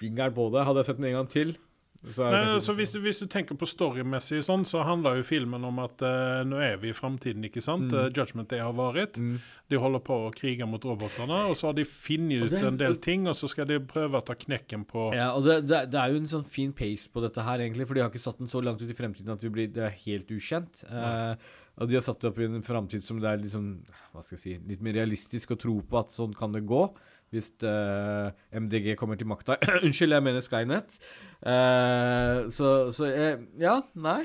fingeren 0.00 0.36
på 0.36 0.48
det. 0.54 0.64
Hadde 0.64 0.84
jeg 0.84 0.90
sett 0.90 1.00
den 1.02 1.10
en 1.10 1.18
gang 1.18 1.30
til, 1.32 1.56
så 1.98 2.22
det 2.22 2.30
Nei, 2.30 2.38
kanskje 2.38 2.54
altså, 2.54 2.74
hvis, 2.78 2.92
du, 2.94 2.98
hvis 3.02 3.18
du 3.18 3.26
tenker 3.26 3.56
på 3.58 3.66
storymessig 3.66 4.38
sånn, 4.46 4.62
så 4.68 4.84
handler 4.86 5.18
jo 5.18 5.24
filmen 5.26 5.64
om 5.66 5.80
at 5.82 6.04
uh, 6.06 6.44
nå 6.46 6.60
er 6.62 6.76
vi 6.78 6.92
i 6.92 6.94
framtiden, 6.94 7.42
ikke 7.48 7.62
sant? 7.64 7.90
Mm. 7.90 7.96
Uh, 7.96 8.06
Judgment 8.14 8.52
Day 8.52 8.62
har 8.62 8.76
vært. 8.78 9.18
Mm. 9.18 9.40
De 9.68 9.80
holder 9.82 10.04
på 10.06 10.20
å 10.28 10.30
krige 10.34 10.68
mot 10.70 10.86
robotene, 10.86 11.40
og 11.50 11.58
så 11.58 11.72
har 11.72 11.78
de 11.78 11.86
funnet 11.90 12.46
ut 12.46 12.54
det 12.54 12.62
en 12.70 12.78
del 12.78 13.00
ting, 13.02 13.26
og 13.26 13.34
så 13.38 13.50
skal 13.50 13.66
de 13.70 13.80
prøve 13.82 14.20
å 14.20 14.24
ta 14.24 14.38
knekken 14.38 14.86
på 14.88 15.10
Ja, 15.18 15.32
og 15.34 15.48
det, 15.48 15.64
det, 15.66 15.88
det 15.90 15.98
er 15.98 16.14
jo 16.14 16.22
en 16.22 16.30
sånn 16.30 16.46
fin 16.46 16.70
pace 16.76 17.10
på 17.10 17.24
dette 17.24 17.42
her, 17.42 17.66
egentlig, 17.66 17.88
for 17.90 17.98
de 17.98 18.06
har 18.06 18.12
ikke 18.12 18.22
satt 18.22 18.38
den 18.38 18.50
så 18.50 18.62
langt 18.62 18.84
ut 18.84 18.94
i 18.94 18.98
fremtiden 18.98 19.34
at 19.34 19.42
vi 19.42 19.52
blir, 19.58 19.72
det 19.74 19.88
er 19.88 19.98
helt 20.06 20.30
ukjent. 20.30 20.84
Eh, 20.86 21.50
og 21.78 21.90
de 21.90 21.98
har 21.98 22.02
satt 22.02 22.22
det 22.22 22.30
opp 22.30 22.38
i 22.42 22.46
en 22.48 22.64
framtid 22.64 23.04
som 23.06 23.20
det 23.22 23.30
er 23.30 23.42
liksom, 23.42 23.68
hva 24.14 24.22
skal 24.22 24.38
jeg 24.38 24.42
si, 24.42 24.54
litt 24.70 24.82
mer 24.82 24.96
realistisk 24.98 25.54
å 25.54 25.58
tro 25.60 25.76
på 25.86 26.00
at 26.00 26.14
sånn 26.14 26.34
kan 26.36 26.54
det 26.54 26.64
gå. 26.66 26.86
Hvis 27.34 27.50
uh, 27.60 28.30
MDG 28.56 28.94
kommer 28.96 29.18
til 29.20 29.28
makta. 29.28 29.58
Unnskyld, 29.84 30.16
jeg 30.16 30.24
mener 30.24 30.44
Skynet. 30.44 30.98
Uh, 31.42 32.48
så 32.54 32.90
så 32.94 33.12
jeg, 33.12 33.38
Ja, 33.60 33.80
nei. 33.94 34.22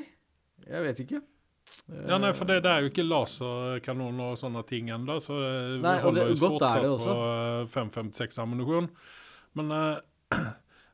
Jeg 0.63 0.83
vet 0.87 1.03
ikke. 1.03 1.21
Ja, 1.91 2.17
nei, 2.17 2.31
for 2.35 2.47
det, 2.47 2.61
det 2.63 2.71
er 2.71 2.85
jo 2.85 2.91
ikke 2.91 3.03
laserkanoner 3.03 4.33
og 4.33 4.39
sånne 4.39 4.63
ting 4.67 4.87
ennå, 4.93 5.17
så 5.23 5.35
eh, 5.35 5.73
vi 5.75 5.81
Nei, 5.83 5.97
holder 5.99 6.29
er 6.29 6.31
det 6.31 6.39
fortsatt 6.39 6.85
på 7.03 7.17
eh, 7.27 7.65
556-ammunisjon. 7.73 8.87
Men 9.59 9.73
uh, 9.75 10.37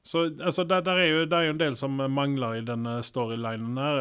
Så 0.09 0.25
altså, 0.41 0.63
der, 0.63 0.81
der, 0.81 0.97
er 1.03 1.11
jo, 1.11 1.23
der, 1.29 1.37
er 1.37 1.49
jo 1.49 1.53
en 1.53 1.61
del 1.61 1.75
som 1.77 1.99
mangler 2.09 2.57
i 2.57 2.65
denne 2.65 2.99
storylinen 3.05 3.77
her. 3.77 3.99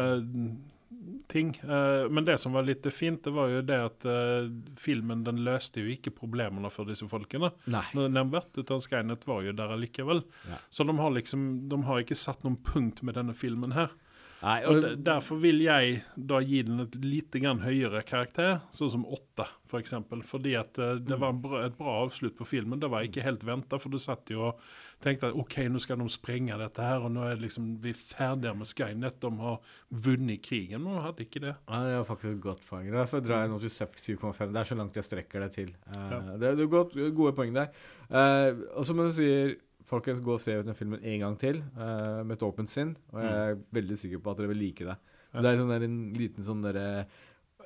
Ting. 1.29 1.53
Eh, 1.63 2.09
men 2.09 2.25
det 2.25 2.37
som 2.41 2.53
var 2.55 2.65
litt 2.67 2.87
fint, 2.93 3.21
det 3.23 3.33
var 3.35 3.51
jo 3.53 3.61
det 3.65 3.77
at 3.85 4.07
eh, 4.09 4.49
filmen 4.79 5.23
den 5.27 5.43
løste 5.45 5.83
jo 5.83 5.93
ikke 5.93 6.13
problemene 6.17 6.71
for 6.73 6.89
disse 6.89 7.07
folkene. 7.09 7.51
Nei. 7.69 7.85
Nevnvært, 7.95 8.51
utan 8.57 8.81
Skynet 8.83 9.27
var 9.29 9.45
jo 9.45 9.53
der 9.55 9.75
allikevel. 9.75 10.23
Ja. 10.49 10.59
Så 10.73 10.85
de 10.89 10.97
har 10.97 11.15
liksom 11.15 11.47
De 11.69 11.81
har 11.85 12.01
ikke 12.01 12.17
satt 12.17 12.45
noen 12.45 12.59
punkt 12.65 13.03
med 13.05 13.17
denne 13.19 13.35
filmen 13.37 13.75
her. 13.77 13.93
Nei 14.39 14.59
Og 14.69 14.85
Derfor 15.03 15.39
vil 15.43 15.59
jeg 15.65 16.01
da 16.15 16.39
gi 16.43 16.61
den 16.63 16.79
et 16.85 16.95
lite 17.03 17.41
grann 17.43 17.59
høyere 17.63 18.01
karakter, 18.07 18.61
sånn 18.75 18.91
som 18.93 19.05
åtte, 19.07 19.45
f.eks. 19.45 19.69
For 19.69 19.81
eksempel. 19.83 20.21
Fordi 20.27 20.53
at 20.59 20.79
eh, 20.81 20.95
det 21.03 21.17
var 21.19 21.33
en 21.33 21.41
bra, 21.43 21.63
et 21.67 21.75
bra 21.77 21.97
avslutt 22.05 22.37
på 22.39 22.47
filmen. 22.47 22.79
Det 22.81 22.89
var 22.91 23.05
ikke 23.07 23.25
helt 23.25 23.43
venta, 23.47 23.79
for 23.81 23.91
du 23.91 23.99
satt 24.01 24.31
jo 24.33 24.49
og 24.49 24.63
tenkte 25.03 25.29
at 25.29 25.37
OK, 25.39 25.57
nå 25.71 25.79
skal 25.83 25.99
de 26.01 26.07
sprenge 26.11 26.57
dette 26.59 26.83
her, 26.83 27.03
og 27.05 27.13
nå 27.15 27.27
er 27.27 27.39
liksom, 27.39 27.69
vi 27.83 27.93
er 27.93 27.99
ferdige 27.99 28.55
med 28.57 28.69
Skynet. 28.71 29.19
De 29.23 29.31
har 29.43 29.59
vunnet 30.07 30.43
krigen, 30.45 30.83
men 30.83 30.97
de 30.97 31.05
hadde 31.05 31.25
ikke 31.27 31.43
det. 31.45 31.55
Ja, 31.69 31.83
det 31.85 31.95
var 31.99 32.09
faktisk 32.09 32.33
et 32.37 32.43
godt 32.47 32.65
poeng. 32.67 32.89
Derfor 32.95 33.23
drar 33.23 33.45
jeg 33.45 33.53
nå 33.53 33.61
til 33.63 33.75
7,5. 33.75 34.43
Det 34.49 34.63
er 34.63 34.71
så 34.71 34.79
langt 34.79 34.99
jeg 34.99 35.07
strekker 35.07 35.45
det 35.47 35.51
til. 35.59 35.73
Uh, 35.91 35.97
Ja. 36.09 36.19
det, 36.41 36.55
det 36.57 36.67
er 36.67 37.15
gode 37.15 37.35
poeng 37.37 37.55
der. 37.55 37.73
Uh, 38.09 38.63
og 38.79 38.87
som 38.87 38.99
du 38.99 39.11
sier, 39.13 39.57
folkens, 39.87 40.19
gå 40.25 40.33
og 40.35 40.41
se 40.43 40.57
ut 40.59 40.65
den 40.67 40.75
filmen 40.77 40.99
en 41.03 41.19
gang 41.23 41.37
til 41.39 41.61
uh, 41.77 42.19
med 42.25 42.35
et 42.37 42.43
åpent 42.45 42.69
sinn. 42.69 42.95
Og 43.13 43.21
jeg 43.23 43.31
er 43.53 43.57
veldig 43.79 43.97
sikker 44.03 44.21
på 44.25 44.31
at 44.35 44.37
dere 44.43 44.51
vil 44.53 44.63
like 44.67 44.85
det. 44.85 44.97
Så 45.29 45.37
Ja. 45.37 45.41
det 45.45 45.49
er 45.53 45.59
sånn 45.63 45.69
der, 45.75 45.83
en 45.85 45.97
liten 46.17 46.43
sånn 46.45 46.61
derre 46.65 46.85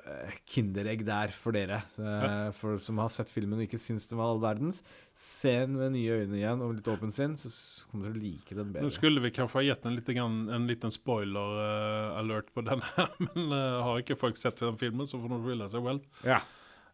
uh, 0.04 0.32
Kinderegg 0.52 1.00
der 1.06 1.30
for 1.32 1.56
dere 1.56 1.78
så, 1.94 2.02
Ja. 2.04 2.50
for, 2.52 2.76
som 2.78 2.98
har 3.00 3.08
sett 3.08 3.30
filmen 3.32 3.56
og 3.56 3.64
ikke 3.64 3.80
syns 3.80 4.04
den 4.10 4.18
var 4.20 4.34
all 4.34 4.40
verdens. 4.42 4.82
Se 5.16 5.52
den 5.64 5.78
med 5.80 5.94
nye 5.94 6.18
øyne 6.20 6.36
igjen 6.36 6.60
og 6.64 6.74
litt 6.76 6.90
åpent 6.92 7.14
sinn, 7.16 7.36
så 7.40 7.48
kommer 7.88 8.10
dere 8.10 8.18
til 8.18 8.20
å 8.20 8.24
like 8.26 8.58
den 8.58 8.72
bedre. 8.74 8.84
Nå 8.84 8.92
skulle 8.92 9.22
vi 9.24 9.30
kanskje 9.32 9.60
ha 9.60 9.64
gitt 9.70 9.86
en, 9.88 9.96
grann, 10.18 10.36
en 10.58 10.66
liten 10.68 10.92
spoiler-alert 10.92 12.52
på 12.52 12.64
denne, 12.68 12.84
her, 12.98 13.08
men 13.30 13.48
eh, 13.56 13.80
har 13.86 14.02
ikke 14.04 14.18
folk 14.20 14.36
sett 14.36 14.60
den 14.60 14.76
filmen, 14.80 15.08
så 15.08 15.20
får 15.22 15.32
de 15.32 15.40
skylde 15.46 15.70
seg 15.72 15.86
vel. 15.88 16.02
Ja. 16.26 16.42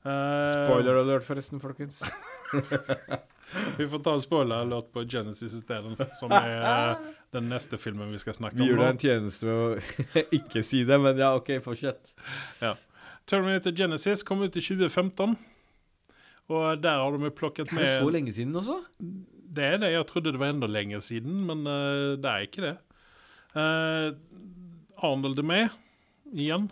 Eh, 0.00 0.54
Spoiler 0.54 1.02
alert, 1.02 1.26
forresten, 1.26 1.60
folkens. 1.60 1.98
Vi 3.78 3.86
får 3.88 4.02
ta 4.04 4.14
en 4.14 4.22
spoiler-låt 4.22 4.92
på 4.94 5.04
Genesis 5.10 5.54
i 5.54 5.62
stedet, 5.62 6.04
som 6.18 6.32
er 6.36 6.52
eh, 6.72 7.08
den 7.34 7.48
neste 7.50 7.78
filmen 7.80 8.12
vi 8.12 8.20
skal 8.22 8.36
snakke 8.36 8.58
Vi 8.58 8.64
om. 8.64 8.68
gjør 8.68 8.80
nå. 8.80 8.84
deg 8.84 8.92
en 8.92 9.02
tjeneste 9.04 9.48
ved 9.48 9.62
å 9.62 10.24
ikke 10.40 10.62
si 10.66 10.84
det, 10.88 11.00
men 11.02 11.18
ja, 11.18 11.32
OK, 11.38 11.52
fortsett. 11.64 12.12
Ja. 12.62 12.74
Terminator 13.30 13.74
Genesis 13.76 14.24
kom 14.26 14.42
ut 14.42 14.56
i 14.56 14.62
2015. 14.64 15.36
Og 16.50 16.82
der 16.82 16.98
har 16.98 17.14
de 17.14 17.20
jo 17.20 17.22
med 17.22 17.42
Er 17.44 17.78
det 17.78 17.90
så 18.00 18.10
lenge 18.10 18.32
siden 18.34 18.56
også? 18.58 18.80
Det 18.98 19.64
er 19.64 19.76
det. 19.78 19.92
Jeg 19.92 20.06
trodde 20.06 20.32
det 20.32 20.40
var 20.40 20.50
enda 20.50 20.66
lenger 20.66 21.00
siden, 21.00 21.44
men 21.46 21.62
uh, 21.66 22.18
det 22.18 22.26
er 22.26 22.46
ikke 22.46 22.64
det. 22.64 22.76
Uh, 23.54 24.10
Arnold 24.98 25.38
er 25.38 25.46
med 25.46 25.68
igjen. 26.34 26.70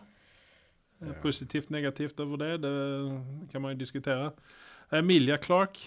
Ja. 0.99 1.15
Positivt, 1.23 1.71
negativt 1.71 2.19
over 2.21 2.41
det, 2.43 2.63
det 2.63 2.73
kan 3.53 3.63
man 3.63 3.77
jo 3.77 3.79
diskutere. 3.79 4.33
Emilia 4.91 5.37
Clark 5.39 5.79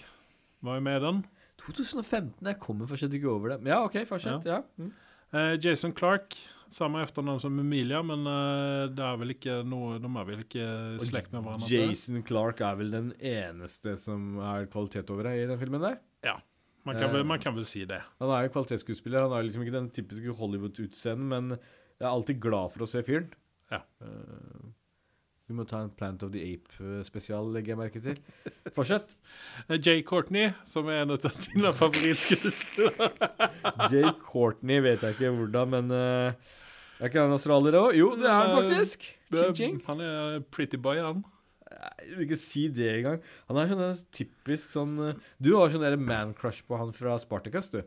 var 0.62 0.78
jo 0.78 0.84
med 0.88 0.98
i 0.98 1.04
den. 1.04 1.22
2015, 1.62 2.32
jeg 2.48 2.58
kommer 2.62 2.90
fortsatt 2.90 3.14
ikke 3.14 3.30
over 3.30 3.54
det. 3.54 3.60
Men 3.62 3.72
ja, 3.74 3.80
OK, 3.86 4.00
fortsett. 4.08 4.48
Ja. 4.48 4.62
Mm. 4.80 4.90
Eh, 5.32 5.54
Jason 5.62 5.94
Clark, 5.96 6.36
samme 6.72 7.02
etternavn 7.04 7.40
som 7.42 7.58
Emilia, 7.60 8.00
men 8.06 8.24
uh, 8.26 8.88
det 8.88 9.04
er 9.04 9.18
vel 9.20 9.34
ikke 9.34 9.58
noe 9.68 9.98
De 10.00 10.08
er 10.08 10.28
vel 10.28 10.40
ikke 10.40 10.64
i 10.96 11.04
slekt 11.04 11.34
med 11.34 11.44
hverandre? 11.44 11.68
Jason 11.68 12.22
Clark 12.24 12.62
er 12.64 12.78
vel 12.80 12.94
den 12.94 13.10
eneste 13.18 13.94
som 14.00 14.38
er 14.40 14.70
kvalitet 14.72 15.12
over 15.12 15.28
deg 15.28 15.42
i 15.42 15.50
den 15.52 15.60
filmen 15.60 15.84
der? 15.84 16.00
Man 16.82 16.96
kan, 16.96 17.04
Eh. 17.04 17.12
väl, 17.12 17.24
man 17.24 17.38
kan 17.38 17.54
vel, 17.54 17.64
si 17.64 17.84
det. 17.86 18.00
Han 18.18 18.30
er 18.34 18.48
jo 18.48 18.54
kvalitetsskuespiller. 18.56 19.22
Han 19.22 19.30
har 19.30 19.44
liksom 19.46 19.62
ikke 19.62 19.76
den 19.76 19.90
typiske 19.94 20.32
Hollywood-utseendet, 20.34 21.28
men 21.30 21.50
jeg 21.54 22.02
er 22.02 22.10
alltid 22.10 22.40
glad 22.42 22.72
for 22.74 22.82
å 22.82 22.88
se 22.90 23.02
fyren. 23.06 23.28
Ja. 23.70 23.78
Eh, 25.52 25.54
vi 25.54 25.58
må 25.60 25.66
ta 25.68 25.82
en 25.84 25.90
Plant 25.90 26.22
of 26.24 26.32
the 26.32 26.42
Ape-spesial, 26.54 27.50
legger 27.52 27.74
jeg 27.74 27.80
merke 27.80 28.00
til. 28.02 28.18
Fortsett. 28.72 29.16
Eh, 29.68 29.78
Jay 29.78 30.02
Courtney, 30.02 30.52
som 30.64 30.88
er 30.88 31.02
en 31.02 31.12
av 31.12 31.20
dine 31.22 31.72
favorittskuespillere. 31.76 33.10
Jay 33.92 34.08
Courtney 34.24 34.80
vet 34.82 35.02
jeg 35.02 35.16
ikke 35.16 35.32
hvordan, 35.36 35.68
men 35.76 35.92
uh, 35.92 36.32
Er 37.00 37.10
ikke 37.10 37.24
han 37.24 37.34
australier 37.34 37.76
òg? 37.78 37.96
Jo, 37.98 38.14
det 38.16 38.28
er 38.30 38.38
han 38.38 38.56
faktisk. 38.56 39.10
Ching-ching. 39.32 39.80
Han 39.88 40.00
er 40.00 40.40
pretty 40.54 40.80
boy, 40.80 41.00
han. 41.02 41.24
Jeg 41.72 42.16
vil 42.16 42.26
ikke 42.26 42.40
si 42.40 42.66
det 42.68 42.88
engang. 42.98 43.22
Han 43.48 43.58
er 43.58 43.70
sånn 43.70 44.00
typisk 44.12 44.72
sånn 44.74 44.92
eh, 45.00 45.20
Du 45.40 45.54
har 45.56 45.72
sånn 45.72 46.04
man-crush 46.04 46.66
på 46.68 46.76
han 46.76 46.92
fra 46.96 47.16
Spartacus, 47.20 47.70
du. 47.72 47.80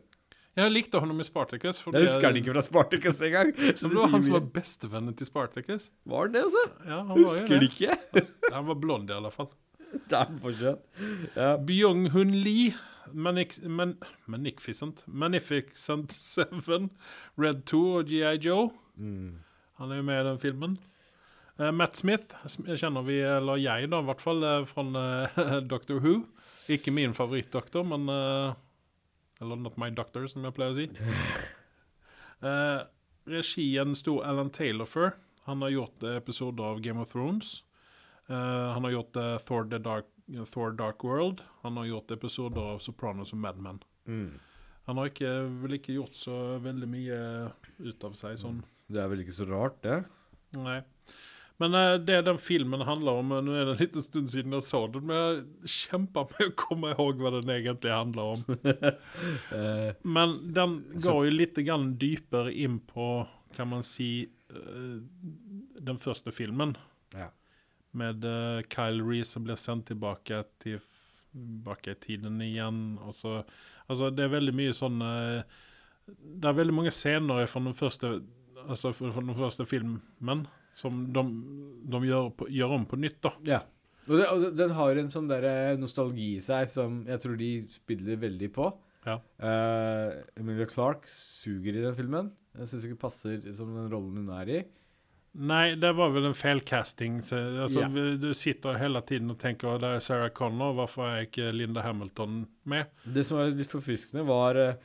Jeg 0.56 0.72
likte 0.72 1.00
honom 1.02 1.18
i 1.20 1.24
Spartacus. 1.26 1.82
Jeg 1.84 2.06
husker 2.06 2.30
han 2.30 2.38
ikke 2.40 2.54
fra 2.54 2.62
Spartacus 2.64 3.18
engang. 3.26 3.50
Så 3.76 3.90
det 3.92 3.98
var 3.98 4.08
han 4.14 4.22
som 4.24 4.36
var 4.38 4.46
bestevennen 4.54 5.16
til 5.16 5.28
Spartacus. 5.28 5.90
Var 6.08 6.24
han 6.24 6.32
det, 6.32 6.44
altså? 6.46 6.62
Ja, 6.86 7.00
han 7.02 7.18
Husker 7.18 7.60
det 7.60 7.68
ikke. 7.68 7.98
Han 8.54 8.68
var 8.70 8.78
blond 8.80 9.12
i 9.12 9.16
alle 9.18 9.32
fall. 9.34 9.50
Det 10.10 10.16
er 10.18 10.32
fortsatt. 10.42 10.80
Ja. 11.36 11.50
Byung-Hun 11.62 12.32
Lee, 12.42 12.72
Manix, 13.12 13.60
Man, 13.62 13.94
Magnificent, 14.26 15.04
Magnificent 15.06 16.12
Seven, 16.12 16.90
Red 17.38 17.62
2 17.70 17.82
og 18.00 18.10
G.I. 18.10 18.34
Joe. 18.42 18.70
Mm. 18.96 19.38
Han 19.80 19.92
er 19.92 20.00
jo 20.00 20.06
med 20.08 20.20
i 20.20 20.28
den 20.30 20.40
filmen. 20.42 20.78
Uh, 21.60 21.70
Matt 21.72 21.96
Smith 21.96 22.36
kjenner 22.48 23.04
vi, 23.06 23.20
eller 23.20 23.60
jeg 23.60 23.92
da, 23.92 24.00
i 24.02 24.08
hvert 24.08 24.24
fall, 24.24 24.44
uh, 24.44 24.64
fra 24.68 24.84
uh, 24.84 25.60
Doctor 25.72 26.00
Who. 26.00 26.22
Ikke 26.72 26.90
min 26.90 27.14
favorittdoktor, 27.14 27.84
men 27.86 28.08
eh, 28.10 28.54
Eller 29.40 29.60
Not 29.60 29.76
My 29.80 29.90
Doctor, 29.92 30.26
som 30.30 30.44
jeg 30.46 30.56
pleier 30.56 30.74
å 30.74 30.80
si. 30.80 30.90
Eh, 32.44 32.82
regien 33.32 33.94
sto 33.96 34.18
Alan 34.20 34.50
Taylor 34.52 34.84
for. 34.84 35.14
Han 35.46 35.62
har 35.64 35.70
gjort 35.72 36.02
episoder 36.10 36.66
av 36.68 36.82
Game 36.84 37.00
of 37.00 37.08
Thrones. 37.08 37.62
Eh, 38.28 38.66
han 38.74 38.84
har 38.84 38.92
gjort 38.92 39.16
eh, 39.16 39.38
Thor, 39.38 39.64
The 39.70 39.78
Dark, 39.80 40.10
Thor 40.52 40.74
Dark 40.76 41.04
World. 41.04 41.40
Han 41.62 41.80
har 41.80 41.88
gjort 41.88 42.12
episoder 42.12 42.74
av 42.74 42.82
Sopranos 42.84 43.32
og 43.32 43.40
Mad 43.40 43.62
Men. 43.64 43.80
Mm. 44.04 44.36
Han 44.86 45.00
har 45.00 45.08
ikke, 45.10 45.32
vel 45.62 45.78
ikke 45.78 45.96
gjort 45.96 46.14
så 46.14 46.36
veldig 46.62 46.88
mye 46.90 47.20
ut 47.82 48.04
av 48.06 48.20
seg 48.20 48.36
sånn. 48.38 48.60
Det 48.86 49.00
er 49.02 49.08
vel 49.10 49.24
ikke 49.24 49.34
så 49.34 49.48
rart, 49.48 49.80
det. 49.82 50.02
Nej. 50.60 50.82
Men 51.56 51.74
eh, 51.74 51.94
det 51.94 52.22
den 52.22 52.38
filmen 52.38 52.80
handler 52.80 53.12
om, 53.12 53.28
nu 53.28 53.60
är 53.60 53.64
det 53.64 53.70
en 53.72 53.76
liten 53.76 54.02
stund 54.02 54.30
siden 54.30 54.52
jeg 54.52 54.62
så 54.62 54.86
den, 54.86 55.06
men 55.06 55.16
jeg 55.16 55.70
kjemper 55.72 56.28
med 56.32 56.50
å 56.50 56.56
komme 56.60 56.90
ihåg 56.92 57.22
hva 57.22 57.32
den 57.38 57.52
egentlig 57.54 57.94
handler 57.94 58.34
om. 58.36 58.42
Eh, 59.56 59.94
Men 60.02 60.36
den 60.52 60.76
går 61.00 61.28
jo 61.28 61.32
litt 61.32 61.56
grann 61.64 61.94
dypere 62.00 62.52
inn 62.52 62.78
på, 62.84 63.26
kan 63.56 63.70
man 63.70 63.84
si, 63.86 64.26
eh, 64.50 64.98
den 65.86 66.00
første 66.02 66.32
filmen. 66.34 66.74
Ja. 67.14 67.30
Med 67.96 68.26
Kyle 68.68 69.00
Reese 69.06 69.32
som 69.36 69.46
blir 69.46 69.56
sendt 69.56 69.88
tilbake, 69.88 70.42
til, 70.60 70.82
tilbake 71.32 71.94
i 71.94 72.00
tiden 72.02 72.42
igjen. 72.44 72.98
Og 73.06 73.14
så, 73.16 73.38
altså 73.86 74.10
det 74.12 74.26
er 74.26 74.34
veldig 74.34 74.52
mye 74.56 74.74
sånn 74.76 74.98
Det 75.00 76.50
er 76.50 76.58
veldig 76.58 76.74
mange 76.76 76.92
scener 76.92 77.46
fra 77.48 77.62
den 77.64 77.76
første 77.76 78.18
Altså 78.66 78.90
fra 78.96 79.22
den 79.22 79.36
første 79.38 79.64
filmen 79.68 80.00
som 80.76 81.06
de, 81.12 81.24
de 81.88 82.02
gjør, 82.10 82.30
på, 82.36 82.48
gjør 82.52 82.76
om 82.76 82.86
på 82.88 83.00
nytt, 83.00 83.18
da. 83.24 83.34
ja. 83.56 83.62
Og, 84.06 84.12
det, 84.20 84.26
og 84.30 84.44
den 84.54 84.70
har 84.76 84.98
en 85.00 85.08
sånn 85.10 85.26
der 85.26 85.74
nostalgi 85.80 86.36
i 86.36 86.42
seg 86.44 86.68
som 86.70 87.00
jeg 87.08 87.18
tror 87.24 87.32
de 87.40 87.48
spiller 87.72 88.20
veldig 88.22 88.50
på. 88.54 88.68
Ja. 89.06 89.16
Uh, 89.42 90.22
Emilia 90.38 90.66
Clarke 90.70 91.10
suger 91.10 91.74
i 91.74 91.82
den 91.82 91.96
filmen. 91.98 92.30
Jeg 92.56 92.70
syns 92.70 92.86
ikke 92.86 93.00
passer 93.06 93.42
som 93.54 93.72
den 93.74 93.88
rollen 93.90 94.20
hun 94.22 94.30
er 94.38 94.52
i. 94.52 94.60
Nei, 95.36 95.74
det 95.76 95.90
var 95.98 96.14
vel 96.14 96.30
en 96.30 96.36
feilcasting. 96.36 97.18
Så, 97.26 97.36
altså, 97.66 97.84
Ja. 97.84 97.88
Du 98.16 98.30
sitter 98.34 98.78
hele 98.80 99.02
tiden 99.04 99.30
og 99.30 99.38
tenker 99.38 99.74
at 99.74 99.82
det 99.82 99.90
er 99.98 100.04
Sarah 100.04 100.30
Connor, 100.32 100.72
hvorfor 100.78 101.10
er 101.10 101.26
ikke 101.26 101.50
Linda 101.52 101.82
Hamilton 101.84 102.46
med? 102.64 102.88
Det 103.04 103.26
som 103.26 103.42
var 103.42 103.52
litt 103.52 103.70
forfriskende, 103.70 104.24
var 104.26 104.56
eh, 104.56 104.78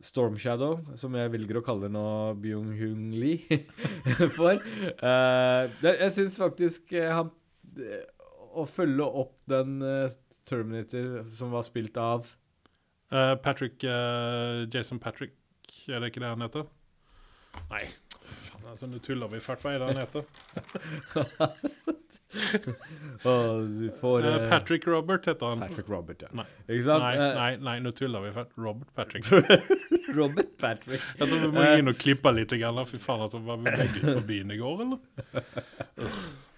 Storm 0.00 0.38
Shadow, 0.40 0.78
som 0.96 1.12
jeg 1.18 1.28
velger 1.32 1.58
å 1.60 1.62
kalle 1.64 1.88
nå 1.92 2.02
Byung-Hun 2.40 3.10
Lee 3.20 3.58
for. 4.38 4.56
Uh, 5.02 5.68
jeg 5.84 6.12
syns 6.16 6.38
faktisk 6.40 6.92
eh, 6.96 7.10
han 7.12 7.28
eh, 7.76 8.04
Å 8.56 8.64
følge 8.66 9.04
opp 9.04 9.36
den 9.50 9.82
Terminator 10.48 11.24
som 11.30 11.52
var 11.54 11.62
spilt 11.68 11.96
av 12.00 12.26
uh, 13.12 13.36
Patrick 13.44 13.84
uh, 13.84 14.66
Jason 14.72 14.98
Patrick, 14.98 15.36
er 15.86 16.00
det 16.00 16.06
ikke 16.10 16.24
det 16.24 16.32
han 16.32 16.42
heter? 16.42 16.64
Nei, 17.70 17.84
faen, 18.24 18.66
altså, 18.72 18.86
nå 18.90 18.98
tuller 19.04 19.28
vi 19.30 19.38
fælt. 19.44 19.64
Er 19.70 19.78
det 19.84 19.88
han 19.92 20.00
heter? 20.00 20.24
Og 22.30 23.70
du 23.80 23.86
får 24.00 24.26
eh, 24.28 24.44
Patrick 24.50 24.86
Robert 24.86 25.26
heter 25.26 25.50
han. 25.52 25.62
Patrick 25.64 25.88
Robert, 25.90 26.22
ja. 26.22 26.28
Nei. 26.36 26.44
Nei, 26.68 27.14
Eh, 27.16 27.32
nei, 27.36 27.48
nei, 27.66 27.76
nå 27.82 27.92
tuller 27.96 28.22
vi. 28.26 28.44
Robert 28.60 28.92
Patrick. 28.94 29.26
Robert 30.18 30.52
Patrick. 30.60 31.02
Jeg 31.18 31.26
tror 31.30 31.42
vi 31.42 31.50
må 31.56 31.64
inn 31.80 31.90
og 31.90 31.98
klippe 31.98 32.32
litt. 32.36 32.54
Grann. 32.60 32.78
Fy 32.88 33.00
faen, 33.02 33.24
altså, 33.26 33.40
var 33.46 33.58
vi 33.62 33.72
begge 33.74 33.98
ute 34.02 34.14
på 34.20 34.26
byen 34.30 34.54
i 34.54 34.58
går, 34.60 34.84
eller? 34.84 34.98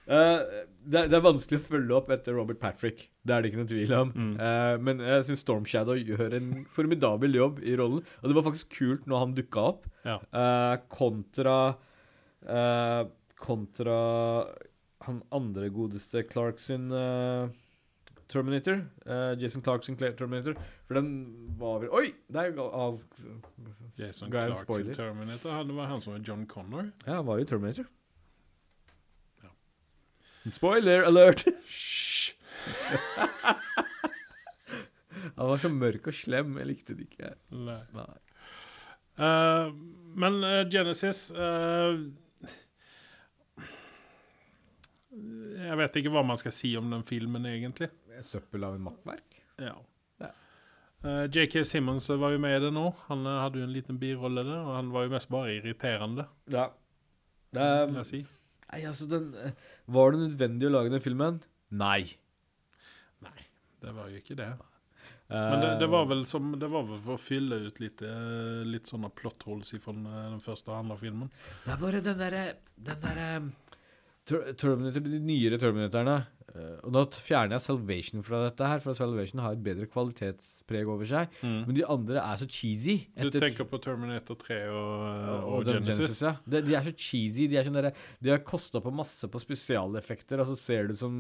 Uh, 0.03 0.43
det, 0.93 1.05
det 1.13 1.17
er 1.19 1.25
vanskelig 1.25 1.61
å 1.61 1.65
følge 1.71 1.97
opp 1.99 2.11
etter 2.15 2.37
Robert 2.37 2.61
Patrick. 2.63 3.07
Det 3.23 3.35
er 3.37 3.45
det 3.45 3.53
ikke 3.53 3.61
noen 3.63 3.71
tvil 3.73 3.95
om. 3.97 4.13
Mm. 4.17 4.33
Uh, 4.41 4.75
men 4.89 5.01
jeg 5.07 5.29
syns 5.31 5.45
Storm 5.47 5.65
Shadow 5.69 5.97
gjør 5.99 6.37
en 6.39 6.51
formidabel 6.75 7.39
jobb 7.39 7.63
i 7.65 7.77
rollen. 7.81 8.05
Og 8.21 8.29
det 8.29 8.37
var 8.39 8.47
faktisk 8.51 8.77
kult 8.77 9.09
når 9.09 9.25
han 9.27 9.35
dukka 9.41 9.67
opp, 9.73 9.89
Ja. 10.09 10.19
kontra 10.93 11.57
Kontra 13.43 13.95
han 15.07 15.23
andre 15.33 15.69
godeste 15.75 16.23
Clark 16.31 16.59
sin 16.63 16.91
uh, 16.93 17.49
Terminator. 18.33 18.85
Uh, 19.07 19.33
Jason 19.41 19.63
Clark 19.63 19.85
sin 19.85 19.97
Terminator. 20.01 20.55
For 20.89 20.95
den 20.99 21.11
var 21.61 21.81
vel 21.83 21.91
Oi! 21.95 22.13
Det 22.29 22.41
er 22.45 22.53
jo 22.53 22.69
av 22.69 23.01
Jason 23.99 24.31
Clark 24.33 24.65
sin 24.67 24.95
Terminator. 24.95 25.53
Han- 25.57 25.69
Det 25.69 25.77
var 25.77 25.87
han 25.93 26.01
som 26.01 26.13
var 26.15 26.21
John 26.29 26.47
Connor. 26.47 26.93
Ja, 27.07 27.19
han 27.21 27.27
var 27.27 27.39
jo 27.43 27.45
Terminator. 27.45 27.87
Ja. 29.43 29.53
Spoiler 30.51 31.05
alert! 31.11 31.45
Hysj! 31.49 32.35
Han 35.37 35.49
var 35.49 35.61
så 35.61 35.69
mørk 35.73 36.07
og 36.11 36.15
slem. 36.17 36.57
Jeg 36.61 36.69
likte 36.69 36.95
det 36.99 37.07
ikke. 37.09 37.33
Nei. 37.55 37.81
Nei. 37.95 38.09
Uh, 39.21 39.69
men 40.17 40.39
Genesis 40.73 41.31
eh, 41.33 41.99
Jeg 45.13 45.77
vet 45.77 45.97
ikke 46.01 46.13
hva 46.15 46.23
man 46.25 46.39
skal 46.41 46.55
si 46.57 46.71
om 46.79 46.89
den 46.93 47.03
filmen, 47.05 47.45
egentlig. 47.51 47.91
Søppel 48.25 48.65
av 48.65 48.79
en 48.79 48.87
mattverk? 48.87 49.37
Ja. 49.61 49.75
Ja. 50.23 50.31
Eh, 51.05 51.25
J.K. 51.29 51.65
Simmons 51.69 52.09
var 52.09 52.33
jo 52.33 52.41
med 52.41 52.57
i 52.57 52.63
det 52.65 52.71
nå. 52.73 52.87
Han 53.11 53.27
uh, 53.29 53.43
hadde 53.43 53.61
jo 53.61 53.67
en 53.67 53.75
liten 53.75 53.99
birolle 54.01 54.45
der, 54.47 54.63
og 54.65 54.73
han 54.79 54.89
var 54.95 55.05
jo 55.05 55.13
mest 55.13 55.29
bare 55.33 55.57
irriterende. 55.59 56.29
Ja. 56.53 56.71
Det, 57.53 57.61
Um, 57.85 57.99
jeg 58.01 58.07
si. 58.09 58.19
nei, 58.71 58.79
altså, 58.89 59.05
den 59.11 59.27
eh, 59.37 59.51
Var 59.93 60.15
det 60.15 60.21
nødvendig 60.23 60.69
å 60.71 60.73
lage 60.73 60.93
den 60.95 61.03
filmen? 61.05 61.43
Nei. 61.77 62.07
Nei, 63.21 63.43
det 63.85 63.93
var 63.93 64.09
jo 64.09 64.23
ikke 64.23 64.37
det. 64.39 64.47
Men 65.33 65.61
det, 65.61 65.69
det 65.81 65.89
var 65.93 66.09
vel 66.11 66.25
som 66.29 66.51
Det 66.61 66.69
var 66.69 66.83
vel 66.89 66.99
for 67.05 67.15
å 67.15 67.21
fylle 67.21 67.59
ut 67.67 67.79
litt, 67.81 68.01
litt 68.69 68.89
sånne 68.89 69.09
plot 69.17 69.45
holes 69.49 69.71
fra 69.81 69.93
den 69.97 70.41
første 70.45 70.73
og 70.73 70.79
andre 70.79 70.97
filmen. 71.01 71.31
Det 71.67 71.73
er 71.77 71.79
bare 71.81 72.01
den 72.05 72.19
derre 72.21 72.43
Den 72.77 73.05
der, 73.05 73.21
Ter- 73.21 73.47
Terminator, 74.59 75.05
De 75.05 75.19
nyere 75.23 75.59
Terminatorene. 75.61 76.17
eh, 76.53 76.79
og 76.85 76.93
da 76.95 77.03
fjerner 77.17 77.57
jeg 77.57 77.65
Salvation 77.65 78.25
fra 78.27 78.43
dette 78.47 78.69
her, 78.69 78.83
for 78.85 78.97
Salvation 78.99 79.43
har 79.45 79.57
et 79.57 79.63
bedre 79.65 79.89
kvalitetspreg 79.91 80.89
over 80.89 81.09
seg. 81.09 81.29
Men 81.43 81.75
de 81.77 81.85
andre 81.85 82.23
er 82.23 82.41
så 82.41 82.49
cheesy. 82.49 82.99
Du 83.17 83.31
tenker 83.35 83.69
på 83.69 83.81
Terminator 83.83 84.39
3 84.41 84.59
og, 84.71 85.07
eh, 85.07 85.29
og, 85.37 85.53
og, 85.59 85.71
Genesis? 85.71 85.97
Genesis? 85.97 86.25
ja. 86.27 86.35
de, 86.47 86.65
de 86.67 86.75
er 86.79 86.89
så 86.89 86.97
cheesy. 86.97 87.47
De 87.51 87.61
er 87.61 87.69
sånn 87.69 87.81
der, 87.81 87.93
De 88.23 88.35
har 88.35 88.45
kosta 88.47 88.83
på 88.85 88.95
masse 88.95 89.29
på 89.29 89.43
spesialeffekter, 89.43 90.43
og 90.43 90.53
så 90.53 90.59
ser 90.59 90.87
det 90.89 90.99
ut 90.99 91.05
som 91.05 91.17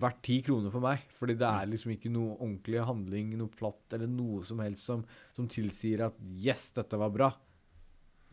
verdt 0.00 0.20
ti 0.26 0.40
kroner 0.44 0.72
for 0.72 0.84
meg. 0.84 1.06
Fordi 1.16 1.36
det 1.40 1.48
er 1.48 1.70
liksom 1.70 1.94
ikke 1.94 2.12
noe 2.12 2.36
ordentlig 2.36 2.84
handling, 2.84 3.32
noe 3.40 3.52
platt 3.52 3.96
eller 3.96 4.10
noe 4.10 4.44
som 4.46 4.60
helst 4.64 4.90
som, 4.90 5.04
som 5.36 5.48
tilsier 5.50 6.06
at 6.08 6.20
yes, 6.44 6.70
dette 6.76 7.00
var 7.00 7.12
bra. 7.14 7.32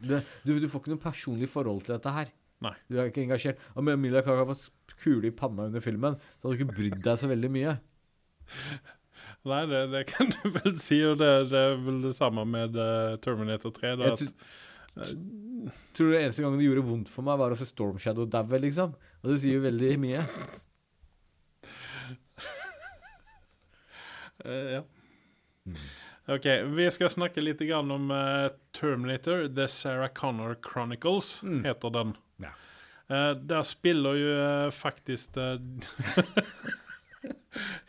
Det, 0.02 0.24
du, 0.44 0.56
du 0.58 0.68
får 0.70 0.82
ikke 0.82 0.96
noe 0.96 1.04
personlig 1.04 1.50
forhold 1.52 1.84
til 1.86 1.96
dette 1.96 2.14
her. 2.16 2.32
Nei. 2.62 2.74
Du 2.92 2.98
er 3.02 3.10
ikke 3.10 3.24
engasjert. 3.26 3.62
Om 3.76 3.88
Emilia 3.96 4.22
Clarke 4.26 4.44
har 4.46 4.50
fått 4.54 4.96
kule 5.02 5.28
i 5.32 5.34
panna 5.34 5.66
under 5.70 5.82
filmen, 5.82 6.18
så 6.38 6.48
hadde 6.48 6.58
du 6.58 6.64
ikke 6.64 6.76
brydd 6.78 7.00
deg 7.06 7.18
så 7.18 7.30
veldig 7.32 7.50
mye. 7.56 7.78
Nei, 9.50 9.62
det, 9.72 9.80
det 9.90 10.04
kan 10.12 10.30
du 10.30 10.44
vel 10.60 10.76
si, 10.78 11.00
og 11.08 11.16
det, 11.18 11.30
det 11.50 11.58
er 11.72 11.80
vel 11.82 12.02
det 12.04 12.12
samme 12.14 12.44
med 12.46 12.76
uh, 12.78 13.16
Terminator 13.24 13.74
3. 13.74 13.96
Da, 13.98 14.12
Jeg 14.12 14.14
at, 14.14 14.20
tror- 14.20 14.36
du 15.98 16.02
det 16.12 16.20
eneste 16.22 16.44
gangen 16.44 16.60
det 16.60 16.68
gjorde 16.68 16.84
vondt 16.86 17.10
for 17.10 17.26
meg, 17.26 17.40
var 17.42 17.54
å 17.54 17.58
se 17.58 17.66
Storm 17.70 17.98
Shadow 18.02 18.28
daue, 18.30 18.60
liksom. 18.62 18.94
Og 19.24 19.32
det 19.32 19.40
sier 19.42 19.58
jo 19.58 19.64
veldig 19.66 19.92
mye. 20.04 20.22
uh, 24.46 24.72
ja. 24.78 24.84
Mm. 25.66 25.76
Ok, 26.32 26.46
vi 26.78 26.86
skal 26.94 27.10
snakke 27.12 27.42
litt 27.42 27.60
grann 27.66 27.90
om 27.92 28.12
eh, 28.14 28.52
Terminator, 28.78 29.48
The 29.52 29.66
Sarah 29.68 30.12
Connor 30.16 30.54
Chronicles, 30.64 31.42
Mm. 31.44 31.64
heter 31.66 31.90
den. 31.96 32.14
Ja. 33.12 33.32
Eh, 33.32 33.36
der 33.36 33.64
spiller 33.68 34.16
jo 34.16 34.36
eh, 34.40 34.70
faktisk 34.72 35.38
eh, 35.38 35.60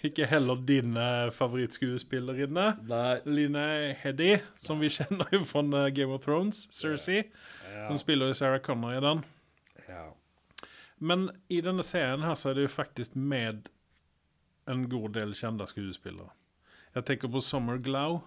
Ikke 0.03 0.27
heller 0.27 0.59
din 0.67 0.97
favorittskuespillerinne. 1.33 2.65
Nei. 2.91 3.21
Lina 3.25 3.63
Headey, 4.03 4.41
som 4.59 4.81
vi 4.83 4.91
kjenner 4.91 5.31
jo 5.33 5.39
fra 5.47 5.85
Game 5.95 6.13
of 6.13 6.25
Thrones, 6.25 6.65
Cersei. 6.75 7.23
Hun 7.87 8.01
spiller 8.03 8.33
jo 8.33 8.35
Sarah 8.35 8.59
Connor 8.61 8.97
i 8.97 9.01
den. 9.01 9.23
Ja. 9.87 10.09
Men 10.99 11.29
i 11.49 11.61
denne 11.63 11.87
serien 11.87 12.27
her 12.27 12.35
så 12.35 12.51
er 12.51 12.59
det 12.59 12.67
jo 12.67 12.73
faktisk 12.75 13.15
med 13.15 13.71
en 14.67 14.89
god 14.91 15.15
del 15.21 15.37
kjente 15.39 15.71
skuespillere. 15.71 16.35
Jeg 16.99 17.07
tenker 17.07 17.31
på 17.33 17.41
Summer 17.41 17.79
Glow. 17.79 18.21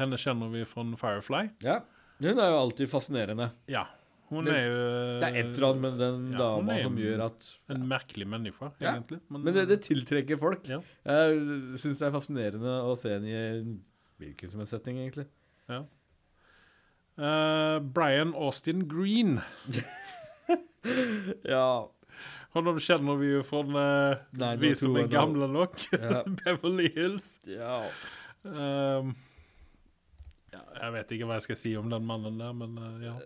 Henne 0.00 0.16
kjenner 0.18 0.48
vi 0.56 0.64
fra 0.64 0.88
Firefly. 0.96 1.44
ja. 1.62 1.82
Hun 2.18 2.40
er 2.42 2.48
jo 2.50 2.56
alltid 2.58 2.88
fascinerende. 2.90 3.52
Ja. 3.70 3.84
Hun 4.28 4.44
Det- 4.44 4.54
er 4.54 4.66
jo 4.68 5.20
Det 5.20 5.28
er 5.28 5.36
et 5.40 5.54
eller 5.56 5.68
annet 5.68 5.80
med 5.82 5.98
den 5.98 6.32
Ja, 6.32 6.38
dama 6.38 6.78
som 6.82 6.96
gjør 7.00 7.22
at 7.26 7.46
en 7.70 7.86
merkelig 7.88 8.26
menneske, 8.28 8.72
Ja. 8.80 8.92
egentlig. 8.96 9.20
Men 9.30 9.54
det, 9.54 9.68
det 9.68 9.80
tiltrekker 9.86 10.38
folk. 10.38 10.66
Ja. 10.68 10.80
Jeg 11.06 11.38
syns 11.80 11.98
det 11.98 12.06
er 12.08 12.12
fascinerende 12.12 12.74
å 12.84 12.96
se 12.96 13.08
henne 13.14 13.26
i 13.26 13.58
en 13.60 13.78
hvilken 14.20 14.50
som 14.50 14.60
helst 14.60 14.70
setting, 14.76 14.98
egentlig. 14.98 15.26
Eh, 17.18 17.78
Brian 17.80 18.34
Austin 18.34 18.86
Green. 18.88 19.40
Ja. 21.44 21.88
Honom 22.54 22.78
kjenner 22.80 23.18
vi 23.20 23.32
jo 23.34 23.42
fra 23.44 23.60
Nei, 24.32 24.52
vi 24.56 24.70
som 24.78 24.94
er 24.96 25.08
gamle 25.10 25.48
nok. 25.50 25.74
Ja. 25.92 26.22
Beverly 26.44 26.88
Hills. 26.94 27.38
ja. 27.46 27.82
Um, 28.44 29.10
ja, 30.54 30.60
jeg 30.80 30.92
vet 30.94 31.10
ikke 31.12 31.26
hva 31.28 31.36
jeg 31.36 31.42
skal 31.48 31.58
si 31.60 31.74
om 31.76 31.90
den 31.92 32.06
mannen 32.08 32.38
der, 32.40 32.54
men 32.56 32.78
uh, 32.78 32.94
ja. 33.04 33.16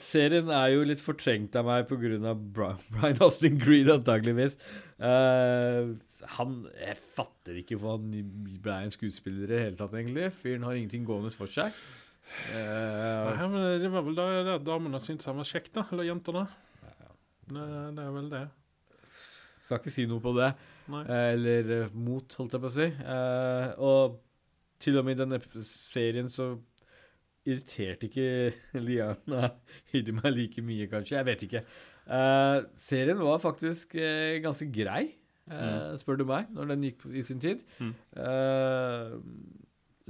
Serien 0.00 0.48
er 0.52 0.70
jo 0.72 0.84
litt 0.88 1.02
fortrengt 1.02 1.56
av 1.58 1.66
meg 1.68 1.88
pga. 1.90 2.34
Brian 2.34 3.20
Austin 3.26 3.58
Green, 3.60 3.90
antageligvis. 3.92 4.56
Uh, 5.02 5.94
han 6.36 6.58
Jeg 6.78 6.96
fatter 7.16 7.58
ikke 7.58 7.76
hvorfor 7.76 7.98
han 7.98 8.32
ble 8.62 8.78
en 8.86 8.94
skuespiller 8.94 9.44
i 9.44 9.50
det 9.50 9.60
hele 9.66 9.78
tatt, 9.80 9.94
egentlig. 9.98 10.30
Fyren 10.36 10.66
har 10.68 10.78
ingenting 10.78 11.06
gående 11.08 11.32
for 11.34 11.50
seg. 11.50 11.76
Uh, 12.48 13.32
Nei, 13.36 13.48
men 13.52 13.64
det 13.82 13.92
var 13.92 14.04
vel 14.06 14.16
da 14.16 14.26
da 14.46 14.58
damene 14.64 15.00
syntes 15.02 15.28
han 15.28 15.40
var 15.40 15.48
kjekk, 15.48 15.72
da. 15.74 15.86
Eller 15.92 16.08
jentene. 16.08 16.46
Det, 17.52 17.64
det 17.96 18.04
er 18.04 18.12
vel 18.14 18.28
det. 18.32 18.44
skal 19.66 19.80
ikke 19.82 19.92
si 19.92 20.06
noe 20.08 20.22
på 20.22 20.32
det. 20.38 20.52
Nei. 20.92 21.02
Eh, 21.06 21.28
eller 21.34 21.72
mot, 21.94 22.36
holdt 22.38 22.56
jeg 22.56 22.62
på 22.62 22.70
å 22.70 22.74
si. 22.74 22.88
Uh, 23.02 23.66
og 23.82 24.20
til 24.82 24.98
og 24.98 25.06
med 25.06 25.18
i 25.18 25.22
denne 25.22 25.38
serien 25.66 26.30
så 26.32 26.54
irriterte 27.48 28.08
ikke 28.08 28.26
Liana 28.86 29.54
Hidde 29.92 30.14
meg 30.16 30.30
like 30.34 30.64
mye, 30.64 30.86
kanskje. 30.90 31.18
Jeg 31.18 31.28
vet 31.28 31.48
ikke. 31.48 31.64
Uh, 32.02 32.62
serien 32.82 33.20
var 33.22 33.42
faktisk 33.42 33.94
uh, 33.98 34.38
ganske 34.42 34.66
grei, 34.74 35.04
eh, 35.46 35.92
spør 36.00 36.18
du 36.18 36.24
meg, 36.26 36.48
når 36.54 36.72
den 36.72 36.88
gikk 36.88 37.04
i 37.14 37.22
sin 37.26 37.42
tid. 37.42 37.62
Mm. 37.78 37.92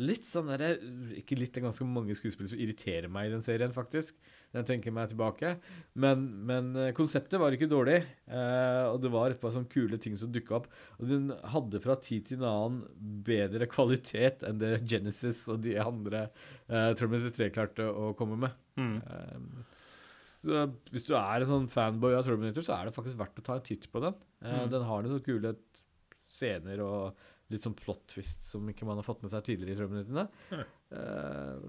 Litt 0.03 0.25
sånn 0.25 0.49
derre 0.49 0.71
Ikke 1.19 1.37
litt, 1.37 1.53
det 1.53 1.61
er 1.61 1.67
ganske 1.67 1.85
mange 1.85 2.17
skuespillere 2.17 2.55
som 2.55 2.63
irriterer 2.65 3.13
meg 3.13 3.29
i 3.29 3.35
den 3.35 3.45
serien, 3.45 3.75
faktisk. 3.77 4.17
Når 4.53 4.61
jeg 4.61 4.69
tenker 4.69 4.93
meg 4.93 5.09
tilbake. 5.09 5.55
Men, 6.05 6.25
men 6.49 6.67
eh, 6.77 6.91
konseptet 6.97 7.41
var 7.41 7.55
ikke 7.57 7.71
dårlig. 7.71 8.03
eh, 8.29 8.85
og 8.91 8.99
det 9.01 9.13
var 9.15 9.33
et 9.33 9.41
par 9.41 9.55
sånne 9.55 9.71
kule 9.73 9.97
ting 10.03 10.19
som 10.21 10.33
dukka 10.33 10.59
opp. 10.59 10.69
Og 10.99 11.09
den 11.09 11.31
hadde 11.55 11.81
fra 11.81 11.97
tid 12.05 12.29
til 12.29 12.43
en 12.43 12.49
annen 12.51 13.23
bedre 13.25 13.69
kvalitet 13.71 14.45
enn 14.45 14.61
det 14.61 14.75
Genesis 14.85 15.47
og 15.49 15.63
de 15.65 15.79
andre 15.81 16.27
uh, 16.69 16.93
Terminator 16.99 17.33
3 17.39 17.49
klarte 17.55 17.89
å 17.89 18.13
komme 18.19 18.37
med. 18.45 18.61
Mm. 18.77 18.95
Eh, 19.01 19.81
så 20.43 20.67
hvis 20.93 21.07
du 21.07 21.15
er 21.17 21.41
en 21.41 21.53
sånn 21.55 21.73
fanboy 21.73 22.17
av 22.19 22.27
Terminator, 22.27 22.65
så 22.67 22.77
er 22.77 22.89
det 22.89 22.97
faktisk 22.97 23.21
verdt 23.21 23.41
å 23.41 23.47
ta 23.47 23.57
en 23.57 23.67
titt 23.67 23.89
på 23.93 24.05
den. 24.05 24.17
Mm. 24.45 24.65
Den 24.75 24.89
har 24.89 25.01
noen 25.01 25.15
sånne 25.15 25.29
kule 25.29 25.57
scener 26.33 26.81
og 26.85 27.29
litt 27.53 27.65
sånn 27.65 27.77
plot 27.77 28.07
twist 28.15 28.47
som 28.49 28.69
ikke 28.71 28.87
man 28.89 28.99
har 29.01 29.07
fått 29.07 29.23
med 29.25 29.33
seg 29.33 29.45
tidligere 29.47 29.77
i 29.77 29.81
Terminatorene. 29.81 30.27
Ja. 30.53 30.65
Eh, 30.93 31.62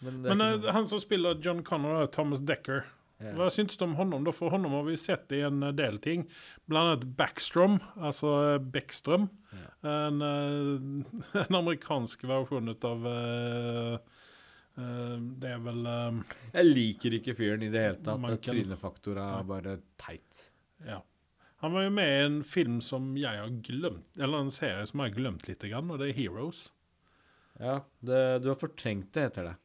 men 0.00 0.22
Men 0.22 0.40
eh, 0.40 0.56
noe- 0.58 0.72
han 0.72 0.88
som 0.88 1.00
spiller 1.02 1.38
John 1.44 1.62
Connor, 1.64 2.06
Thomas 2.06 2.40
Decker. 2.40 2.84
ja. 3.20 3.34
Hva 3.36 3.50
syns 3.52 3.76
du 3.76 3.84
om 3.84 3.94
honom? 3.98 4.24
da? 4.24 4.32
For 4.32 4.48
honom 4.50 4.72
har 4.78 4.84
vi 4.86 4.96
sett 4.96 5.32
i 5.36 5.40
en 5.44 5.62
eh, 5.62 5.72
del 5.76 5.98
ting. 6.00 6.26
Blant 6.66 6.94
annet 7.02 7.16
Backstrom, 7.18 7.78
altså 8.00 8.58
Beckstrøm. 8.72 9.28
Yeah. 9.52 10.06
En, 10.06 10.22
eh, 10.22 11.42
en 11.44 11.58
amerikansk 11.60 12.24
versjon 12.28 12.70
av 12.72 13.06
uh, 13.06 13.98
uh, 14.78 15.16
Det 15.40 15.48
er 15.52 15.62
vel 15.64 15.86
eh, 15.90 16.18
Jeg 16.54 16.68
liker 16.70 17.16
ikke 17.20 17.34
fyren 17.36 17.62
i 17.66 17.70
det 17.72 17.84
hele 17.86 18.00
tatt. 18.04 18.24
Kan- 18.24 18.42
Trynefaktor 18.48 19.20
er 19.20 19.44
bare 19.48 19.78
teit. 20.00 20.46
Ja. 20.86 21.00
Han 21.60 21.74
var 21.76 21.82
jo 21.84 21.90
med 21.92 22.08
i 22.08 22.20
en 22.24 22.36
film 22.42 22.78
som 22.80 23.10
jeg 23.20 23.36
har 23.36 23.50
glemt, 23.66 24.06
eller 24.16 24.46
en 24.46 24.52
serie 24.54 24.86
som 24.88 25.02
jeg 25.02 25.10
har 25.12 25.18
glemt 25.18 25.42
litt, 25.48 25.64
og 25.76 25.98
det 26.00 26.06
er 26.08 26.16
Heroes. 26.16 26.70
Ja, 27.60 27.82
det, 28.00 28.20
du 28.40 28.48
har 28.48 28.56
fortrengt 28.56 29.10
det, 29.12 29.26
heter 29.26 29.50
det. 29.50 29.56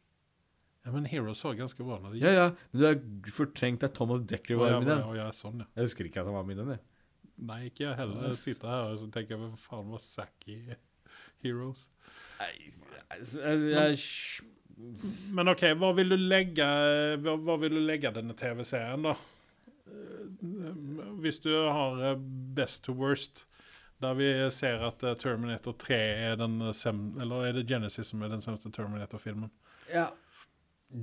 Ja, 0.86 0.91
Men 0.93 1.05
Heroes 1.09 1.43
var 1.43 1.55
ganske 1.57 1.83
bra. 1.83 1.97
når 1.99 2.13
det 2.13 2.21
Ja, 2.21 2.31
ja, 2.31 2.49
men 2.71 2.81
du 2.81 2.86
har 2.86 3.31
fortrengt 3.33 3.83
at 3.83 3.95
Thomas 3.97 4.21
Decker 4.21 4.59
var 4.59 4.69
ja, 4.69 4.79
med 4.79 4.88
i 4.88 4.89
den. 4.91 4.99
ja, 5.01 5.23
ja, 5.25 5.31
sånn, 5.33 5.63
ja. 5.63 5.65
Jeg 5.75 5.89
husker 5.89 6.05
ikke 6.05 6.21
at 6.21 6.29
han 6.29 6.38
var 6.38 6.45
med 6.45 6.59
den. 6.61 6.75
jeg. 6.75 6.83
Nei, 7.49 7.61
ikke 7.71 7.83
jeg 7.88 7.95
heller. 7.97 8.27
Jeg 8.29 8.38
sitter 8.39 8.69
her 8.69 8.91
og 8.91 8.99
så 9.01 9.07
tenker 9.11 9.39
hva 9.41 9.49
faen 9.59 9.89
var 9.91 10.03
Zack 10.03 10.45
i 10.47 10.59
Heroes? 11.43 11.88
Nei, 12.39 12.51
jeg, 12.61 13.71
jeg, 13.73 13.97
Men 15.33 15.49
OK, 15.51 15.65
hva 15.81 15.89
vil 15.97 16.13
du 16.13 16.19
legge, 16.21 16.67
hva, 17.23 17.36
hva 17.47 17.57
vil 17.63 17.79
du 17.79 17.81
legge 17.81 18.13
denne 18.15 18.36
TV-serien, 18.38 19.09
da? 19.09 19.15
Hvis 21.21 21.41
du 21.41 21.49
har 21.49 22.01
eh, 22.11 22.19
best 22.57 22.83
to 22.86 22.93
worst, 22.97 23.47
der 24.03 24.13
vi 24.19 24.29
ser 24.53 24.86
at 24.86 25.03
eh, 25.03 25.17
Terminator 25.17 25.73
3 25.81 25.99
er 26.29 26.38
den 26.39 26.59
sem... 26.77 27.07
Eller 27.21 27.49
er 27.49 27.57
det 27.57 27.65
Genesis 27.69 28.11
som 28.13 28.21
er 28.21 28.33
den 28.36 28.43
semste 28.43 28.69
Terminator-filmen? 28.69 29.49
ja. 29.89 30.11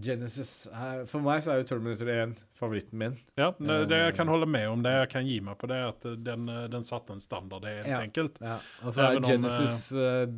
Genesis 0.01 0.69
er, 0.73 1.03
For 1.11 1.21
meg 1.25 1.43
så 1.45 1.53
er 1.53 1.61
jo 1.61 1.67
Terminator 1.69 2.09
1 2.09 2.35
favoritten 2.57 2.99
min. 3.01 3.17
Ja, 3.37 3.51
det, 3.59 3.77
det 3.91 3.99
jeg 3.99 4.15
kan 4.17 4.31
holde 4.31 4.47
med 4.49 4.69
om 4.71 4.85
det, 4.85 4.93
jeg 5.01 5.09
kan 5.13 5.27
gi 5.27 5.39
meg 5.45 5.59
på 5.61 5.69
det, 5.71 5.81
at 5.91 6.07
eh, 6.09 6.15
den, 6.29 6.47
eh, 6.49 6.69
den 6.73 6.87
satte 6.87 7.13
en 7.17 7.21
standard, 7.23 7.67
helt 7.67 7.91
Ja. 7.91 8.01
enkelt. 8.07 8.39
Ja, 8.41 8.59
og 8.83 8.95
så 8.95 9.03
er 9.05 9.17
Even 9.17 9.25
om, 9.25 9.31
Genesis 9.31 9.93
eh, 9.93 10.29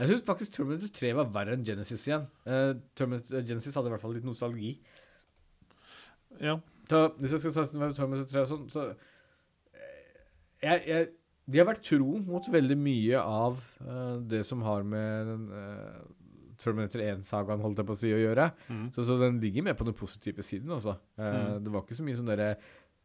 Jeg 0.00 0.10
syns 0.10 0.24
faktisk 0.26 0.56
Terminator 0.56 0.90
3 0.98 1.12
var 1.20 1.30
verre 1.36 1.54
enn 1.58 1.66
Genesis 1.68 2.06
igjen. 2.08 2.26
Uh, 2.48 2.74
Genesis 2.98 3.76
hadde 3.76 3.90
i 3.90 3.94
hvert 3.94 4.02
fall 4.02 4.16
litt 4.16 4.26
nostalgi. 4.26 4.74
Ja. 6.40 6.58
Så 6.88 7.04
hvis 7.20 7.34
jeg 7.36 7.40
skal 7.44 7.54
ta 7.54 7.64
med 7.78 7.96
Terminator 7.96 8.28
3 8.32 8.42
og 8.44 8.50
sånn, 8.52 8.68
så 8.72 8.84
eh, 9.76 10.20
jeg, 10.64 10.84
jeg, 10.88 11.08
De 11.48 11.60
har 11.60 11.68
vært 11.68 11.84
tro 11.84 12.18
mot 12.24 12.48
veldig 12.52 12.76
mye 12.80 13.20
av 13.20 13.60
uh, 13.84 14.16
det 14.28 14.42
som 14.48 14.64
har 14.66 14.82
med 14.84 15.34
eh, 15.52 16.00
Terminator 16.58 17.02
1-sagaen 17.04 17.62
holdt 17.64 17.80
jeg 17.82 17.88
på 17.88 17.94
å 17.96 18.00
si 18.00 18.10
å 18.14 18.20
gjøre. 18.20 18.50
Mm. 18.68 18.84
Så, 18.94 19.06
så 19.06 19.16
den 19.20 19.38
ligger 19.42 19.66
med 19.68 19.78
på 19.78 19.86
den 19.88 19.96
positive 19.98 20.44
siden, 20.46 20.74
altså. 20.74 20.98
Uh, 21.18 21.26
Mm. 21.28 21.64
Det 21.64 21.72
var 21.72 21.84
ikke 21.84 21.96
så 21.98 22.04
mye 22.06 22.18
sånn 22.18 22.28
derre 22.30 22.48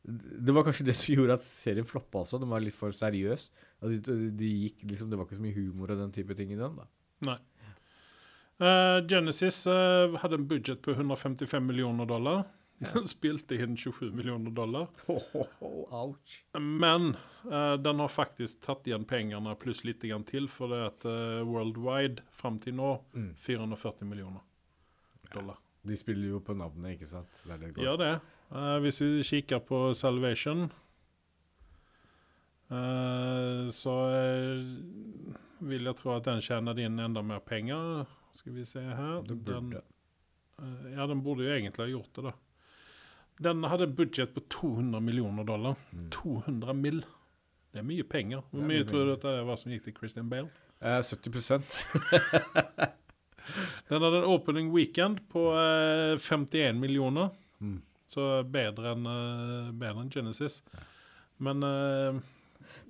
Det 0.03 0.53
var 0.55 0.65
kanskje 0.65 0.85
det 0.87 0.95
som 0.99 1.13
gjorde 1.15 1.37
at 1.37 1.45
serien 1.45 1.87
floppa 1.87 2.23
også. 2.23 2.39
Den 2.41 2.51
var 2.51 2.63
litt 2.63 2.75
for 2.75 2.91
seriøs. 2.95 3.47
De, 3.83 3.99
de, 4.35 4.49
gikk 4.65 4.83
liksom 4.89 5.11
Det 5.11 5.19
var 5.19 5.27
ikke 5.27 5.39
så 5.39 5.45
mye 5.45 5.57
humor 5.57 5.93
og 5.93 6.01
den 6.01 6.13
type 6.15 6.35
ting 6.39 6.51
i 6.51 6.59
den, 6.59 6.79
da. 6.79 6.87
Nei. 7.29 7.39
Uh, 8.61 8.99
Genesis 9.09 9.63
uh, 9.67 10.13
hadde 10.21 10.37
en 10.39 10.47
budget 10.47 10.83
på 10.83 10.93
155 10.93 11.63
millioner 11.65 12.07
dollar. 12.09 12.43
Den 12.93 13.07
spilte 13.07 13.55
inn 13.61 13.75
27 13.77 14.11
millioner 14.15 14.51
dollar. 14.51 14.87
ouch. 15.07 16.37
Men 16.59 17.15
eh, 17.49 17.75
den 17.79 17.99
har 18.03 18.11
faktisk 18.11 18.61
tatt 18.65 18.87
igjen 18.89 19.05
pengene 19.09 19.55
pluss 19.61 19.83
litt 19.87 20.01
grann 20.03 20.23
til, 20.27 20.47
for 20.51 20.71
det 20.73 20.81
at 20.91 21.05
eh, 21.09 21.41
worldwide 21.47 22.23
fram 22.31 22.59
til 22.63 22.75
nå 22.79 22.93
Mm. 23.13 23.33
440 23.39 24.05
millioner 24.09 24.41
dollar. 25.33 25.57
De 25.83 25.95
spiller 25.99 26.29
jo 26.35 26.39
på 26.39 26.53
navnet, 26.55 26.95
ikke 26.97 27.09
sant? 27.09 27.41
Det 27.45 27.59
det 27.59 27.73
godt. 27.75 27.85
Ja, 27.85 27.95
det. 27.99 28.13
Eh, 28.53 28.77
hvis 28.85 29.01
vi 29.03 29.23
kikker 29.27 29.59
på 29.67 29.79
Salvation, 29.97 30.67
eh, 32.71 33.69
så 33.73 33.95
eh, 34.13 35.33
vil 35.63 35.87
jeg 35.89 35.97
tro 35.99 36.15
at 36.17 36.27
den 36.27 36.41
tjener 36.43 36.79
inn 36.83 36.99
enda 36.99 37.23
mer 37.25 37.39
penger. 37.45 38.05
Skal 38.33 38.55
vi 38.57 38.65
se 38.65 38.81
her. 38.81 39.21
Det 39.27 39.37
burde. 39.37 39.81
Den, 39.81 39.83
eh, 40.63 40.95
ja, 40.97 41.05
den 41.07 41.21
burde 41.25 41.45
jo 41.45 41.53
egentlig 41.53 41.83
ha 41.85 41.91
gjort 41.91 42.13
det, 42.17 42.23
da. 42.31 42.33
Den 43.43 43.63
hadde 43.67 43.89
en 43.89 43.95
budsjett 43.97 44.33
på 44.35 44.43
200 44.53 44.99
millioner 45.03 45.43
dollar. 45.47 45.75
Mm. 45.91 46.09
200 46.15 46.73
mill. 46.73 47.03
Det 47.73 47.81
er 47.81 47.87
mye 47.87 48.05
penger. 48.05 48.43
Hvor 48.51 48.67
mye 48.69 48.85
tror 48.85 49.05
du 49.05 49.13
dette 49.15 49.33
var 49.47 49.57
som 49.59 49.73
gikk 49.73 49.87
til 49.87 49.95
Christian 49.97 50.29
Bale? 50.29 50.51
Eh, 50.83 50.99
70% 50.99 51.79
Den 53.89 54.03
hadde 54.03 54.19
en 54.21 54.29
opening 54.29 54.69
weekend 54.75 55.19
på 55.31 55.47
eh, 55.57 56.17
51 56.19 56.79
millioner. 56.79 57.33
Mm. 57.59 57.81
Så 58.13 58.27
bedre 58.45 58.93
enn 58.93 59.07
uh, 59.07 59.71
bedre 59.73 60.03
enn 60.03 60.11
Genesis. 60.13 60.59
Men 61.41 61.63
uh, 61.65 62.19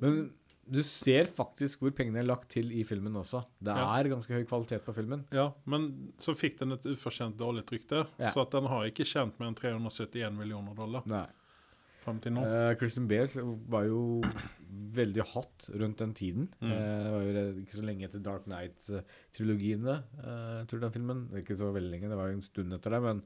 Men 0.01 0.25
du 0.63 0.79
ser 0.85 1.27
faktisk 1.27 1.81
hvor 1.83 1.91
pengene 1.95 2.21
er 2.21 2.27
lagt 2.27 2.49
til 2.53 2.71
i 2.71 2.83
filmen 2.87 3.13
også. 3.19 3.43
Det 3.59 3.75
Ja. 3.75 3.85
er 3.99 4.09
ganske 4.09 4.31
høy 4.33 4.45
kvalitet 4.47 4.83
på 4.85 4.93
filmen. 4.95 5.25
Ja, 5.31 5.51
men 5.65 6.13
så 6.17 6.35
fikk 6.35 6.59
den 6.59 6.71
et 6.71 6.85
ufortjent 6.85 7.35
dårlig 7.37 7.65
rykte. 7.69 8.07
Ja. 8.19 8.31
Så 8.31 8.41
at 8.45 8.51
den 8.51 8.65
har 8.71 8.85
ikke 8.87 9.03
tjent 9.05 9.39
mer 9.39 9.47
enn 9.51 9.55
371 9.55 10.31
millioner 10.37 10.73
dollar 10.75 11.03
Nei. 11.05 11.25
fram 12.03 12.19
til 12.19 12.33
nå. 12.33 12.41
Uh, 12.45 12.75
Christian 12.75 13.07
Bale 13.07 13.27
var 13.69 13.83
jo 13.85 14.21
veldig 14.93 15.25
hot 15.33 15.69
rundt 15.79 15.97
den 15.97 16.13
tiden. 16.13 16.49
Mm. 16.61 16.71
Uh, 16.71 17.11
var 17.11 17.21
jo 17.27 17.45
ikke 17.61 17.77
så 17.77 17.85
lenge 17.85 18.07
etter 18.07 18.23
Dark 18.23 18.45
Knight-trilogiene, 18.45 19.97
uh, 20.19 20.63
tror 20.65 20.79
jeg, 20.79 20.85
den 20.87 20.95
filmen. 20.97 21.25
Ikke 21.39 21.57
så 21.59 21.71
veldig 21.73 21.91
lenge, 21.91 22.09
det 22.09 22.17
var 22.17 22.31
jo 22.31 22.39
en 22.39 22.45
stund 22.45 22.73
etter 22.73 22.91
det, 22.95 23.01
men 23.03 23.23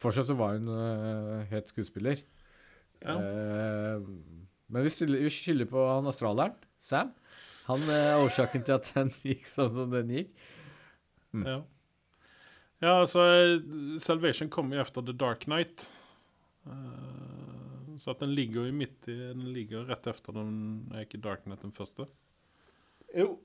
fortsatt 0.00 0.30
så 0.30 0.36
var 0.38 0.58
hun 0.58 0.68
uh, 0.70 1.44
het 1.50 1.68
skuespiller. 1.70 2.22
Ja. 3.04 3.14
Eh, 3.18 4.00
men 4.68 4.84
vi, 4.84 4.90
stiller, 4.92 5.22
vi 5.22 5.30
skylder 5.32 5.68
på 5.70 5.82
han 5.86 6.08
australieren, 6.10 6.56
Sam. 6.80 7.12
Han 7.68 7.84
eh, 7.88 8.06
er 8.12 8.22
årsaken 8.22 8.64
til 8.64 8.76
at 8.78 8.90
den 8.94 9.12
gikk 9.28 9.48
sånn 9.48 9.74
som 9.74 9.92
den 9.92 10.12
gikk. 10.14 10.30
Mm. 11.36 11.44
Ja. 11.44 11.56
ja, 12.80 12.92
altså 12.94 13.26
eh, 13.28 13.58
Salvation 14.00 14.50
kom 14.52 14.72
jo 14.72 14.80
etter 14.82 15.04
The 15.04 15.16
Dark 15.16 15.44
Knight. 15.48 15.84
Uh, 16.68 17.96
så 18.00 18.14
at 18.14 18.22
den 18.24 18.32
ligger 18.36 18.66
jo 18.66 18.74
midt 18.76 19.06
i 19.08 19.14
Den 19.16 19.46
ligger 19.54 19.86
rett 19.88 20.04
etter 20.10 20.34
den 20.36 20.58
Er 20.92 21.06
ikke 21.06 21.20
Dark 21.22 21.46
Knight 21.46 21.62
den 21.64 21.72
første? 21.72 22.04
Jo. 23.16 23.38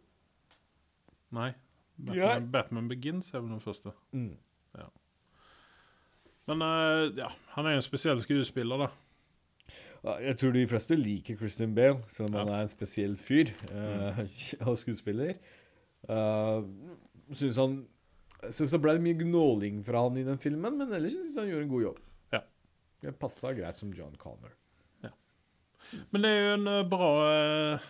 Nei. 1.32 1.54
Batman, 1.96 2.18
Ja. 2.18 2.34
Batman 2.40 2.90
Begins 2.92 3.32
er 3.32 3.44
vel 3.46 3.54
den 3.54 3.64
første. 3.64 3.94
Mm. 4.12 4.34
Men 6.50 6.62
uh, 6.62 7.08
ja, 7.16 7.30
han 7.56 7.68
er 7.68 7.78
jo 7.78 7.82
en 7.82 7.86
spesiell 7.86 8.20
skuespiller, 8.20 8.86
da. 8.86 8.90
Ja, 10.04 10.18
Jeg 10.20 10.38
tror 10.38 10.54
de 10.56 10.68
fleste 10.68 10.97
liker 10.99 11.38
Christian 11.39 11.76
Bale, 11.76 12.01
selv 12.12 12.30
om 12.30 12.36
Ja. 12.36 12.43
han 12.43 12.54
er 12.54 12.62
en 12.66 12.72
spesiell 12.72 13.16
fyr 13.16 13.54
uh, 13.72 14.20
og 14.70 14.78
skuespiller. 14.78 15.38
Uh, 16.10 16.64
synes 17.32 17.60
han 17.62 17.78
syns 18.51 18.74
det 18.76 18.82
ble 18.84 18.97
mye 18.99 19.16
gnåling 19.22 19.80
fra 19.88 20.01
han 20.04 20.18
i 20.20 20.26
den 20.28 20.41
filmen, 20.41 20.76
men 20.78 20.91
ellers 20.91 21.16
syns 21.16 21.38
han 21.39 21.47
gjorde 21.47 21.64
en 21.64 21.72
god 21.72 21.86
jobb. 21.86 22.01
Ja. 22.36 22.41
Det 23.06 23.16
passa 23.22 23.54
greit 23.56 23.80
som 23.80 23.93
John 23.95 24.16
Connor. 24.20 24.51
Men 26.12 26.24
det 26.24 26.30
er 26.32 26.39
jo 26.39 26.54
en 26.56 26.68
eh, 26.72 26.86
bra, 26.89 27.10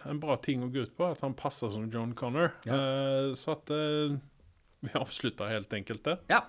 en 0.09 0.19
bra 0.21 0.37
ting 0.41 0.63
å 0.65 0.69
gå 0.73 0.79
ut 0.87 0.95
på, 0.97 1.11
at 1.13 1.21
han 1.23 1.35
passer 1.37 1.69
som 1.73 1.89
John 1.93 2.13
Connor. 2.17 2.49
Ja. 2.67 2.73
Uh, 2.73 3.35
så 3.37 3.55
at 3.57 3.69
uh, 3.73 4.17
vi 4.85 4.91
avslutter 4.99 5.51
helt 5.53 5.73
enkelt 5.77 6.03
det. 6.09 6.17
Ja. 6.33 6.41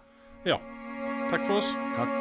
Ja. 0.48 0.58
Takk 1.30 1.46
for 1.48 1.60
oss. 1.60 1.70
Takk. 1.96 2.12